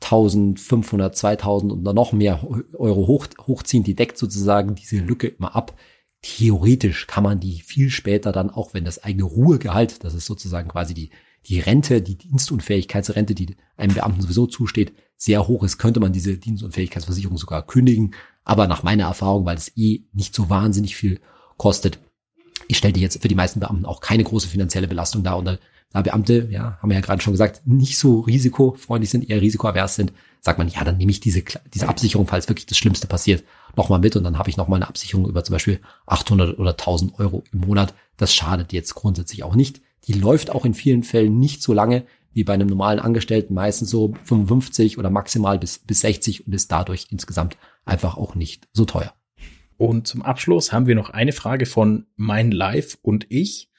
1500, 0.00 1.14
2000 1.14 1.70
und 1.70 1.84
dann 1.84 1.94
noch 1.94 2.12
mehr 2.12 2.42
Euro 2.74 3.06
hoch, 3.06 3.26
hochziehen, 3.46 3.84
die 3.84 3.94
deckt 3.94 4.16
sozusagen 4.16 4.74
diese 4.74 4.96
Lücke 4.96 5.28
immer 5.28 5.54
ab. 5.54 5.76
Theoretisch 6.22 7.08
kann 7.08 7.24
man 7.24 7.40
die 7.40 7.60
viel 7.60 7.90
später 7.90 8.30
dann, 8.30 8.50
auch 8.50 8.74
wenn 8.74 8.84
das 8.84 9.02
eigene 9.02 9.24
Ruhegehalt, 9.24 10.04
das 10.04 10.14
ist 10.14 10.26
sozusagen 10.26 10.68
quasi 10.68 10.94
die, 10.94 11.10
die 11.46 11.58
Rente, 11.58 12.00
die 12.00 12.16
Dienstunfähigkeitsrente, 12.16 13.34
die 13.34 13.56
einem 13.76 13.94
Beamten 13.94 14.22
sowieso 14.22 14.46
zusteht, 14.46 14.92
sehr 15.16 15.48
hoch 15.48 15.64
ist, 15.64 15.78
könnte 15.78 16.00
man 16.00 16.12
diese 16.12 16.36
Dienstunfähigkeitsversicherung 16.36 17.38
sogar 17.38 17.66
kündigen. 17.66 18.14
Aber 18.44 18.68
nach 18.68 18.84
meiner 18.84 19.04
Erfahrung, 19.04 19.44
weil 19.44 19.56
es 19.56 19.76
eh 19.76 20.04
nicht 20.12 20.34
so 20.34 20.48
wahnsinnig 20.48 20.96
viel 20.96 21.20
kostet, 21.56 21.98
ich 22.68 22.78
stelle 22.78 22.98
jetzt 22.98 23.20
für 23.20 23.28
die 23.28 23.34
meisten 23.34 23.60
Beamten 23.60 23.84
auch 23.84 24.00
keine 24.00 24.24
große 24.24 24.48
finanzielle 24.48 24.88
Belastung 24.88 25.24
dar. 25.24 25.38
Und 25.38 25.58
da 25.92 26.02
Beamte, 26.02 26.48
ja, 26.50 26.78
haben 26.80 26.88
wir 26.88 26.96
ja 26.96 27.02
gerade 27.02 27.22
schon 27.22 27.34
gesagt, 27.34 27.66
nicht 27.66 27.98
so 27.98 28.20
risikofreundlich 28.20 29.10
sind, 29.10 29.28
eher 29.28 29.40
risikoavers 29.40 29.96
sind, 29.96 30.12
sagt 30.42 30.58
man, 30.58 30.68
ja, 30.68 30.82
dann 30.82 30.96
nehme 30.96 31.12
ich 31.12 31.20
diese, 31.20 31.42
diese 31.72 31.88
Absicherung, 31.88 32.26
falls 32.26 32.48
wirklich 32.48 32.66
das 32.66 32.76
Schlimmste 32.76 33.06
passiert, 33.06 33.44
nochmal 33.76 34.00
mit 34.00 34.16
und 34.16 34.24
dann 34.24 34.38
habe 34.38 34.50
ich 34.50 34.56
nochmal 34.56 34.78
eine 34.78 34.88
Absicherung 34.88 35.28
über 35.28 35.44
zum 35.44 35.54
Beispiel 35.54 35.80
800 36.06 36.58
oder 36.58 36.72
1000 36.72 37.18
Euro 37.20 37.44
im 37.52 37.60
Monat. 37.60 37.94
Das 38.16 38.34
schadet 38.34 38.72
jetzt 38.72 38.94
grundsätzlich 38.94 39.44
auch 39.44 39.54
nicht. 39.54 39.80
Die 40.08 40.14
läuft 40.14 40.50
auch 40.50 40.64
in 40.64 40.74
vielen 40.74 41.04
Fällen 41.04 41.38
nicht 41.38 41.62
so 41.62 41.72
lange 41.72 42.04
wie 42.32 42.42
bei 42.42 42.54
einem 42.54 42.68
normalen 42.68 42.98
Angestellten, 42.98 43.54
meistens 43.54 43.90
so 43.90 44.14
55 44.24 44.98
oder 44.98 45.10
maximal 45.10 45.58
bis, 45.58 45.78
bis 45.78 46.00
60 46.00 46.46
und 46.46 46.52
ist 46.54 46.72
dadurch 46.72 47.06
insgesamt 47.10 47.56
einfach 47.84 48.16
auch 48.16 48.34
nicht 48.34 48.68
so 48.72 48.84
teuer. 48.84 49.14
Und 49.76 50.08
zum 50.08 50.22
Abschluss 50.22 50.72
haben 50.72 50.86
wir 50.86 50.94
noch 50.96 51.10
eine 51.10 51.32
Frage 51.32 51.66
von 51.66 52.06
Mein 52.16 52.50
Life 52.50 52.98
und 53.02 53.26
ich. 53.28 53.70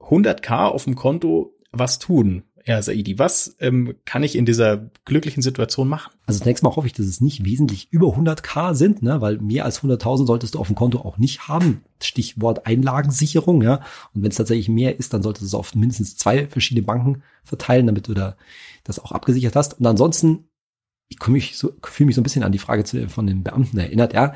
100k 0.00 0.66
auf 0.66 0.84
dem 0.84 0.94
Konto 0.94 1.54
was 1.72 1.98
tun? 1.98 2.44
Ja, 2.68 2.82
Saidi, 2.82 3.18
was 3.18 3.56
ähm, 3.60 3.94
kann 4.04 4.22
ich 4.22 4.36
in 4.36 4.44
dieser 4.44 4.90
glücklichen 5.06 5.42
Situation 5.42 5.88
machen? 5.88 6.12
Also 6.26 6.40
zunächst 6.40 6.62
mal 6.62 6.76
hoffe 6.76 6.86
ich, 6.86 6.92
dass 6.92 7.06
es 7.06 7.22
nicht 7.22 7.46
wesentlich 7.46 7.90
über 7.90 8.08
100k 8.08 8.74
sind, 8.74 9.02
ne? 9.02 9.22
weil 9.22 9.38
mehr 9.38 9.64
als 9.64 9.80
100.000 9.80 10.26
solltest 10.26 10.54
du 10.54 10.58
auf 10.58 10.66
dem 10.66 10.76
Konto 10.76 10.98
auch 10.98 11.16
nicht 11.16 11.48
haben. 11.48 11.80
Stichwort 12.02 12.66
Einlagensicherung, 12.66 13.62
ja. 13.62 13.76
Und 14.12 14.22
wenn 14.22 14.30
es 14.30 14.36
tatsächlich 14.36 14.68
mehr 14.68 14.98
ist, 14.98 15.14
dann 15.14 15.22
solltest 15.22 15.44
du 15.44 15.46
es 15.46 15.54
auf 15.54 15.74
mindestens 15.74 16.18
zwei 16.18 16.46
verschiedene 16.46 16.84
Banken 16.84 17.22
verteilen, 17.42 17.86
damit 17.86 18.06
du 18.06 18.12
da 18.12 18.36
das 18.84 18.98
auch 18.98 19.12
abgesichert 19.12 19.56
hast. 19.56 19.80
Und 19.80 19.86
ansonsten, 19.86 20.50
ich 21.08 21.26
mich 21.26 21.56
so, 21.56 21.72
fühle 21.86 22.08
mich 22.08 22.16
so 22.16 22.20
ein 22.20 22.24
bisschen 22.24 22.42
an 22.42 22.52
die 22.52 22.58
Frage 22.58 22.84
zu, 22.84 23.08
von 23.08 23.26
den 23.26 23.44
Beamten 23.44 23.78
erinnert, 23.78 24.12
ja. 24.12 24.34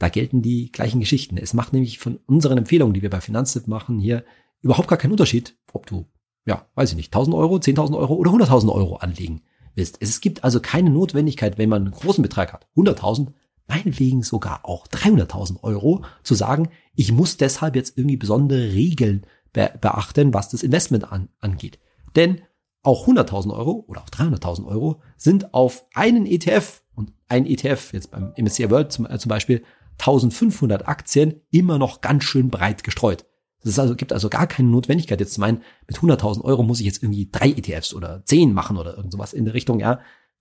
Da 0.00 0.08
gelten 0.08 0.42
die 0.42 0.72
gleichen 0.72 0.98
Geschichten. 0.98 1.36
Es 1.36 1.54
macht 1.54 1.72
nämlich 1.72 2.00
von 2.00 2.18
unseren 2.26 2.58
Empfehlungen, 2.58 2.94
die 2.94 3.02
wir 3.02 3.10
bei 3.10 3.20
Finanztipp 3.20 3.68
machen, 3.68 4.00
hier 4.00 4.24
überhaupt 4.62 4.88
gar 4.88 4.98
keinen 4.98 5.12
Unterschied, 5.12 5.56
ob 5.72 5.86
du, 5.86 6.06
ja, 6.46 6.66
weiß 6.74 6.90
ich 6.90 6.96
nicht, 6.96 7.14
1000 7.14 7.36
Euro, 7.36 7.56
10.000 7.56 7.96
Euro 7.96 8.14
oder 8.14 8.30
100.000 8.30 8.72
Euro 8.72 8.96
anlegen 8.96 9.42
willst. 9.74 9.98
Es 10.00 10.20
gibt 10.20 10.44
also 10.44 10.60
keine 10.60 10.90
Notwendigkeit, 10.90 11.58
wenn 11.58 11.68
man 11.68 11.82
einen 11.82 11.92
großen 11.92 12.22
Betrag 12.22 12.52
hat, 12.52 12.66
100.000, 12.76 13.28
meinetwegen 13.66 14.22
sogar 14.22 14.64
auch 14.64 14.86
300.000 14.88 15.62
Euro, 15.62 16.04
zu 16.22 16.34
sagen, 16.34 16.70
ich 16.94 17.12
muss 17.12 17.36
deshalb 17.36 17.76
jetzt 17.76 17.96
irgendwie 17.96 18.16
besondere 18.16 18.72
Regeln 18.72 19.26
be 19.52 19.70
beachten, 19.80 20.34
was 20.34 20.50
das 20.50 20.62
Investment 20.62 21.10
an, 21.10 21.28
angeht. 21.40 21.78
Denn 22.16 22.42
auch 22.82 23.06
100.000 23.06 23.52
Euro 23.52 23.84
oder 23.86 24.02
auch 24.02 24.10
300.000 24.10 24.66
Euro 24.66 25.00
sind 25.16 25.52
auf 25.52 25.84
einen 25.94 26.26
ETF 26.26 26.82
und 26.94 27.12
ein 27.28 27.46
ETF, 27.46 27.92
jetzt 27.92 28.10
beim 28.10 28.32
MSCI 28.36 28.70
World 28.70 28.92
zum, 28.92 29.06
äh, 29.06 29.18
zum 29.18 29.28
Beispiel, 29.28 29.62
1500 29.98 30.88
Aktien 30.88 31.40
immer 31.50 31.78
noch 31.78 32.00
ganz 32.00 32.24
schön 32.24 32.50
breit 32.50 32.84
gestreut. 32.84 33.26
Es 33.64 33.78
also, 33.78 33.96
gibt 33.96 34.12
also 34.12 34.28
gar 34.28 34.46
keine 34.46 34.68
Notwendigkeit, 34.68 35.20
jetzt 35.20 35.34
zu 35.34 35.40
meinen, 35.40 35.62
mit 35.86 35.98
100.000 35.98 36.42
Euro 36.42 36.62
muss 36.62 36.80
ich 36.80 36.86
jetzt 36.86 37.02
irgendwie 37.02 37.28
drei 37.30 37.50
ETFs 37.50 37.92
oder 37.92 38.24
zehn 38.24 38.52
machen 38.52 38.76
oder 38.76 38.96
irgend 38.96 39.12
sowas 39.12 39.32
in 39.32 39.44
der 39.44 39.54
Richtung, 39.54 39.80
ja. 39.80 40.00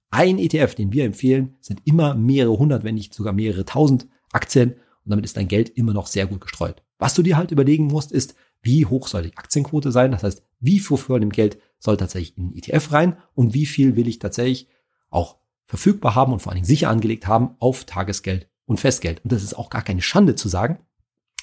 Ein 0.09 0.39
ETF, 0.39 0.75
den 0.75 0.93
wir 0.93 1.03
empfehlen, 1.03 1.57
sind 1.59 1.81
immer 1.83 2.15
mehrere 2.15 2.57
hundert, 2.57 2.83
wenn 2.83 2.95
nicht 2.95 3.13
sogar 3.13 3.33
mehrere 3.33 3.65
tausend 3.65 4.07
Aktien 4.31 4.73
und 5.03 5.11
damit 5.11 5.25
ist 5.25 5.35
dein 5.35 5.47
Geld 5.47 5.69
immer 5.69 5.93
noch 5.93 6.07
sehr 6.07 6.27
gut 6.27 6.41
gestreut. 6.41 6.83
Was 6.99 7.13
du 7.13 7.23
dir 7.23 7.37
halt 7.37 7.51
überlegen 7.51 7.87
musst, 7.87 8.11
ist, 8.11 8.35
wie 8.61 8.85
hoch 8.85 9.07
soll 9.07 9.23
die 9.23 9.37
Aktienquote 9.37 9.91
sein? 9.91 10.11
Das 10.11 10.23
heißt, 10.23 10.43
wie 10.59 10.79
viel 10.79 10.97
von 10.97 11.21
dem 11.21 11.29
Geld 11.29 11.59
soll 11.79 11.97
tatsächlich 11.97 12.37
in 12.37 12.51
den 12.51 12.57
ETF 12.57 12.91
rein 12.91 13.17
und 13.33 13.53
wie 13.53 13.65
viel 13.65 13.95
will 13.95 14.07
ich 14.07 14.19
tatsächlich 14.19 14.67
auch 15.09 15.37
verfügbar 15.65 16.15
haben 16.15 16.33
und 16.33 16.41
vor 16.41 16.51
allen 16.51 16.57
Dingen 16.57 16.67
sicher 16.67 16.89
angelegt 16.89 17.27
haben 17.27 17.55
auf 17.59 17.85
Tagesgeld 17.85 18.49
und 18.65 18.79
Festgeld. 18.79 19.23
Und 19.23 19.31
das 19.31 19.43
ist 19.43 19.53
auch 19.53 19.69
gar 19.69 19.81
keine 19.81 20.01
Schande 20.01 20.35
zu 20.35 20.49
sagen, 20.49 20.79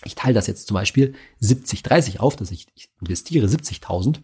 ich 0.04 0.14
teile 0.14 0.34
das 0.34 0.46
jetzt 0.46 0.66
zum 0.66 0.74
Beispiel 0.74 1.14
70-30 1.42 2.18
auf, 2.18 2.36
dass 2.36 2.50
ich, 2.50 2.66
ich 2.74 2.90
investiere 3.00 3.46
70.000 3.46 4.20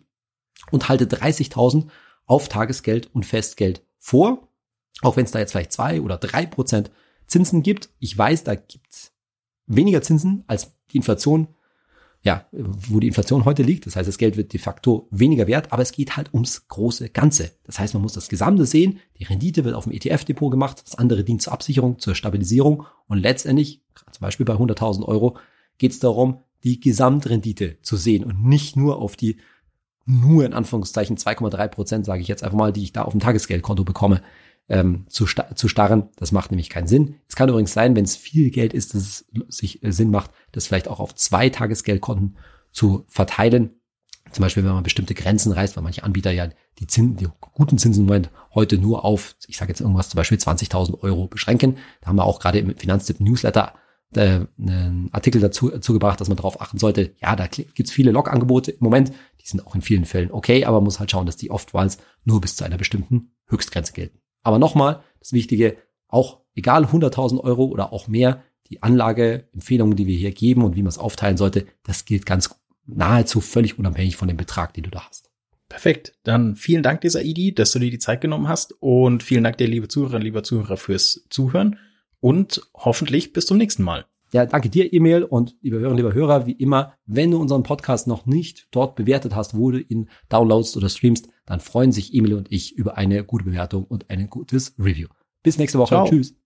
und 0.71 0.89
halte 0.89 1.07
30.000 1.07 1.89
auf 2.27 2.49
Tagesgeld 2.49 3.09
und 3.15 3.27
Festgeld 3.27 3.83
vor. 3.99 4.49
Auch 5.03 5.17
wenn 5.17 5.25
es 5.25 5.31
da 5.31 5.39
jetzt 5.39 5.53
vielleicht 5.53 5.73
zwei 5.73 6.01
oder 6.01 6.19
drei 6.19 6.47
Prozent 6.47 6.91
Zinsen 7.27 7.63
gibt. 7.63 7.91
Ich 7.99 8.17
weiß, 8.17 8.45
da 8.45 8.55
gibt's 8.55 9.13
weniger 9.67 10.03
Zinsen 10.03 10.45
als 10.47 10.73
die 10.91 10.99
Inflation 10.99 11.49
ja, 12.23 12.45
wo 12.53 13.01
die 13.01 13.07
Inflation 13.07 13.47
heute 13.47 13.63
liegt. 13.63 13.87
Das 13.87 13.97
heißt, 13.97 14.07
das 14.07 14.19
Geld 14.19 14.37
wird 14.37 14.53
de 14.53 14.61
facto 14.61 15.09
weniger 15.11 15.47
wert, 15.47 15.73
aber 15.73 15.83
es 15.83 15.93
geht 15.93 16.17
halt 16.17 16.33
ums 16.35 16.69
große 16.69 17.09
Ganze. 17.09 17.53
Das 17.65 17.79
heißt, 17.79 17.95
man 17.95 18.03
muss 18.03 18.13
das 18.13 18.29
Gesamte 18.29 18.67
sehen. 18.67 19.01
Die 19.19 19.25
Rendite 19.25 19.65
wird 19.65 19.75
auf 19.75 19.85
dem 19.85 19.95
ETF-Depot 19.95 20.51
gemacht. 20.51 20.83
Das 20.85 20.97
andere 20.97 21.25
dient 21.25 21.41
zur 21.41 21.55
Absicherung, 21.55 21.99
zur 21.99 22.15
Stabilisierung. 22.15 22.85
Und 23.07 23.19
letztendlich, 23.19 23.83
zum 24.13 24.21
Beispiel 24.21 24.45
bei 24.45 24.55
100.000 24.55 25.05
Euro, 25.05 25.39
geht 25.81 25.93
es 25.93 25.99
darum, 25.99 26.43
die 26.63 26.79
Gesamtrendite 26.79 27.79
zu 27.81 27.97
sehen 27.97 28.23
und 28.23 28.45
nicht 28.45 28.77
nur 28.77 28.99
auf 28.99 29.17
die 29.17 29.39
nur 30.07 30.45
in 30.45 30.53
Anführungszeichen 30.53 31.17
2,3 31.17 31.69
Prozent, 31.69 32.05
sage 32.05 32.21
ich 32.21 32.29
jetzt 32.29 32.43
einfach 32.45 32.57
mal, 32.57 32.73
die 32.73 32.83
ich 32.83 32.93
da 32.93 33.03
auf 33.03 33.13
dem 33.13 33.21
Tagesgeldkonto 33.21 33.85
bekomme 33.85 34.23
ähm, 34.69 35.07
zu, 35.09 35.27
sta 35.27 35.55
zu 35.55 35.69
starren. 35.69 36.09
Das 36.17 36.33
macht 36.33 36.51
nämlich 36.51 36.69
keinen 36.69 36.87
Sinn. 36.87 37.17
Es 37.29 37.37
kann 37.37 37.49
übrigens 37.49 37.73
sein, 37.73 37.97
wenn 37.97 38.05
es 38.05 38.17
viel 38.17 38.51
Geld 38.51 38.75
ist, 38.75 38.95
dass 38.95 39.03
es 39.03 39.27
sich 39.49 39.83
äh, 39.83 39.93
Sinn 39.93 40.11
macht, 40.11 40.31
das 40.53 40.67
vielleicht 40.67 40.89
auch 40.89 41.01
auf 41.01 41.15
zwei 41.15 41.49
Tagesgeldkonten 41.49 42.37
zu 42.73 43.05
verteilen. 43.09 43.71
Zum 44.33 44.43
Beispiel, 44.43 44.65
wenn 44.65 44.73
man 44.73 44.83
bestimmte 44.83 45.15
Grenzen 45.15 45.53
reißt, 45.53 45.77
weil 45.77 45.83
manche 45.83 46.05
Anbieter 46.05 46.31
ja 46.31 46.49
die, 46.79 46.87
Zinsen, 46.87 47.17
die 47.17 47.29
guten 47.55 47.79
Zinsen 47.79 48.05
Moment 48.05 48.31
heute 48.55 48.79
nur 48.79 49.05
auf, 49.05 49.35
ich 49.49 49.57
sage 49.57 49.71
jetzt 49.71 49.81
irgendwas, 49.81 50.11
zum 50.11 50.19
Beispiel 50.19 50.39
20.000 50.39 51.03
Euro 51.03 51.27
beschränken. 51.27 51.79
Da 52.01 52.09
haben 52.09 52.17
wir 52.17 52.25
auch 52.25 52.39
gerade 52.39 52.59
im 52.59 52.77
Finanztipp 52.77 53.21
Newsletter 53.21 53.75
äh, 54.15 54.41
einen 54.59 55.09
Artikel 55.13 55.41
dazu, 55.41 55.71
dazu 55.71 55.93
gebracht, 55.93 56.21
dass 56.21 56.29
man 56.29 56.37
darauf 56.37 56.61
achten 56.61 56.79
sollte. 56.79 57.15
Ja, 57.21 57.37
da 57.37 57.47
gibt's 57.47 57.93
viele 57.93 58.11
Log-Angebote 58.11 58.73
im 58.73 58.79
Moment. 58.81 59.13
Die 59.41 59.47
sind 59.47 59.67
auch 59.67 59.75
in 59.75 59.83
vielen 59.83 60.05
Fällen 60.05 60.31
okay, 60.33 60.65
aber 60.65 60.79
man 60.79 60.85
muss 60.85 61.01
halt 61.01 61.11
schauen, 61.11 61.27
dass 61.27 61.37
die 61.37 61.51
oftmals 61.51 61.99
nur 62.25 62.41
bis 62.41 62.57
zu 62.57 62.65
einer 62.65 62.79
bestimmten 62.79 63.33
Höchstgrenze 63.47 63.93
gelten. 63.93 64.19
Aber 64.43 64.59
nochmal, 64.59 65.03
das 65.19 65.33
Wichtige, 65.33 65.77
auch 66.09 66.41
egal 66.55 66.85
100.000 66.85 67.41
Euro 67.41 67.65
oder 67.67 67.93
auch 67.93 68.09
mehr, 68.09 68.43
die 68.69 68.83
Anlageempfehlungen, 68.83 69.97
die 69.97 70.07
wir 70.07 70.17
hier 70.17 70.33
geben 70.33 70.63
und 70.65 70.77
wie 70.77 70.83
man 70.83 70.89
es 70.89 70.99
aufteilen 70.99 71.37
sollte, 71.37 71.67
das 71.83 72.05
gilt 72.05 72.27
ganz 72.27 72.55
nahezu 72.87 73.41
völlig 73.41 73.79
unabhängig 73.79 74.17
von 74.17 74.29
dem 74.29 74.37
Betrag, 74.37 74.75
den 74.75 74.85
du 74.85 74.91
da 74.91 75.07
hast. 75.09 75.31
Perfekt. 75.69 76.15
Dann 76.25 76.57
vielen 76.57 76.83
Dank, 76.83 77.01
dieser 77.01 77.23
Idi, 77.23 77.55
dass 77.55 77.71
du 77.73 77.79
dir 77.79 77.91
die 77.91 77.99
Zeit 77.99 78.21
genommen 78.21 78.49
hast 78.49 78.75
und 78.81 79.23
vielen 79.23 79.45
Dank 79.45 79.59
dir, 79.59 79.69
liebe 79.69 79.89
Zuhörerinnen, 79.89 80.25
lieber 80.25 80.43
Zuhörer, 80.43 80.77
fürs 80.77 81.27
Zuhören 81.31 81.79
und 82.21 82.63
hoffentlich 82.75 83.33
bis 83.33 83.47
zum 83.47 83.59
nächsten 83.59 83.83
Mal. 83.83 84.07
Ja, 84.33 84.47
danke 84.47 84.69
dir, 84.69 84.93
E-Mail 84.93 85.25
und 85.25 85.57
liebe 85.61 85.79
Hörerinnen, 85.79 85.97
lieber 85.97 86.15
Hörer, 86.15 86.47
wie 86.47 86.53
immer, 86.53 86.95
wenn 87.05 87.33
du 87.33 87.41
unseren 87.41 87.65
Podcast 87.65 88.07
noch 88.07 88.27
nicht 88.27 88.69
dort 88.71 88.95
bewertet 88.95 89.35
hast, 89.35 89.57
wo 89.57 89.73
du 89.73 89.81
ihn 89.81 90.09
downloadst 90.29 90.77
oder 90.77 90.89
streamst, 90.89 91.29
dann 91.47 91.59
freuen 91.59 91.91
sich 91.91 92.15
Emil 92.15 92.35
und 92.35 92.53
ich 92.53 92.77
über 92.77 92.97
eine 92.97 93.25
gute 93.25 93.45
Bewertung 93.45 93.85
und 93.85 94.09
ein 94.09 94.31
gutes 94.31 94.75
Review. 94.79 95.09
Bis 95.43 95.59
nächste 95.59 95.79
Woche. 95.79 95.95
Ciao. 95.95 96.09
Tschüss. 96.09 96.37